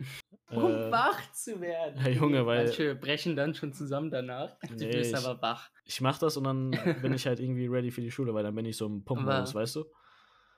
Um 0.50 0.70
Äh, 0.72 0.90
wach 0.90 1.32
zu 1.32 1.58
werden. 1.60 2.00
ja, 2.04 2.08
Junge, 2.10 2.44
weil- 2.44 2.64
Manche 2.64 2.94
brechen 2.96 3.34
dann 3.34 3.54
schon 3.54 3.72
zusammen 3.72 4.10
danach. 4.10 4.58
Du 4.68 4.74
Nee, 4.74 4.90
bist 4.90 5.12
ich- 5.12 5.16
aber 5.16 5.40
wach. 5.40 5.70
Ich 5.84 6.00
mache 6.02 6.20
das 6.20 6.36
und 6.36 6.44
dann 6.44 6.70
bin 7.12 7.14
ich 7.14 7.26
halt 7.26 7.40
irgendwie 7.40 7.66
ready 7.66 7.90
für 7.90 8.02
die 8.02 8.10
Schule, 8.10 8.34
weil 8.34 8.42
dann 8.42 8.54
bin 8.54 8.66
ich 8.66 8.76
so 8.76 8.86
Pumpenmodus, 8.88 9.50
Aber- 9.50 9.60
weißt 9.60 9.76
du? 9.76 9.84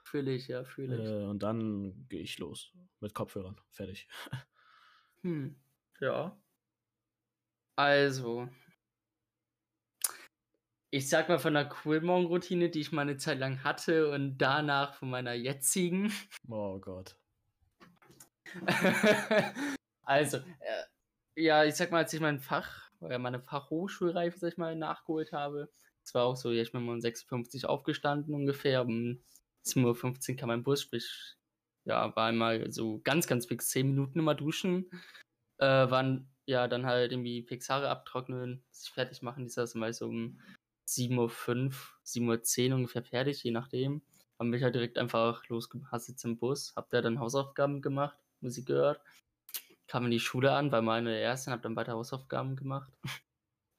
Fühle 0.07 0.31
ich, 0.31 0.47
ja, 0.47 0.63
fühle 0.63 0.95
ich. 0.95 1.09
Äh, 1.09 1.25
und 1.25 1.43
dann 1.43 2.07
gehe 2.07 2.21
ich 2.21 2.39
los 2.39 2.71
mit 3.01 3.13
Kopfhörern. 3.13 3.59
Fertig. 3.69 4.07
Hm, 5.23 5.59
ja. 5.99 6.39
Also. 7.75 8.47
Ich 10.91 11.09
sag 11.09 11.27
mal 11.27 11.39
von 11.39 11.55
der 11.55 11.69
cool 11.83 12.01
Morgenroutine, 12.01 12.69
die 12.69 12.81
ich 12.81 12.91
mal 12.91 13.01
eine 13.01 13.17
Zeit 13.17 13.39
lang 13.39 13.63
hatte 13.63 14.11
und 14.11 14.37
danach 14.37 14.93
von 14.93 15.09
meiner 15.09 15.33
jetzigen. 15.33 16.13
Oh 16.47 16.77
Gott. 16.77 17.17
also, 20.03 20.37
äh, 20.37 20.83
ja, 21.35 21.65
ich 21.65 21.75
sag 21.75 21.91
mal, 21.91 22.03
als 22.03 22.13
ich 22.13 22.21
mein 22.21 22.39
Fach, 22.39 22.91
oder 23.01 23.17
meine 23.17 23.41
Fachhochschulreife, 23.41 24.37
sag 24.37 24.51
ich 24.51 24.57
mal, 24.57 24.75
nachgeholt 24.75 25.33
habe, 25.33 25.67
es 26.03 26.13
war 26.13 26.25
auch 26.25 26.37
so, 26.37 26.51
ja, 26.51 26.61
ich 26.61 26.71
bin 26.71 26.85
mal 26.85 26.93
um 26.93 26.99
6.50 26.99 27.63
Uhr 27.63 27.69
aufgestanden 27.71 28.35
ungefähr, 28.35 28.83
um 28.83 29.19
7.15 29.67 30.31
Uhr 30.31 30.37
kam 30.37 30.47
mein 30.47 30.63
Bus, 30.63 30.81
sprich, 30.81 31.35
ja, 31.85 32.15
war 32.15 32.27
einmal 32.27 32.71
so 32.71 32.99
ganz, 33.03 33.27
ganz 33.27 33.45
fix 33.45 33.69
10 33.69 33.87
Minuten 33.87 34.19
immer 34.19 34.35
duschen, 34.35 34.89
äh, 35.59 35.65
waren 35.65 36.29
ja 36.45 36.67
dann 36.67 36.85
halt 36.85 37.11
irgendwie 37.11 37.43
fix 37.43 37.69
Haare 37.69 37.89
abtrocknen, 37.89 38.63
sich 38.71 38.91
fertig 38.91 39.21
machen, 39.21 39.43
dieser 39.43 39.63
ist 39.63 39.75
mal 39.75 39.93
so 39.93 40.07
um 40.07 40.39
7.05 40.87 41.17
Uhr, 41.17 41.71
7.10 42.05 42.69
Uhr 42.69 42.75
ungefähr 42.75 43.03
fertig, 43.03 43.43
je 43.43 43.51
nachdem. 43.51 44.01
Dann 44.37 44.51
bin 44.51 44.59
ich 44.59 44.63
halt 44.63 44.75
direkt 44.75 44.97
einfach 44.97 45.47
losgehasselt 45.47 46.19
zum 46.19 46.37
Bus, 46.37 46.73
hab 46.75 46.89
da 46.89 47.01
dann 47.01 47.19
Hausaufgaben 47.19 47.81
gemacht, 47.81 48.17
Musik 48.39 48.67
gehört, 48.67 49.01
kam 49.87 50.05
in 50.05 50.11
die 50.11 50.19
Schule 50.19 50.51
an, 50.51 50.71
war 50.71 50.81
meine 50.81 51.17
erste, 51.19 51.51
hab 51.51 51.61
dann 51.63 51.75
weiter 51.75 51.93
Hausaufgaben 51.93 52.55
gemacht. 52.55 52.91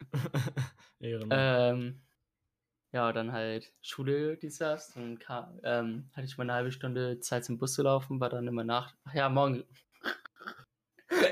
Ehrenmann. 1.00 1.30
Ähm, 1.30 2.00
ja, 2.92 3.12
dann 3.12 3.32
halt 3.32 3.72
Schule, 3.82 4.36
dies, 4.36 4.58
das. 4.58 4.94
Dann 4.94 5.18
kam, 5.18 5.60
ähm, 5.62 6.10
hatte 6.14 6.26
ich 6.26 6.38
mal 6.38 6.44
eine 6.44 6.54
halbe 6.54 6.72
Stunde 6.72 7.20
Zeit 7.20 7.44
zum 7.44 7.58
Bus 7.58 7.74
zu 7.74 7.82
laufen, 7.82 8.20
war 8.20 8.30
dann 8.30 8.46
immer 8.46 8.64
nach. 8.64 8.94
Ach 9.04 9.14
ja, 9.14 9.28
morgen. 9.28 9.64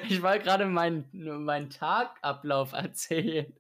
Ich 0.09 0.23
wollte 0.23 0.45
gerade 0.45 0.64
meinen 0.64 1.07
meinen 1.45 1.69
Tagablauf 1.69 2.73
erzählen. 2.73 3.53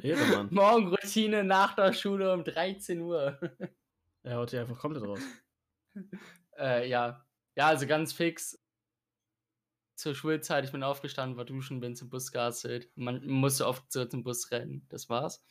Ehrenmann. 0.00 0.48
Morgenroutine 0.50 1.44
nach 1.44 1.74
der 1.74 1.92
Schule 1.92 2.32
um 2.32 2.44
13 2.44 3.00
Uhr. 3.00 3.38
Er 4.24 4.36
haut 4.36 4.50
hier 4.50 4.60
einfach 4.60 4.78
komplett 4.78 5.04
raus. 5.04 5.20
Äh, 6.56 6.88
ja. 6.88 7.26
Ja, 7.56 7.66
also 7.66 7.88
ganz 7.88 8.12
fix. 8.12 8.56
Zur 9.96 10.14
Schulzeit, 10.14 10.64
ich 10.64 10.70
bin 10.70 10.84
aufgestanden, 10.84 11.36
war 11.36 11.44
duschen, 11.44 11.80
bin 11.80 11.96
zum 11.96 12.08
Bus 12.08 12.30
gehasselt. 12.30 12.88
Man 12.94 13.26
musste 13.26 13.66
oft 13.66 13.90
so 13.90 14.04
zum 14.04 14.22
Bus 14.22 14.52
rennen. 14.52 14.86
Das 14.90 15.08
war's. 15.08 15.44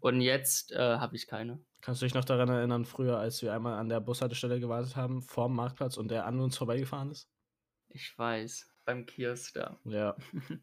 Und 0.00 0.20
jetzt 0.20 0.72
äh, 0.72 0.78
habe 0.78 1.16
ich 1.16 1.26
keine. 1.26 1.60
Kannst 1.80 2.02
du 2.02 2.06
dich 2.06 2.14
noch 2.14 2.24
daran 2.24 2.48
erinnern, 2.48 2.84
früher, 2.84 3.18
als 3.18 3.40
wir 3.42 3.52
einmal 3.52 3.78
an 3.78 3.88
der 3.88 4.00
Bushaltestelle 4.00 4.60
gewartet 4.60 4.96
haben, 4.96 5.22
vorm 5.22 5.56
Marktplatz 5.56 5.96
und 5.96 6.10
der 6.10 6.26
an 6.26 6.40
uns 6.40 6.56
vorbeigefahren 6.56 7.10
ist? 7.10 7.28
Ich 7.88 8.16
weiß, 8.18 8.70
beim 8.84 9.06
Kiosk 9.06 9.54
da. 9.54 9.78
Ja. 9.84 10.16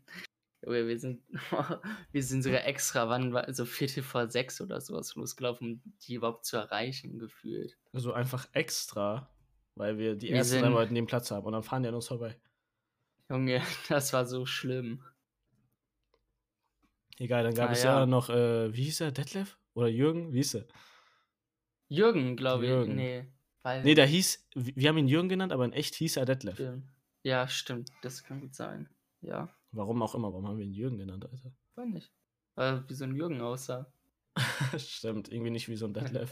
Junge, 0.64 0.88
wir 0.88 1.00
sind, 1.00 1.22
wir 2.12 2.24
sind 2.24 2.44
sogar 2.44 2.66
extra, 2.66 3.10
wann 3.10 3.34
war, 3.34 3.46
also 3.46 3.66
Viertel 3.66 4.04
vor 4.04 4.30
sechs 4.30 4.60
oder 4.60 4.82
sowas 4.82 5.16
losgelaufen, 5.16 5.82
um 5.84 5.94
die 6.02 6.16
überhaupt 6.16 6.46
zu 6.46 6.58
erreichen, 6.58 7.20
gefühlt. 7.20 7.78
Also 7.94 8.14
einfach 8.14 8.48
extra, 8.54 9.30
weil 9.76 9.98
wir 9.98 10.16
die 10.16 10.30
Wir 10.30 10.38
ersten 10.38 10.62
drei 10.62 10.74
wollten 10.74 10.96
den 10.96 11.06
Platz 11.06 11.32
haben 11.32 11.46
und 11.46 11.54
dann 11.54 11.64
fahren 11.64 11.84
die 11.84 11.90
an 11.90 11.96
uns 11.96 12.08
vorbei. 12.08 12.36
Junge, 13.30 13.62
das 13.90 14.14
war 14.14 14.26
so 14.26 14.46
schlimm. 14.46 15.04
Egal, 17.20 17.44
dann 17.44 17.54
gab 17.56 17.70
Ah, 17.70 17.74
es 17.74 17.84
ja, 17.84 18.00
ja. 18.02 18.06
noch, 18.06 18.30
äh, 18.30 18.74
wie 18.74 18.84
hieß 18.84 19.02
er, 19.02 19.12
Detlef? 19.12 19.58
Oder 19.74 19.88
Jürgen? 19.88 20.34
Wie 20.34 20.38
hieß 20.38 20.56
er? 20.56 20.66
Jürgen, 21.90 22.36
glaube 22.36 22.66
ich. 22.66 22.70
Jürgen. 22.70 22.96
Nee. 22.96 23.32
Weil, 23.64 23.84
Nee, 23.84 23.96
der 23.96 24.06
hieß, 24.06 24.48
wir 24.56 24.90
haben 24.90 24.98
ihn 24.98 25.08
Jürgen 25.08 25.30
genannt, 25.30 25.52
aber 25.52 25.66
in 25.66 25.74
echt 25.74 25.96
hieß 25.96 26.18
er 26.18 26.26
Detlef. 26.26 26.62
Ja, 27.24 27.48
stimmt. 27.48 27.92
Das 28.02 28.24
kann 28.24 28.42
gut 28.42 28.56
sein. 28.56 28.90
Ja, 29.22 29.50
Warum 29.72 30.02
auch 30.02 30.16
immer, 30.16 30.32
warum 30.32 30.48
haben 30.48 30.58
wir 30.58 30.66
ihn 30.66 30.74
Jürgen 30.74 30.98
genannt, 30.98 31.26
Alter? 31.30 31.52
weiß 31.76 31.88
nicht. 31.90 32.12
Weil 32.56 32.88
wie 32.90 32.94
so 32.94 33.04
ein 33.04 33.16
Jürgen 33.16 33.42
aussah. 33.42 33.92
Stimmt, 34.78 35.32
irgendwie 35.32 35.52
nicht 35.52 35.68
wie 35.68 35.76
so 35.76 35.86
ein 35.86 35.94
Detlef. 35.94 36.32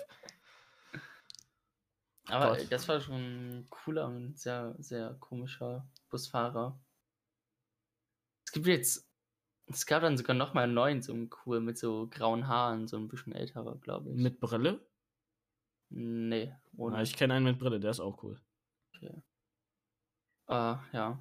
Aber 2.27 2.57
Gott. 2.57 2.67
das 2.71 2.87
war 2.87 3.01
schon 3.01 3.59
ein 3.59 3.67
cooler 3.69 4.07
und 4.07 4.39
sehr, 4.39 4.75
sehr 4.79 5.15
komischer 5.19 5.87
Busfahrer. 6.09 6.79
Es 8.45 8.51
gibt 8.51 8.67
jetzt, 8.67 9.07
es 9.67 9.85
gab 9.85 10.01
dann 10.01 10.17
sogar 10.17 10.35
noch 10.35 10.53
mal 10.53 10.63
einen 10.63 10.73
neuen, 10.73 11.01
so 11.01 11.13
einen 11.13 11.29
cool 11.45 11.59
mit 11.59 11.77
so 11.77 12.07
grauen 12.07 12.47
Haaren, 12.47 12.87
so 12.87 12.97
ein 12.97 13.07
bisschen 13.07 13.33
älterer, 13.33 13.77
glaube 13.77 14.11
ich. 14.11 14.17
Mit 14.21 14.39
Brille? 14.39 14.85
Nee, 15.89 16.53
ohne. 16.77 16.97
Ah, 16.97 17.01
ich 17.01 17.15
kenne 17.15 17.33
einen 17.35 17.45
mit 17.45 17.59
Brille, 17.59 17.79
der 17.79 17.91
ist 17.91 17.99
auch 17.99 18.21
cool. 18.23 18.39
Ah, 20.47 20.79
ja. 20.93 21.19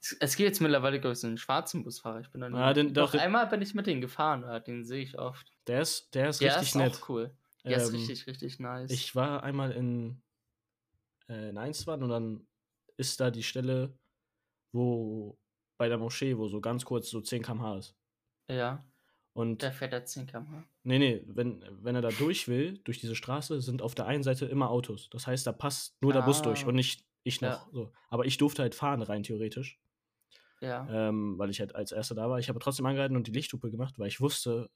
Es- 0.00 0.16
Es 0.20 0.36
gibt 0.36 0.46
jetzt 0.48 0.60
mittlerweile, 0.60 1.00
glaube 1.00 1.12
ich, 1.14 1.18
so 1.20 1.26
einen 1.26 1.38
schwarzen 1.38 1.82
Busfahrer. 1.82 2.20
Ich 2.20 2.30
bin 2.30 2.40
dann 2.40 2.54
Ah, 2.54 2.72
den- 2.72 2.94
doch 2.94 3.12
doch, 3.12 3.20
einmal 3.20 3.46
bin 3.48 3.62
ich 3.62 3.74
mit 3.74 3.86
denen 3.86 4.00
gefahren, 4.00 4.42
ja, 4.42 4.60
den 4.60 4.84
sehe 4.84 5.02
ich 5.02 5.18
oft. 5.18 5.50
Der 5.66 5.82
ist, 5.82 6.14
der 6.14 6.28
ist 6.28 6.40
Der 6.40 6.52
richtig 6.54 6.68
ist 6.68 6.74
nett. 6.76 6.94
auch 7.02 7.08
cool. 7.08 7.36
Der 7.64 7.76
ist 7.78 7.88
Ähm, 7.90 7.96
richtig, 7.96 8.26
richtig 8.26 8.58
nice. 8.60 8.90
Ich 8.90 9.14
war 9.14 9.42
einmal 9.42 9.72
in, 9.72 10.22
äh, 11.28 11.50
in 11.50 11.58
Einswann 11.58 12.02
und 12.02 12.10
dann 12.10 12.46
ist 12.96 13.20
da 13.20 13.30
die 13.30 13.42
Stelle, 13.42 13.96
wo 14.72 15.38
bei 15.82 15.88
der 15.90 15.98
Moschee, 15.98 16.38
wo 16.38 16.48
so 16.48 16.60
ganz 16.62 16.84
kurz 16.86 17.10
so 17.10 17.20
10 17.20 17.42
km/h 17.42 17.78
ist. 17.78 17.96
ja, 18.48 18.86
Und 19.34 19.62
der 19.62 19.72
fährt 19.72 19.92
da 19.94 20.04
10 20.04 20.26
km/h. 20.26 20.64
nee, 20.84 20.98
nee, 20.98 21.22
wenn, 21.26 21.64
wenn 21.82 21.94
er 21.94 22.02
da 22.02 22.12
durch 22.12 22.48
will, 22.48 22.78
durch 22.84 22.98
diese 23.00 23.14
Straße, 23.14 23.60
sind 23.60 23.82
auf 23.82 23.94
der 23.94 24.06
einen 24.06 24.22
Seite 24.22 24.46
immer 24.46 24.70
Autos. 24.70 25.08
Das 25.10 25.26
heißt, 25.26 25.46
da 25.46 25.52
passt 25.52 26.00
nur 26.02 26.12
der 26.12 26.22
Bus 26.22 26.42
durch 26.42 26.66
Ah. 26.66 26.66
und 26.66 26.74
nicht 26.74 27.06
ich 27.24 27.40
Ja. 27.42 27.66
noch. 27.66 27.72
So. 27.72 27.92
Aber 28.08 28.26
ich 28.26 28.36
durfte 28.38 28.62
halt 28.62 28.74
fahren, 28.74 29.02
rein 29.02 29.22
theoretisch. 29.22 29.80
Ja. 30.60 30.88
ähm, 30.88 31.38
weil 31.38 31.50
ich 31.50 31.60
halt 31.60 31.74
als 31.74 31.92
Erster 31.92 32.14
da 32.14 32.28
war. 32.28 32.38
Ich 32.38 32.48
habe 32.48 32.58
trotzdem 32.58 32.86
angehalten 32.86 33.16
und 33.16 33.26
die 33.26 33.32
Lichthupe 33.32 33.70
gemacht, 33.70 33.98
weil 33.98 34.08
ich 34.08 34.20
wusste, 34.20 34.70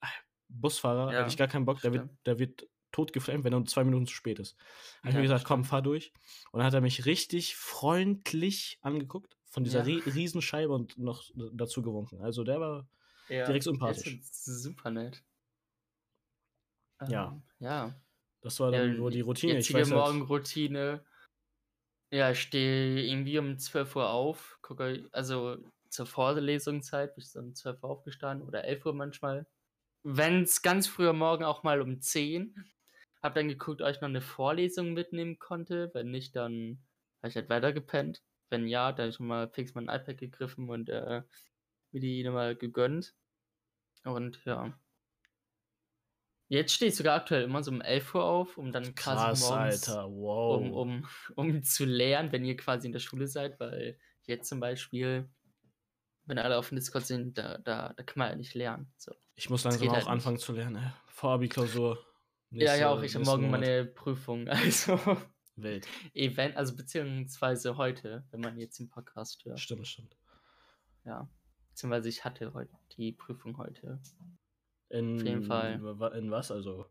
ah, 0.00 0.08
Busfahrer, 0.48 1.14
Ja, 1.14 1.18
hätte 1.18 1.28
ich 1.30 1.36
gar 1.36 1.48
keinen 1.48 1.66
Bock, 1.66 1.82
der 1.82 1.92
wird, 1.92 2.08
der 2.26 2.38
wird 2.38 2.68
tot 2.92 3.12
geflammt, 3.12 3.44
wenn 3.44 3.54
er 3.54 3.64
zwei 3.66 3.84
Minuten 3.84 4.06
zu 4.06 4.14
spät 4.14 4.38
ist. 4.40 4.56
Habe 5.02 5.10
ich 5.12 5.14
Ja, 5.14 5.16
mir 5.16 5.22
das 5.22 5.30
gesagt, 5.32 5.46
komm, 5.46 5.64
fahr 5.64 5.82
durch. 5.82 6.12
Und 6.52 6.58
dann 6.58 6.66
hat 6.66 6.74
er 6.74 6.80
mich 6.82 7.06
richtig 7.06 7.56
freundlich 7.56 8.78
angeguckt, 8.82 9.36
von 9.50 9.64
dieser 9.64 9.80
Ja. 9.80 9.84
rie 9.84 9.98
Riesenscheibe 10.06 10.72
und 10.72 10.98
noch 10.98 11.24
dazu 11.54 11.82
gewunken. 11.82 12.22
Also 12.22 12.44
der 12.44 12.60
war, 12.60 12.88
ja. 13.28 13.46
direkt 13.46 13.64
sympathisch. 13.64 14.20
Super 14.22 14.90
nett. 14.90 15.22
Ja. 17.08 17.32
Ähm, 17.32 17.42
Ja. 17.58 17.94
das 18.42 18.60
war 18.60 18.72
Ja, 18.72 18.86
dann 18.86 18.98
wohl 19.00 19.10
die 19.10 19.20
Routine. 19.22 19.58
Ich 19.58 19.68
Jetzige 19.68 19.80
weiß 19.80 19.90
Morgenroutine. 19.90 21.04
Ja, 22.12 22.30
ich 22.32 22.40
stehe 22.40 23.04
irgendwie 23.04 23.38
um 23.38 23.58
12 23.58 23.94
Uhr 23.94 24.10
auf, 24.10 24.58
gucke, 24.62 25.08
also 25.12 25.58
zur 25.88 26.06
Vorlesungszeit 26.06 27.14
bin 27.14 27.22
ich 27.22 27.30
so 27.30 27.38
um 27.40 27.54
12 27.54 27.82
Uhr 27.84 27.90
aufgestanden 27.90 28.46
oder 28.46 28.64
11 28.64 28.84
Uhr 28.86 28.94
manchmal. 28.94 29.46
Wenn 30.04 30.42
es 30.42 30.62
ganz 30.62 30.88
früher 30.88 31.12
Morgen 31.12 31.44
auch 31.44 31.62
mal 31.62 31.80
um 31.82 32.00
10. 32.00 32.64
Hab 33.22 33.34
dann 33.34 33.48
geguckt, 33.48 33.82
ob 33.82 33.88
ich 33.90 34.00
noch 34.00 34.08
eine 34.08 34.22
Vorlesung 34.22 34.92
mitnehmen 34.94 35.38
konnte. 35.38 35.90
Wenn 35.94 36.10
nicht, 36.10 36.36
dann 36.36 36.82
habe 37.22 37.28
ich 37.28 37.36
halt 37.36 37.50
weiter 37.50 37.72
gepennt. 37.72 38.22
Wenn 38.50 38.66
ja, 38.66 38.92
dann 38.92 39.04
habe 39.04 39.10
ich 39.10 39.16
schon 39.16 39.26
mal 39.26 39.48
fix 39.48 39.74
mein 39.74 39.84
iPad 39.84 40.18
gegriffen 40.18 40.68
und 40.68 40.88
äh, 40.88 41.22
mir 41.92 42.00
die 42.00 42.22
nochmal 42.24 42.56
gegönnt. 42.56 43.14
Und 44.04 44.44
ja. 44.44 44.78
Jetzt 46.48 46.74
stehe 46.74 46.88
ich 46.88 46.96
sogar 46.96 47.16
aktuell 47.16 47.44
immer 47.44 47.62
so 47.62 47.70
um 47.70 47.80
11 47.80 48.14
Uhr 48.14 48.24
auf, 48.24 48.58
um 48.58 48.72
dann 48.72 48.94
quasi 48.96 49.24
krass, 49.24 49.40
morgens 49.40 49.88
Alter, 49.88 50.10
wow. 50.10 50.60
um, 50.60 50.72
um, 50.72 51.08
um 51.36 51.62
zu 51.62 51.84
lernen, 51.84 52.32
wenn 52.32 52.44
ihr 52.44 52.56
quasi 52.56 52.88
in 52.88 52.92
der 52.92 52.98
Schule 52.98 53.28
seid, 53.28 53.60
weil 53.60 53.96
jetzt 54.24 54.48
zum 54.48 54.58
Beispiel, 54.58 55.30
wenn 56.24 56.38
alle 56.38 56.58
auf 56.58 56.70
dem 56.70 56.76
Discord 56.76 57.06
sind, 57.06 57.38
da, 57.38 57.58
da, 57.58 57.92
da 57.92 58.02
kann 58.02 58.18
man 58.18 58.30
ja 58.30 58.34
nicht 58.34 58.54
lernen. 58.54 58.92
So. 58.96 59.12
ich 59.36 59.48
muss 59.48 59.62
langsam 59.62 59.88
auch 59.88 59.92
halt 59.92 60.04
nicht. 60.04 60.10
anfangen 60.10 60.38
zu 60.38 60.52
lernen. 60.52 60.82
ey. 60.82 60.90
Vor-Abi-Klausur. 61.06 62.04
ja, 62.50 62.74
ja, 62.74 62.90
auch 62.90 63.02
ich 63.02 63.14
habe 63.14 63.24
morgen 63.24 63.44
Monat. 63.44 63.60
meine 63.60 63.84
Prüfung, 63.84 64.48
also 64.48 64.98
Wild. 65.56 65.86
Event, 66.14 66.56
also 66.56 66.74
beziehungsweise 66.76 67.76
heute, 67.76 68.24
wenn 68.30 68.40
man 68.40 68.56
jetzt 68.58 68.78
den 68.78 68.88
Podcast 68.88 69.44
hört. 69.44 69.60
Stimmt, 69.60 69.86
stimmt. 69.86 70.16
Ja. 71.04 71.28
Beziehungsweise 71.70 72.08
ich 72.08 72.24
hatte 72.24 72.52
heute 72.54 72.72
die 72.96 73.12
Prüfung 73.12 73.56
heute. 73.58 74.00
In, 74.88 75.24
jeden 75.24 75.44
Fall. 75.44 75.74
In 76.16 76.30
was? 76.30 76.50
Also, 76.50 76.86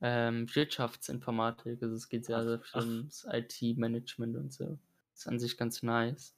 Ähm, 0.00 0.46
Wirtschaftsinformatik, 0.54 1.82
also 1.82 1.94
es 1.94 2.08
geht 2.08 2.26
sehr, 2.26 2.42
sehr 2.44 2.60
viel 2.60 2.80
ums 2.82 3.26
IT-Management 3.30 4.36
und 4.36 4.52
so. 4.52 4.78
ist 5.14 5.26
an 5.26 5.38
sich 5.38 5.56
ganz 5.56 5.82
nice. 5.82 6.36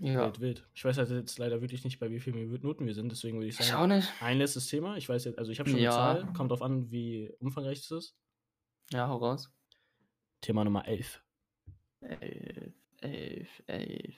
Ja. 0.00 0.26
wild, 0.26 0.40
wild. 0.40 0.68
Ich 0.74 0.84
weiß 0.84 0.96
halt 0.98 1.10
jetzt 1.10 1.38
leider 1.38 1.60
wirklich 1.60 1.82
nicht, 1.84 1.98
bei 1.98 2.08
wie 2.10 2.20
vielen 2.20 2.36
Minuten 2.50 2.86
wir 2.86 2.94
sind, 2.94 3.10
deswegen 3.10 3.38
würde 3.38 3.48
ich 3.48 3.58
Ich 3.58 3.66
sagen, 3.66 3.82
auch 3.82 3.86
nicht. 3.96 4.08
ein 4.20 4.38
letztes 4.38 4.66
Thema. 4.68 4.96
Ich 4.96 5.08
weiß 5.08 5.24
jetzt, 5.24 5.38
also 5.38 5.50
ich 5.50 5.58
habe 5.58 5.68
schon 5.70 5.78
Ja. 5.80 6.10
eine 6.12 6.20
Zahl, 6.22 6.32
kommt 6.34 6.50
drauf 6.52 6.62
an, 6.62 6.90
wie 6.92 7.32
umfangreich 7.40 7.80
es 7.80 7.90
ist. 7.90 8.16
Ja, 8.92 9.08
hau 9.08 9.16
raus. 9.18 9.50
Thema 10.40 10.64
Nummer 10.64 10.86
11. 10.86 11.22
Elf, 12.00 12.72
elf, 13.00 13.62
elf. 13.66 14.14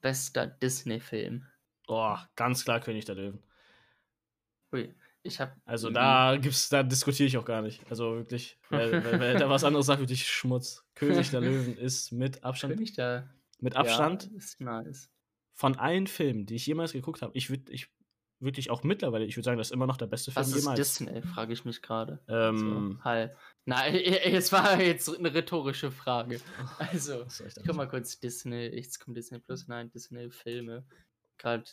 Bester 0.00 0.46
Disney-Film. 0.46 1.46
Oh, 1.88 2.16
ganz 2.36 2.64
klar 2.64 2.80
König 2.80 3.04
der 3.04 3.14
Löwen. 3.14 3.42
Ui, 4.72 4.94
ich 5.22 5.40
hab. 5.40 5.56
Also 5.64 5.90
da 5.90 6.36
gibt's, 6.36 6.68
da 6.68 6.82
diskutiere 6.82 7.28
ich 7.28 7.36
auch 7.38 7.44
gar 7.44 7.62
nicht. 7.62 7.80
Also 7.88 8.16
wirklich, 8.16 8.58
wer, 8.68 8.90
wer, 9.04 9.20
wer 9.20 9.34
da 9.38 9.48
was 9.48 9.64
anderes 9.64 9.86
sagt, 9.86 10.00
wirklich 10.00 10.28
Schmutz. 10.28 10.84
König 10.94 11.30
der 11.30 11.40
Löwen 11.40 11.76
ist 11.78 12.12
mit 12.12 12.42
Abstand, 12.44 12.74
König 12.74 12.92
der. 12.94 13.30
mit 13.60 13.76
Abstand 13.76 14.24
Ja, 14.30 14.36
ist 14.36 14.60
nice. 14.60 15.10
von 15.52 15.76
allen 15.76 16.06
Filmen, 16.06 16.44
die 16.46 16.56
ich 16.56 16.66
jemals 16.66 16.92
geguckt 16.92 17.22
habe, 17.22 17.36
ich 17.36 17.48
würde, 17.48 17.72
ich 17.72 17.88
wirklich 18.44 18.70
auch 18.70 18.82
mittlerweile, 18.84 19.24
ich 19.24 19.36
würde 19.36 19.44
sagen, 19.44 19.58
das 19.58 19.68
ist 19.68 19.72
immer 19.72 19.86
noch 19.86 19.96
der 19.96 20.06
beste 20.06 20.30
Film 20.30 20.44
Was 20.44 20.52
ist 20.52 20.62
jemals. 20.62 20.78
Disney, 20.78 21.22
frage 21.22 21.52
ich 21.52 21.64
mich 21.64 21.82
gerade. 21.82 22.20
Ähm, 22.28 22.96
So, 22.98 23.04
halt. 23.04 23.36
Nein, 23.64 23.94
es 24.24 24.52
war 24.52 24.80
jetzt 24.80 25.08
eine 25.18 25.32
rhetorische 25.34 25.90
Frage. 25.90 26.40
Also, 26.78 27.24
ich 27.26 27.54
guck 27.66 27.74
mal 27.74 27.88
kurz 27.88 28.20
Disney. 28.20 28.66
Jetzt 28.66 29.00
kommt 29.00 29.16
Disney 29.16 29.38
Plus. 29.38 29.66
Nein, 29.68 29.90
Disney-Filme. 29.90 30.84
Gerade. 31.38 31.64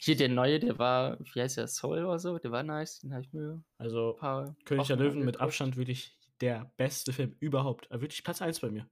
Hier 0.00 0.16
der 0.16 0.28
neue, 0.28 0.60
der 0.60 0.78
war, 0.78 1.18
wie 1.34 1.42
heißt 1.42 1.56
der, 1.56 1.66
Soul 1.66 2.04
oder 2.04 2.20
so? 2.20 2.38
Der 2.38 2.52
war 2.52 2.62
nice. 2.62 3.00
Den 3.00 3.12
habe 3.12 3.22
ich 3.24 3.32
mir 3.32 3.62
Also. 3.78 4.16
König 4.64 4.86
der 4.86 4.96
Löwen 4.96 5.24
mit. 5.24 5.40
Abstand 5.40 5.76
wirklich 5.76 6.16
der 6.40 6.70
beste 6.76 7.12
Film 7.12 7.34
überhaupt. 7.40 7.88
Wirklich 7.90 8.22
Platz 8.22 8.40
1 8.40 8.60
bei 8.60 8.70
mir. 8.70 8.88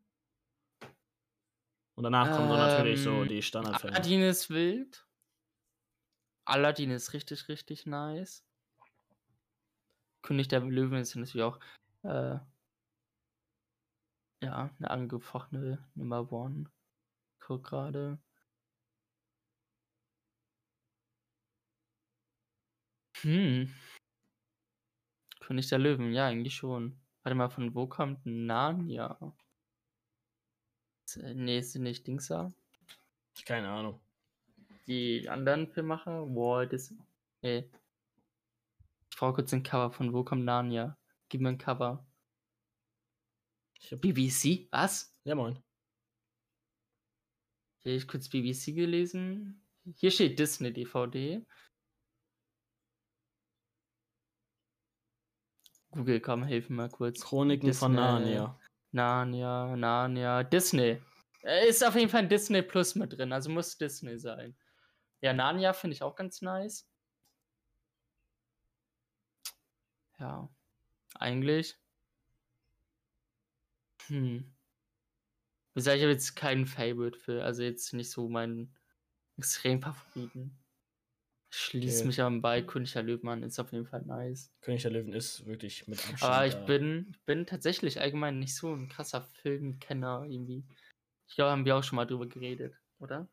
Und 1.94 2.05
danach 2.05 2.30
kommen 2.36 2.49
so 2.49 2.57
natürlich 2.57 3.01
so 3.03 3.22
Ähm, 3.22 3.28
die 3.28 3.40
Standardfilme. 3.40 3.97
Aladdin 3.97 4.22
ist 4.22 4.51
wild. 4.51 5.05
Aladdin 6.47 6.90
ist 6.90 7.12
richtig, 7.12 7.49
richtig 7.49 7.86
nice. 7.86 8.44
König 10.22 10.49
der 10.49 10.61
Löwen 10.61 10.99
ist 10.99 11.14
natürlich 11.16 11.42
auch 11.42 11.61
äh, 12.03 12.38
ja, 14.42 14.70
eine 14.78 14.90
angefochtene 14.90 15.84
Number 15.94 16.32
One. 16.32 16.70
Guck 17.40 17.64
gerade. 17.64 18.18
Hm. 23.22 23.74
König 25.40 25.68
der 25.68 25.78
Löwen, 25.78 26.12
ja, 26.12 26.26
eigentlich 26.26 26.55
schon. 26.55 27.01
Warte 27.22 27.34
mal, 27.34 27.51
von 27.51 27.74
wo 27.74 27.86
kommt 27.86 28.24
Narnia? 28.24 29.18
Äh, 31.16 31.34
Nee, 31.34 31.59
ist 31.59 31.74
nicht 31.76 32.07
Dingsa. 32.07 32.53
Keine 33.44 33.68
Ahnung. 33.68 34.01
Die 34.87 35.28
anderen 35.28 35.68
Filmmacher, 35.68 36.26
Walt 36.34 36.72
Disney. 36.72 36.99
Nee. 37.43 37.70
Ich 39.11 39.16
brauche 39.16 39.34
kurz 39.34 39.53
ein 39.53 39.62
Cover 39.62 39.91
von 39.91 40.12
Wo 40.12 40.24
kommt 40.24 40.45
Narnia? 40.45 40.97
Gib 41.28 41.41
mir 41.41 41.51
ein 41.51 41.59
Cover. 41.59 42.07
BBC? 43.91 44.68
Was? 44.70 45.14
ja, 45.24 45.34
moin. 45.34 45.59
Hier 47.82 47.97
ich 47.97 48.09
kurz 48.09 48.28
BBC 48.28 48.74
gelesen. 48.74 49.62
Hier 49.95 50.11
steht 50.11 50.39
Disney 50.39 50.72
DVD. 50.72 51.45
Google, 55.93 56.20
komm, 56.20 56.45
hilf 56.45 56.68
mir 56.68 56.76
mal 56.76 56.91
kurz. 56.91 57.22
Chroniken 57.22 57.72
von 57.72 57.93
Disney. 57.93 58.05
Narnia. 58.05 58.61
Narnia, 58.93 59.76
Narnia, 59.76 60.43
Disney. 60.43 61.01
Äh, 61.43 61.68
Ist 61.68 61.84
auf 61.84 61.95
jeden 61.95 62.09
Fall 62.09 62.22
ein 62.22 62.28
Disney 62.28 62.62
Plus 62.62 62.97
mit 62.97 63.12
drin, 63.12 63.32
also 63.32 63.51
muss 63.51 63.78
Disney 63.78 64.18
sein. 64.18 64.57
Ja, 65.27 65.33
Narnia 65.33 65.72
finde 65.72 65.95
ich 65.95 66.05
auch 66.05 66.14
ganz 66.14 66.41
nice. 66.41 66.87
Ja, 70.20 70.49
eigentlich. 71.16 71.77
Hm. 74.07 74.55
Ich 75.74 75.85
habe 75.89 75.99
jetzt 75.99 76.37
keinen 76.37 76.64
Favorite 76.64 77.18
für, 77.18 77.43
also 77.43 77.64
jetzt 77.64 77.93
nicht 77.93 78.09
so 78.09 78.29
meinen 78.29 78.72
extrem 79.37 79.83
Favoriten. 79.83 80.57
Schließt 81.51 82.03
Okay. 82.03 82.07
mich 82.07 82.20
aber 82.20 82.41
bei 82.41 82.62
König 82.62 82.93
der 82.93 83.03
Löwen 83.03 83.29
an, 83.29 83.43
ist 83.43 83.59
auf 83.59 83.72
jeden 83.72 83.87
Fall 83.87 84.03
nice. 84.03 84.53
König 84.61 84.83
der 84.83 84.93
Löwen 84.93 85.12
ist 85.12 85.45
wirklich 85.45 85.89
mit 85.89 85.99
Abstand. 85.99 86.22
Aber 86.22 86.47
ich 86.47 86.55
da. 86.55 86.66
bin, 86.66 87.09
ich 87.11 87.20
bin 87.24 87.47
tatsächlich 87.47 88.01
allgemein 88.01 88.39
nicht 88.39 88.55
so 88.55 88.72
ein 88.72 88.89
krasser 88.89 89.22
Filmkenner 89.22 90.24
irgendwie. 90.29 90.62
Ich 91.29 91.35
glaube, 91.35 91.51
haben 91.51 91.64
wir 91.64 91.74
auch 91.74 91.83
schon 91.83 91.97
mal 91.97 92.07
drüber 92.07 92.27
geredet, 92.29 92.81
oder? 93.01 93.29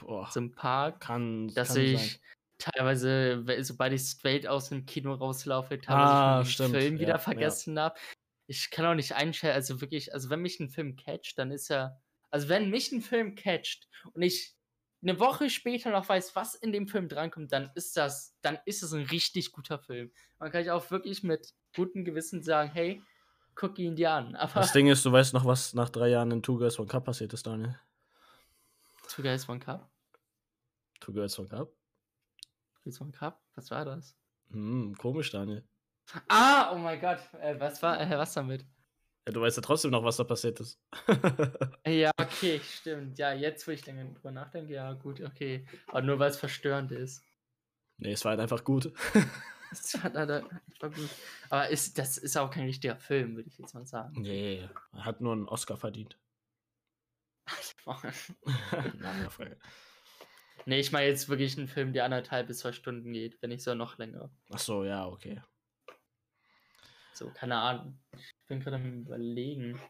Boah, 0.00 0.30
ein 0.36 0.52
paar, 0.52 0.98
kann, 0.98 1.48
dass 1.48 1.68
kann 1.68 1.76
ich 1.78 2.12
sein. 2.12 2.20
teilweise, 2.58 3.46
we- 3.46 3.62
sobald 3.64 3.92
ich 3.92 4.02
straight 4.02 4.46
aus 4.46 4.68
dem 4.70 4.86
Kino 4.86 5.12
rauslaufe, 5.14 5.80
teilweise 5.80 6.14
Ah, 6.22 6.42
den 6.42 6.46
Film 6.46 6.94
ja, 6.94 7.00
wieder 7.00 7.12
ja. 7.12 7.18
vergessen 7.18 7.78
habe. 7.78 7.98
Ich 8.46 8.70
kann 8.70 8.86
auch 8.86 8.94
nicht 8.94 9.12
einschätzen, 9.12 9.54
also 9.54 9.80
wirklich, 9.80 10.12
also 10.14 10.30
wenn 10.30 10.40
mich 10.40 10.60
ein 10.60 10.70
Film 10.70 10.96
catcht, 10.96 11.38
dann 11.38 11.50
ist 11.50 11.70
er, 11.70 12.00
also 12.30 12.48
wenn 12.48 12.70
mich 12.70 12.92
ein 12.92 13.02
Film 13.02 13.34
catcht 13.34 13.88
und 14.12 14.22
ich 14.22 14.54
eine 15.02 15.20
Woche 15.20 15.50
später 15.50 15.90
noch 15.90 16.08
weiß, 16.08 16.34
was 16.34 16.54
in 16.54 16.72
dem 16.72 16.88
Film 16.88 17.08
drankommt, 17.08 17.52
dann 17.52 17.70
ist 17.74 17.96
das, 17.96 18.36
dann 18.42 18.58
ist 18.64 18.82
es 18.82 18.92
ein 18.92 19.04
richtig 19.04 19.52
guter 19.52 19.78
Film. 19.78 20.12
Man 20.38 20.50
kann 20.50 20.62
ich 20.62 20.70
auch 20.70 20.90
wirklich 20.90 21.22
mit 21.22 21.52
gutem 21.76 22.04
Gewissen 22.04 22.42
sagen, 22.42 22.70
hey, 22.72 23.02
guck 23.54 23.78
ihn 23.78 23.96
dir 23.96 24.12
an. 24.12 24.34
Aber 24.36 24.60
Das 24.60 24.72
Ding 24.72 24.86
ist, 24.88 25.04
du 25.04 25.12
weißt 25.12 25.34
noch, 25.34 25.44
was 25.44 25.74
nach 25.74 25.90
drei 25.90 26.08
Jahren 26.08 26.30
in 26.30 26.42
Two 26.42 26.56
Girls 26.56 26.78
One 26.78 26.88
Cup 26.88 27.04
passiert 27.04 27.32
ist, 27.34 27.46
Daniel. 27.46 27.78
Two 29.08 29.22
Guys 29.22 29.48
One 29.48 29.60
Cup? 29.60 29.90
Two 31.00 31.12
Girls 31.12 31.38
One 31.38 31.48
Cup? 31.48 31.72
Two 32.74 32.80
Guys 32.84 33.00
One 33.00 33.12
Cup? 33.12 33.40
Was 33.54 33.70
war 33.70 33.84
das? 33.84 34.16
Hm, 34.50 34.94
komisch, 34.96 35.30
Daniel. 35.30 35.64
Ah, 36.28 36.70
oh 36.72 36.78
mein 36.78 37.00
Gott. 37.00 37.18
Äh, 37.40 37.58
was 37.58 37.82
war, 37.82 38.00
äh, 38.00 38.10
was 38.18 38.34
damit? 38.34 38.64
Ja, 39.26 39.32
du 39.32 39.40
weißt 39.40 39.56
ja 39.56 39.62
trotzdem 39.62 39.90
noch, 39.90 40.04
was 40.04 40.16
da 40.16 40.24
passiert 40.24 40.60
ist. 40.60 40.78
Ja, 41.86 42.10
okay, 42.20 42.60
stimmt. 42.60 43.18
Ja, 43.18 43.32
jetzt, 43.32 43.66
wo 43.66 43.70
ich 43.70 43.84
länger 43.86 44.04
drüber 44.04 44.30
nachdenke, 44.30 44.72
ja, 44.74 44.92
gut, 44.94 45.20
okay. 45.20 45.66
Aber 45.88 46.02
nur 46.02 46.18
weil 46.18 46.30
es 46.30 46.36
verstörend 46.38 46.92
ist. 46.92 47.22
nee, 47.98 48.12
es 48.12 48.24
war 48.24 48.30
halt 48.30 48.40
einfach 48.40 48.64
gut. 48.64 48.92
Das 49.70 50.00
war, 50.04 50.10
leider 50.12 50.44
einfach 50.44 50.94
gut. 50.96 51.08
Aber 51.50 51.68
ist, 51.68 51.98
das 51.98 52.16
ist 52.16 52.36
auch 52.36 52.48
kein 52.48 52.66
richtiger 52.66 52.94
Film, 52.94 53.34
würde 53.34 53.48
ich 53.48 53.58
jetzt 53.58 53.74
mal 53.74 53.84
sagen. 53.84 54.22
nee, 54.22 54.68
hat 54.92 55.20
nur 55.20 55.32
einen 55.32 55.48
Oscar 55.48 55.76
verdient. 55.76 56.16
Nein, 57.86 59.30
Frage. 59.30 59.58
nee, 60.66 60.80
ich 60.80 60.92
meine 60.92 61.08
jetzt 61.08 61.28
wirklich 61.28 61.58
einen 61.58 61.68
Film, 61.68 61.92
der 61.92 62.04
anderthalb 62.04 62.46
bis 62.46 62.58
zwei 62.58 62.72
Stunden 62.72 63.12
geht, 63.12 63.40
wenn 63.42 63.50
nicht 63.50 63.62
so 63.62 63.74
noch 63.74 63.98
länger. 63.98 64.30
Ach 64.50 64.58
so, 64.58 64.84
ja, 64.84 65.06
okay. 65.06 65.42
So, 67.12 67.30
keine 67.30 67.56
Ahnung. 67.56 68.00
Ich 68.16 68.34
bin 68.48 68.60
gerade 68.60 68.76
am 68.76 69.02
überlegen. 69.02 69.80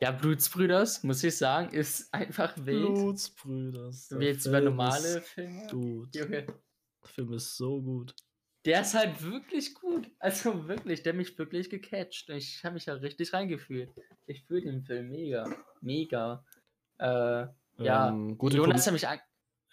Ja, 0.00 0.10
Blutsbrüders, 0.12 1.02
muss 1.02 1.22
ich 1.22 1.36
sagen, 1.36 1.72
ist 1.72 2.12
einfach 2.12 2.54
wild. 2.56 2.94
Blutsbrüders. 2.94 4.10
Wir 4.10 4.28
jetzt 4.28 4.46
über 4.46 4.60
normale 4.60 5.20
Filme. 5.22 5.66
Dude, 5.68 6.18
Junge. 6.18 6.46
der 6.46 6.54
Film 7.04 7.32
ist 7.34 7.56
so 7.56 7.82
gut. 7.82 8.14
Der 8.64 8.82
ist 8.82 8.94
halt 8.94 9.22
wirklich 9.22 9.74
gut. 9.74 10.10
Also 10.18 10.68
wirklich, 10.68 11.02
der 11.02 11.14
mich 11.14 11.36
wirklich 11.38 11.70
gecatcht. 11.70 12.28
Ich 12.28 12.62
habe 12.64 12.74
mich 12.74 12.86
ja 12.86 12.94
richtig 12.94 13.32
reingefühlt. 13.32 13.90
Ich 14.26 14.44
fühle 14.44 14.62
den 14.62 14.82
Film 14.82 15.08
mega. 15.08 15.48
Mega. 15.80 16.44
Äh, 16.98 17.46
ja, 17.78 18.08
Ähm, 18.10 18.36
gute 18.36 18.58
Jonas 18.58 18.86
hat 18.86 18.92
mich 18.92 19.08
an 19.08 19.18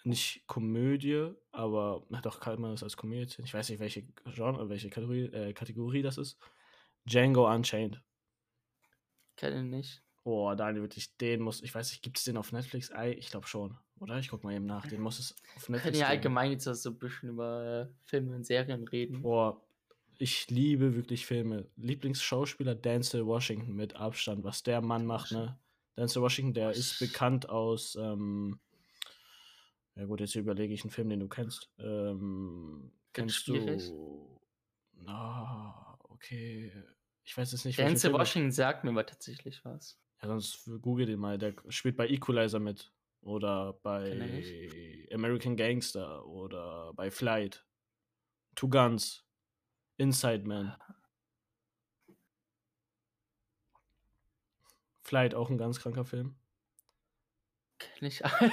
nicht 0.04 0.46
Komödie, 0.46 1.32
aber 1.52 2.06
doch 2.22 2.40
kann 2.40 2.60
man 2.60 2.72
das 2.72 2.82
als 2.82 2.96
Komödie. 2.96 3.42
Ich 3.44 3.54
weiß 3.54 3.68
nicht, 3.68 3.80
welche 3.80 4.02
Genre, 4.34 4.68
welche 4.68 4.90
Kategorie, 4.90 5.26
äh, 5.26 5.52
Kategorie 5.52 6.02
das 6.02 6.18
ist. 6.18 6.38
Django 7.04 7.52
Unchained. 7.52 8.02
kenne 9.36 9.60
ihn 9.60 9.70
nicht. 9.70 10.02
Oh, 10.24 10.52
Daniel, 10.54 10.82
wirklich, 10.82 11.16
den 11.16 11.40
muss, 11.40 11.62
ich 11.62 11.74
weiß 11.74 11.90
nicht, 11.90 12.02
gibt 12.02 12.18
es 12.18 12.24
den 12.24 12.36
auf 12.36 12.52
Netflix? 12.52 12.90
Ich 13.16 13.30
glaube 13.30 13.46
schon. 13.46 13.78
Oder? 14.00 14.18
Ich 14.18 14.28
guck 14.28 14.44
mal 14.44 14.54
eben 14.54 14.66
nach. 14.66 14.86
Den 14.86 15.00
muss 15.00 15.18
es 15.18 15.36
auf 15.56 15.68
Netflix 15.68 15.82
können 15.82 16.00
ja 16.00 16.08
allgemein 16.08 16.52
jetzt 16.52 16.64
so 16.64 16.90
ein 16.90 16.98
bisschen 16.98 17.30
über 17.30 17.88
Filme 18.04 18.34
und 18.34 18.44
Serien 18.44 18.86
reden. 18.88 19.22
Boah, 19.22 19.60
ich 20.18 20.50
liebe 20.50 20.94
wirklich 20.94 21.26
Filme. 21.26 21.66
Lieblingsschauspieler 21.76 22.74
Denzel 22.74 23.26
Washington 23.26 23.74
mit 23.74 23.96
Abstand, 23.96 24.44
was 24.44 24.62
der 24.62 24.80
Mann 24.80 25.06
macht, 25.06 25.32
ne? 25.32 25.58
Denzel 25.96 26.22
Washington, 26.22 26.54
der 26.54 26.70
ist 26.70 26.98
bekannt 26.98 27.48
aus, 27.48 27.96
ähm, 27.96 28.60
ja 29.96 30.04
gut, 30.04 30.20
jetzt 30.20 30.36
überlege 30.36 30.72
ich 30.72 30.82
einen 30.82 30.90
Film, 30.90 31.08
den 31.08 31.20
du 31.20 31.28
kennst. 31.28 31.70
Ähm, 31.78 32.92
Ganz 33.12 33.44
kennst 33.44 33.46
schwierig. 33.46 33.88
du, 33.88 34.40
na, 34.92 35.98
okay, 36.04 36.72
ich 37.24 37.36
weiß 37.36 37.50
jetzt 37.52 37.64
nicht, 37.64 37.78
Denzel 37.78 38.12
Washington 38.12 38.52
sagt 38.52 38.84
mir 38.84 38.90
aber 38.90 39.06
tatsächlich 39.06 39.64
was. 39.64 40.00
Ja, 40.22 40.28
sonst 40.28 40.70
google 40.82 41.06
den 41.06 41.18
mal, 41.18 41.38
der 41.38 41.54
spielt 41.68 41.96
bei 41.96 42.08
Equalizer 42.08 42.58
mit. 42.58 42.92
Oder 43.20 43.68
er 43.68 43.72
bei 43.82 45.08
American 45.12 45.56
Gangster 45.56 46.24
oder 46.26 46.92
bei 46.94 47.10
Flight. 47.10 47.66
Two 48.54 48.68
Guns. 48.68 49.24
Inside 49.96 50.44
Man. 50.46 50.76
Flight, 55.02 55.34
auch 55.34 55.50
ein 55.50 55.58
ganz 55.58 55.80
kranker 55.80 56.04
Film. 56.04 56.36
Kenn 57.78 58.08
ich 58.08 58.24
alle 58.24 58.50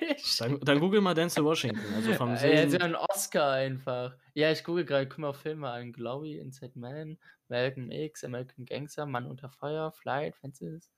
nicht. 0.00 0.40
Dann, 0.40 0.60
dann 0.60 0.80
google 0.80 1.00
mal 1.00 1.14
Denzel 1.14 1.44
Washington. 1.44 1.82
Also 1.94 2.14
vom 2.14 2.30
hat 2.30 2.40
Sehen. 2.40 2.70
ja 2.70 2.78
einen 2.80 2.94
Oscar 2.94 3.52
einfach. 3.52 4.16
Ja, 4.34 4.50
ich 4.52 4.62
gucke 4.62 4.84
gerade, 4.84 5.08
guck 5.08 5.18
mal 5.18 5.28
auf 5.30 5.40
Filme 5.40 5.68
an. 5.68 5.92
Glowy, 5.92 6.38
Inside 6.38 6.78
Man, 6.78 7.18
Malcolm 7.48 7.90
X, 7.90 8.24
American 8.24 8.64
Gangster, 8.64 9.04
Mann 9.04 9.26
unter 9.26 9.50
Feuer, 9.50 9.90
Flight, 9.92 10.36
Fences, 10.36 10.92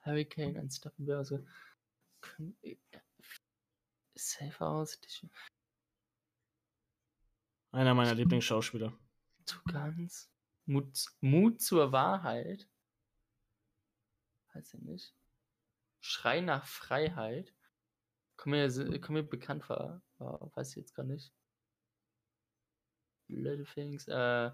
Hurricane, 0.00 0.58
Unstoppable, 0.58 1.16
also 1.16 1.44
Safe 4.14 4.58
House, 4.60 5.00
Dich- 5.00 5.26
Einer 7.72 7.94
meiner 7.94 8.14
Lieblingsschauspieler. 8.14 8.96
zu 9.44 9.62
ganz. 9.64 10.30
Mut, 10.64 11.06
Mut 11.20 11.60
zur 11.60 11.92
Wahrheit. 11.92 12.68
Weiß 14.52 14.74
ich 14.74 14.80
nicht. 14.80 15.14
Schrei 16.00 16.40
nach 16.40 16.66
Freiheit. 16.66 17.54
Kommt 18.36 18.52
mir, 18.52 18.68
kommt 19.00 19.10
mir 19.10 19.22
bekannt 19.22 19.64
vor. 19.64 20.02
aber 20.18 20.50
weiß 20.56 20.70
ich 20.70 20.76
jetzt 20.76 20.94
gar 20.94 21.04
nicht. 21.04 21.32
Little 23.28 23.64
Things, 23.64 24.08
äh. 24.08 24.50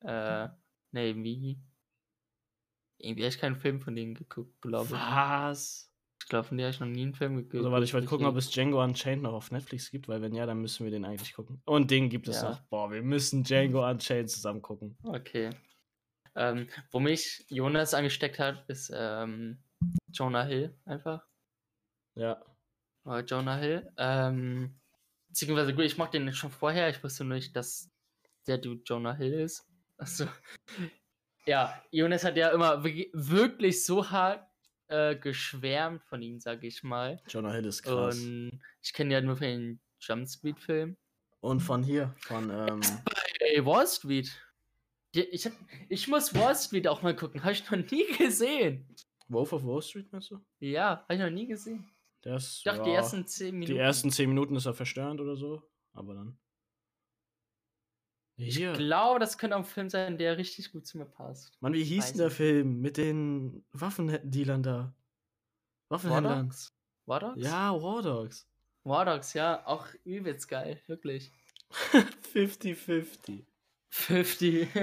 Äh. 0.00 0.48
Nee, 0.92 1.14
wie? 1.16 1.60
Irgendwie 2.98 3.22
habe 3.22 3.28
ich 3.34 3.38
keinen 3.40 3.56
Film 3.56 3.80
von 3.80 3.94
denen 3.96 4.14
geguckt, 4.14 4.60
glaube 4.60 4.86
ich. 4.86 4.92
Was? 4.92 5.87
Ich 6.28 6.30
glaube, 6.30 6.46
von 6.46 6.58
denen 6.58 6.66
habe 6.66 6.74
ich 6.74 6.80
noch 6.80 6.86
nie 6.88 7.00
einen 7.04 7.14
Film 7.14 7.36
geguckt. 7.36 7.54
Also 7.54 7.72
warte, 7.72 7.84
ich 7.86 7.94
wollte 7.94 8.06
gucken, 8.06 8.26
ob 8.26 8.36
es 8.36 8.50
Django 8.50 8.84
Unchained 8.84 9.22
noch 9.22 9.32
auf 9.32 9.50
Netflix 9.50 9.90
gibt, 9.90 10.08
weil 10.08 10.20
wenn 10.20 10.34
ja, 10.34 10.44
dann 10.44 10.60
müssen 10.60 10.84
wir 10.84 10.90
den 10.90 11.06
eigentlich 11.06 11.32
gucken. 11.32 11.62
Und 11.64 11.90
den 11.90 12.10
gibt 12.10 12.28
es 12.28 12.42
Ja. 12.42 12.50
noch. 12.50 12.60
Boah, 12.68 12.90
wir 12.92 13.02
müssen 13.02 13.44
Django 13.44 13.88
Unchained 13.88 14.28
zusammen 14.30 14.60
gucken. 14.60 14.98
Okay. 15.04 15.48
Ähm, 16.36 16.68
wo 16.90 17.00
mich 17.00 17.46
Jonas 17.48 17.94
angesteckt 17.94 18.38
hat, 18.38 18.62
ist 18.68 18.92
ähm, 18.94 19.62
Jonah 20.12 20.44
Hill 20.44 20.76
einfach. 20.84 21.24
Ja. 22.14 22.44
Oder 23.06 23.24
Jonah 23.24 23.56
Hill. 23.56 23.90
Ähm, 23.96 24.78
beziehungsweise 25.28 25.74
gut, 25.74 25.84
ich 25.86 25.96
mochte 25.96 26.18
den 26.20 26.30
schon 26.34 26.50
vorher. 26.50 26.90
Ich 26.90 27.02
wusste 27.02 27.24
nur 27.24 27.36
nicht, 27.36 27.56
dass 27.56 27.90
der 28.46 28.58
Dude 28.58 28.82
Jonah 28.84 29.14
Hill 29.14 29.32
ist. 29.32 29.66
Also, 29.96 30.26
ja, 31.46 31.82
Jonas 31.90 32.22
hat 32.22 32.36
ja 32.36 32.50
immer 32.50 32.84
wirk- 32.84 33.08
wirklich 33.14 33.82
so 33.82 34.10
hart 34.10 34.46
äh, 34.88 35.16
geschwärmt 35.16 36.02
von 36.04 36.22
ihm, 36.22 36.40
sag 36.40 36.62
ich 36.64 36.82
mal. 36.82 37.20
Jonah 37.28 37.52
Hill 37.52 37.66
ist 37.66 37.82
krass. 37.82 38.18
Und 38.18 38.60
ich 38.82 38.92
kenne 38.92 39.14
ja 39.14 39.20
nur 39.20 39.36
von 39.36 39.46
den 39.46 39.80
Jumpspeed-Film. 40.00 40.96
Und 41.40 41.60
von 41.60 41.82
hier, 41.82 42.14
von, 42.18 42.50
ähm, 42.50 42.80
Ey, 43.40 43.64
Wall 43.64 43.86
Street. 43.86 44.30
Ich, 45.12 45.46
hab, 45.46 45.52
ich 45.88 46.08
muss 46.08 46.34
Wall 46.34 46.54
Street 46.54 46.86
auch 46.88 47.02
mal 47.02 47.14
gucken. 47.14 47.42
Habe 47.42 47.52
ich 47.52 47.70
noch 47.70 47.78
nie 47.90 48.06
gesehen. 48.18 48.86
Wolf 49.28 49.52
of 49.52 49.64
Wall 49.64 49.82
Street, 49.82 50.10
meinst 50.12 50.30
du? 50.30 50.40
Ja, 50.60 51.00
habe 51.02 51.14
ich 51.14 51.20
noch 51.20 51.30
nie 51.30 51.46
gesehen. 51.46 51.88
Ist, 52.24 52.58
Ich 52.58 52.64
dachte, 52.64 52.82
die 52.82 52.90
ersten 52.90 53.26
10 53.26 53.54
Minuten. 53.54 53.72
die 53.72 53.78
ersten 53.78 54.10
10 54.10 54.28
Minuten 54.28 54.56
ist 54.56 54.66
er 54.66 54.74
verstörend 54.74 55.20
oder 55.20 55.36
so, 55.36 55.62
aber 55.92 56.14
dann. 56.14 56.38
Ich 58.40 58.56
Hier. 58.56 58.72
glaube, 58.72 59.18
das 59.18 59.36
könnte 59.36 59.56
auch 59.56 59.60
ein 59.60 59.64
Film 59.64 59.90
sein, 59.90 60.16
der 60.16 60.38
richtig 60.38 60.70
gut 60.70 60.86
zu 60.86 60.96
mir 60.96 61.06
passt. 61.06 61.50
Mann, 61.60 61.72
wie 61.72 61.82
hieß 61.82 62.04
weiß 62.04 62.12
denn 62.12 62.18
der 62.18 62.26
nicht. 62.28 62.36
Film 62.36 62.80
mit 62.80 62.96
den 62.96 63.64
Waffendealern 63.72 64.62
da? 64.62 64.94
Waffenhändlern. 65.88 66.54
War 67.06 67.20
Dogs? 67.20 67.42
Ja, 67.42 67.72
War 67.82 68.02
Dogs. 68.02 68.46
War 68.84 69.04
Dogs, 69.04 69.34
ja, 69.34 69.66
auch 69.66 69.86
übelst 70.04 70.48
geil, 70.48 70.80
wirklich. 70.86 71.32
50-50. 72.32 73.44
50. 73.90 74.68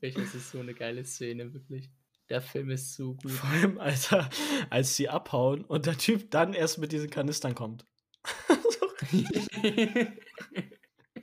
Wirklich, 0.00 0.14
das 0.14 0.34
ist 0.34 0.50
so 0.52 0.60
eine 0.60 0.74
geile 0.74 1.04
Szene, 1.04 1.52
wirklich. 1.52 1.90
Der 2.28 2.40
Film 2.42 2.70
ist 2.70 2.94
so 2.94 3.14
gut. 3.14 3.32
Vor 3.32 3.50
allem, 3.50 3.78
Alter, 3.78 4.28
als 4.70 4.94
sie 4.94 5.08
abhauen 5.08 5.64
und 5.64 5.86
der 5.86 5.98
Typ 5.98 6.30
dann 6.30 6.52
erst 6.52 6.78
mit 6.78 6.92
diesen 6.92 7.10
Kanistern 7.10 7.56
kommt. 7.56 7.84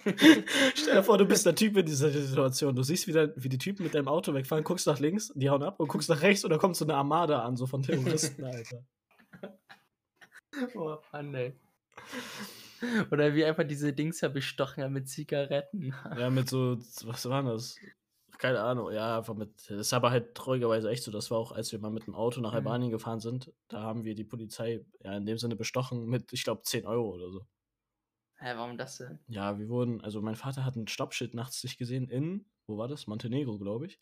Stell 0.76 0.96
dir 0.96 1.04
vor, 1.04 1.18
du 1.18 1.26
bist 1.26 1.46
der 1.46 1.56
Typ 1.56 1.78
in 1.78 1.86
dieser 1.86 2.10
Situation. 2.12 2.76
Du 2.76 2.84
siehst 2.84 3.08
wieder, 3.08 3.34
wie 3.36 3.50
die 3.50 3.58
Typen 3.58 3.84
mit 3.84 3.96
deinem 3.96 4.08
Auto 4.08 4.34
wegfahren, 4.34 4.64
guckst 4.64 4.88
nach 4.88 5.00
links, 5.00 5.32
die 5.36 5.50
hauen 5.50 5.64
ab 5.64 5.80
und 5.80 5.88
guckst 5.88 6.10
nach 6.10 6.22
rechts 6.22 6.44
und 6.44 6.52
da 6.52 6.58
kommt 6.58 6.76
so 6.76 6.86
eine 6.86 6.96
Armada 6.96 7.44
an, 7.44 7.56
so 7.58 7.66
von 7.68 7.82
Terroristen, 7.82 8.44
Alter. 8.46 8.84
oh 10.76 10.98
Mann, 11.12 11.34
ey. 11.34 11.54
Oder 13.12 13.34
wie 13.34 13.46
einfach 13.46 13.64
diese 13.64 13.94
Dings 13.94 14.20
da 14.20 14.28
bestochen 14.28 14.84
haben 14.84 14.94
mit 14.94 15.10
Zigaretten. 15.10 15.94
Ja, 16.18 16.30
mit 16.30 16.50
so, 16.50 16.78
was 17.06 17.28
war 17.28 17.44
das? 17.44 17.78
Keine 18.38 18.60
Ahnung, 18.60 18.92
ja, 18.92 19.18
einfach 19.20 19.34
mit. 19.34 19.54
Das 19.70 19.80
ist 19.80 19.94
aber 19.94 20.12
halt 20.12 20.36
traurigerweise 20.36 20.90
echt 20.90 21.04
so. 21.04 21.10
Das 21.12 21.32
war 21.32 21.38
auch, 21.38 21.54
als 21.54 21.72
wir 21.72 21.80
mal 21.80 21.90
mit 21.90 22.06
dem 22.06 22.16
Auto 22.16 22.42
nach 22.42 22.52
Mhm. 22.52 22.58
Albanien 22.58 22.92
gefahren 22.92 23.22
sind, 23.22 23.52
da 23.70 23.82
haben 23.82 24.04
wir 24.04 24.14
die 24.14 24.26
Polizei 24.26 24.86
ja 25.02 25.16
in 25.16 25.26
dem 25.26 25.38
Sinne 25.38 25.56
bestochen 25.56 26.06
mit, 26.08 26.34
ich 26.34 26.44
glaube, 26.44 26.62
10 26.64 26.86
Euro 26.86 27.12
oder 27.16 27.32
so. 27.32 27.48
Hä, 28.40 28.54
warum 28.56 28.78
das 28.78 28.98
denn? 28.98 29.20
Ja, 29.28 29.58
wir 29.60 29.70
wurden, 29.70 30.02
also 30.02 30.22
mein 30.22 30.36
Vater 30.36 30.66
hat 30.66 30.76
ein 30.76 30.88
Stoppschild 30.88 31.34
nachts 31.34 31.64
nicht 31.64 31.78
gesehen 31.78 32.10
in, 32.10 32.46
wo 32.68 32.78
war 32.78 32.88
das? 32.88 33.08
Montenegro, 33.08 33.58
glaube 33.58 33.88
ich. 33.88 34.00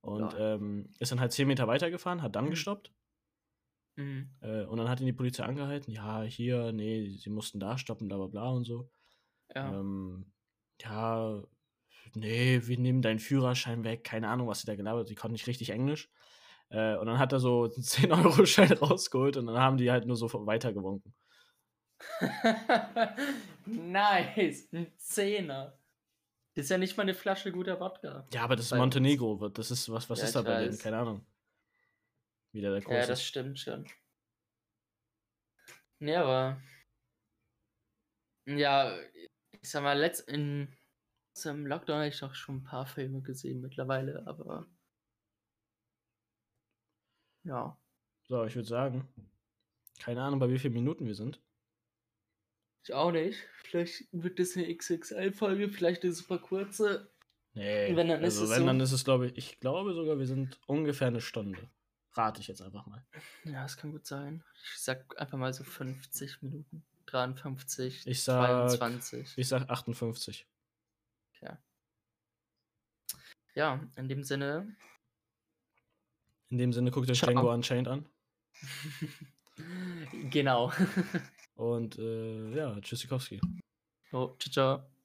Und 0.00 0.34
Ja. 0.34 0.38
ähm, 0.38 0.92
ist 0.98 1.12
dann 1.12 1.20
halt 1.20 1.32
10 1.32 1.46
Meter 1.48 1.68
weitergefahren, 1.68 2.22
hat 2.22 2.36
dann 2.36 2.50
Mhm. 2.50 2.50
gestoppt. 2.50 2.92
Mhm. 3.96 4.40
Äh, 4.40 4.64
und 4.64 4.78
dann 4.78 4.88
hat 4.88 5.00
ihn 5.00 5.06
die 5.06 5.12
Polizei 5.12 5.44
angehalten. 5.44 5.92
Ja, 5.92 6.22
hier, 6.22 6.72
nee, 6.72 7.08
sie 7.10 7.30
mussten 7.30 7.60
da 7.60 7.78
stoppen, 7.78 8.08
bla 8.08 8.16
bla 8.16 8.26
bla 8.26 8.48
und 8.50 8.64
so. 8.64 8.90
Ja. 9.54 9.80
Ähm, 9.80 10.32
ja, 10.82 11.42
nee, 12.14 12.60
wir 12.66 12.78
nehmen 12.78 13.02
deinen 13.02 13.20
Führerschein 13.20 13.84
weg. 13.84 14.04
Keine 14.04 14.28
Ahnung, 14.28 14.48
was 14.48 14.60
sie 14.62 14.66
da 14.66 14.76
gelabert 14.76 15.02
hat. 15.04 15.10
Die 15.10 15.14
konnten 15.16 15.34
nicht 15.34 15.48
richtig 15.48 15.70
Englisch. 15.70 16.10
Äh, 16.70 16.96
und 16.98 17.06
dann 17.08 17.18
hat 17.18 17.32
er 17.32 17.40
so 17.40 17.64
einen 17.74 17.82
10-Euro-Schein 17.84 18.72
rausgeholt 18.74 19.36
und 19.38 19.46
dann 19.48 19.58
haben 19.58 19.78
die 19.78 19.90
halt 19.92 20.06
nur 20.06 20.16
so 20.16 20.28
weitergewunken. 20.46 21.14
nice, 23.66 24.68
ein 24.72 24.92
Zehner. 24.96 25.78
Das 26.54 26.64
ist 26.64 26.70
ja 26.70 26.78
nicht 26.78 26.96
mal 26.96 27.04
eine 27.04 27.14
Flasche 27.14 27.52
guter 27.52 27.78
Wodka. 27.80 28.26
Ja, 28.32 28.42
aber 28.42 28.56
das 28.56 28.66
ist 28.66 28.74
Montenegro. 28.74 29.48
Das 29.48 29.70
ist, 29.70 29.90
was, 29.90 30.10
was 30.10 30.20
ja, 30.20 30.24
ist 30.26 30.36
da 30.36 30.42
bei 30.42 30.64
denen? 30.64 30.78
Keine 30.78 30.98
Ahnung. 30.98 31.24
Wieder 32.52 32.72
der 32.72 32.82
Kurs 32.82 32.96
Ja, 32.96 33.06
das 33.06 33.24
stimmt 33.24 33.58
schon. 33.58 33.86
Nee, 36.00 36.16
aber. 36.16 36.60
Ja, 38.46 38.98
ich 39.52 39.70
sag 39.70 39.82
mal, 39.82 39.98
letzt 39.98 40.28
in 40.28 40.74
zum 41.32 41.66
Lockdown 41.66 41.98
habe 41.98 42.08
ich 42.08 42.18
doch 42.18 42.34
schon 42.34 42.56
ein 42.56 42.64
paar 42.64 42.86
Filme 42.86 43.22
gesehen 43.22 43.60
mittlerweile, 43.60 44.26
aber. 44.26 44.66
Ja. 47.44 47.78
So, 48.24 48.44
ich 48.44 48.54
würde 48.54 48.68
sagen, 48.68 49.08
keine 49.98 50.22
Ahnung, 50.22 50.40
bei 50.40 50.50
wie 50.50 50.58
vielen 50.58 50.74
Minuten 50.74 51.06
wir 51.06 51.14
sind. 51.14 51.40
Ich 52.82 52.94
auch 52.94 53.12
nicht. 53.12 53.38
Vielleicht 53.64 54.08
wird 54.12 54.38
das 54.38 54.56
eine 54.56 54.74
XXL-Folge, 54.74 55.68
vielleicht 55.68 56.02
eine 56.02 56.12
super 56.12 56.38
kurze. 56.38 57.10
Nee, 57.54 57.94
wenn 57.96 58.08
dann 58.08 58.22
also 58.22 58.44
ist 58.44 58.50
es 58.50 58.54
wenn, 58.54 58.62
so. 58.62 58.66
dann 58.66 58.80
ist 58.80 58.92
es, 58.92 59.04
glaube 59.04 59.26
ich, 59.26 59.36
ich 59.36 59.60
glaube 59.60 59.92
sogar, 59.92 60.18
wir 60.18 60.26
sind 60.26 60.58
ungefähr 60.66 61.08
eine 61.08 61.20
Stunde. 61.20 61.68
Rate 62.12 62.40
ich 62.40 62.48
jetzt 62.48 62.62
einfach 62.62 62.86
mal. 62.86 63.04
Ja, 63.44 63.62
das 63.62 63.76
kann 63.76 63.92
gut 63.92 64.06
sein. 64.06 64.42
Ich 64.74 64.80
sag 64.80 65.18
einfach 65.20 65.38
mal 65.38 65.52
so 65.52 65.64
50 65.64 66.42
Minuten. 66.42 66.84
53, 67.06 68.06
ich 68.06 68.22
sag, 68.22 68.70
22. 68.70 69.36
Ich 69.36 69.48
sag 69.48 69.68
58. 69.68 70.46
Okay. 71.34 71.56
Ja, 73.54 73.80
in 73.96 74.08
dem 74.08 74.22
Sinne. 74.22 74.76
In 76.50 76.58
dem 76.58 76.72
Sinne 76.72 76.90
guckt 76.90 77.10
euch 77.10 77.20
Django 77.20 77.52
Unchained 77.52 77.88
an. 77.88 78.08
genau. 80.30 80.72
Und 81.60 81.98
äh, 81.98 82.56
ja, 82.56 82.80
Tschüssikowski. 82.80 83.38
Oh, 84.12 84.34
ciao, 84.38 84.50
ciao. 84.50 84.99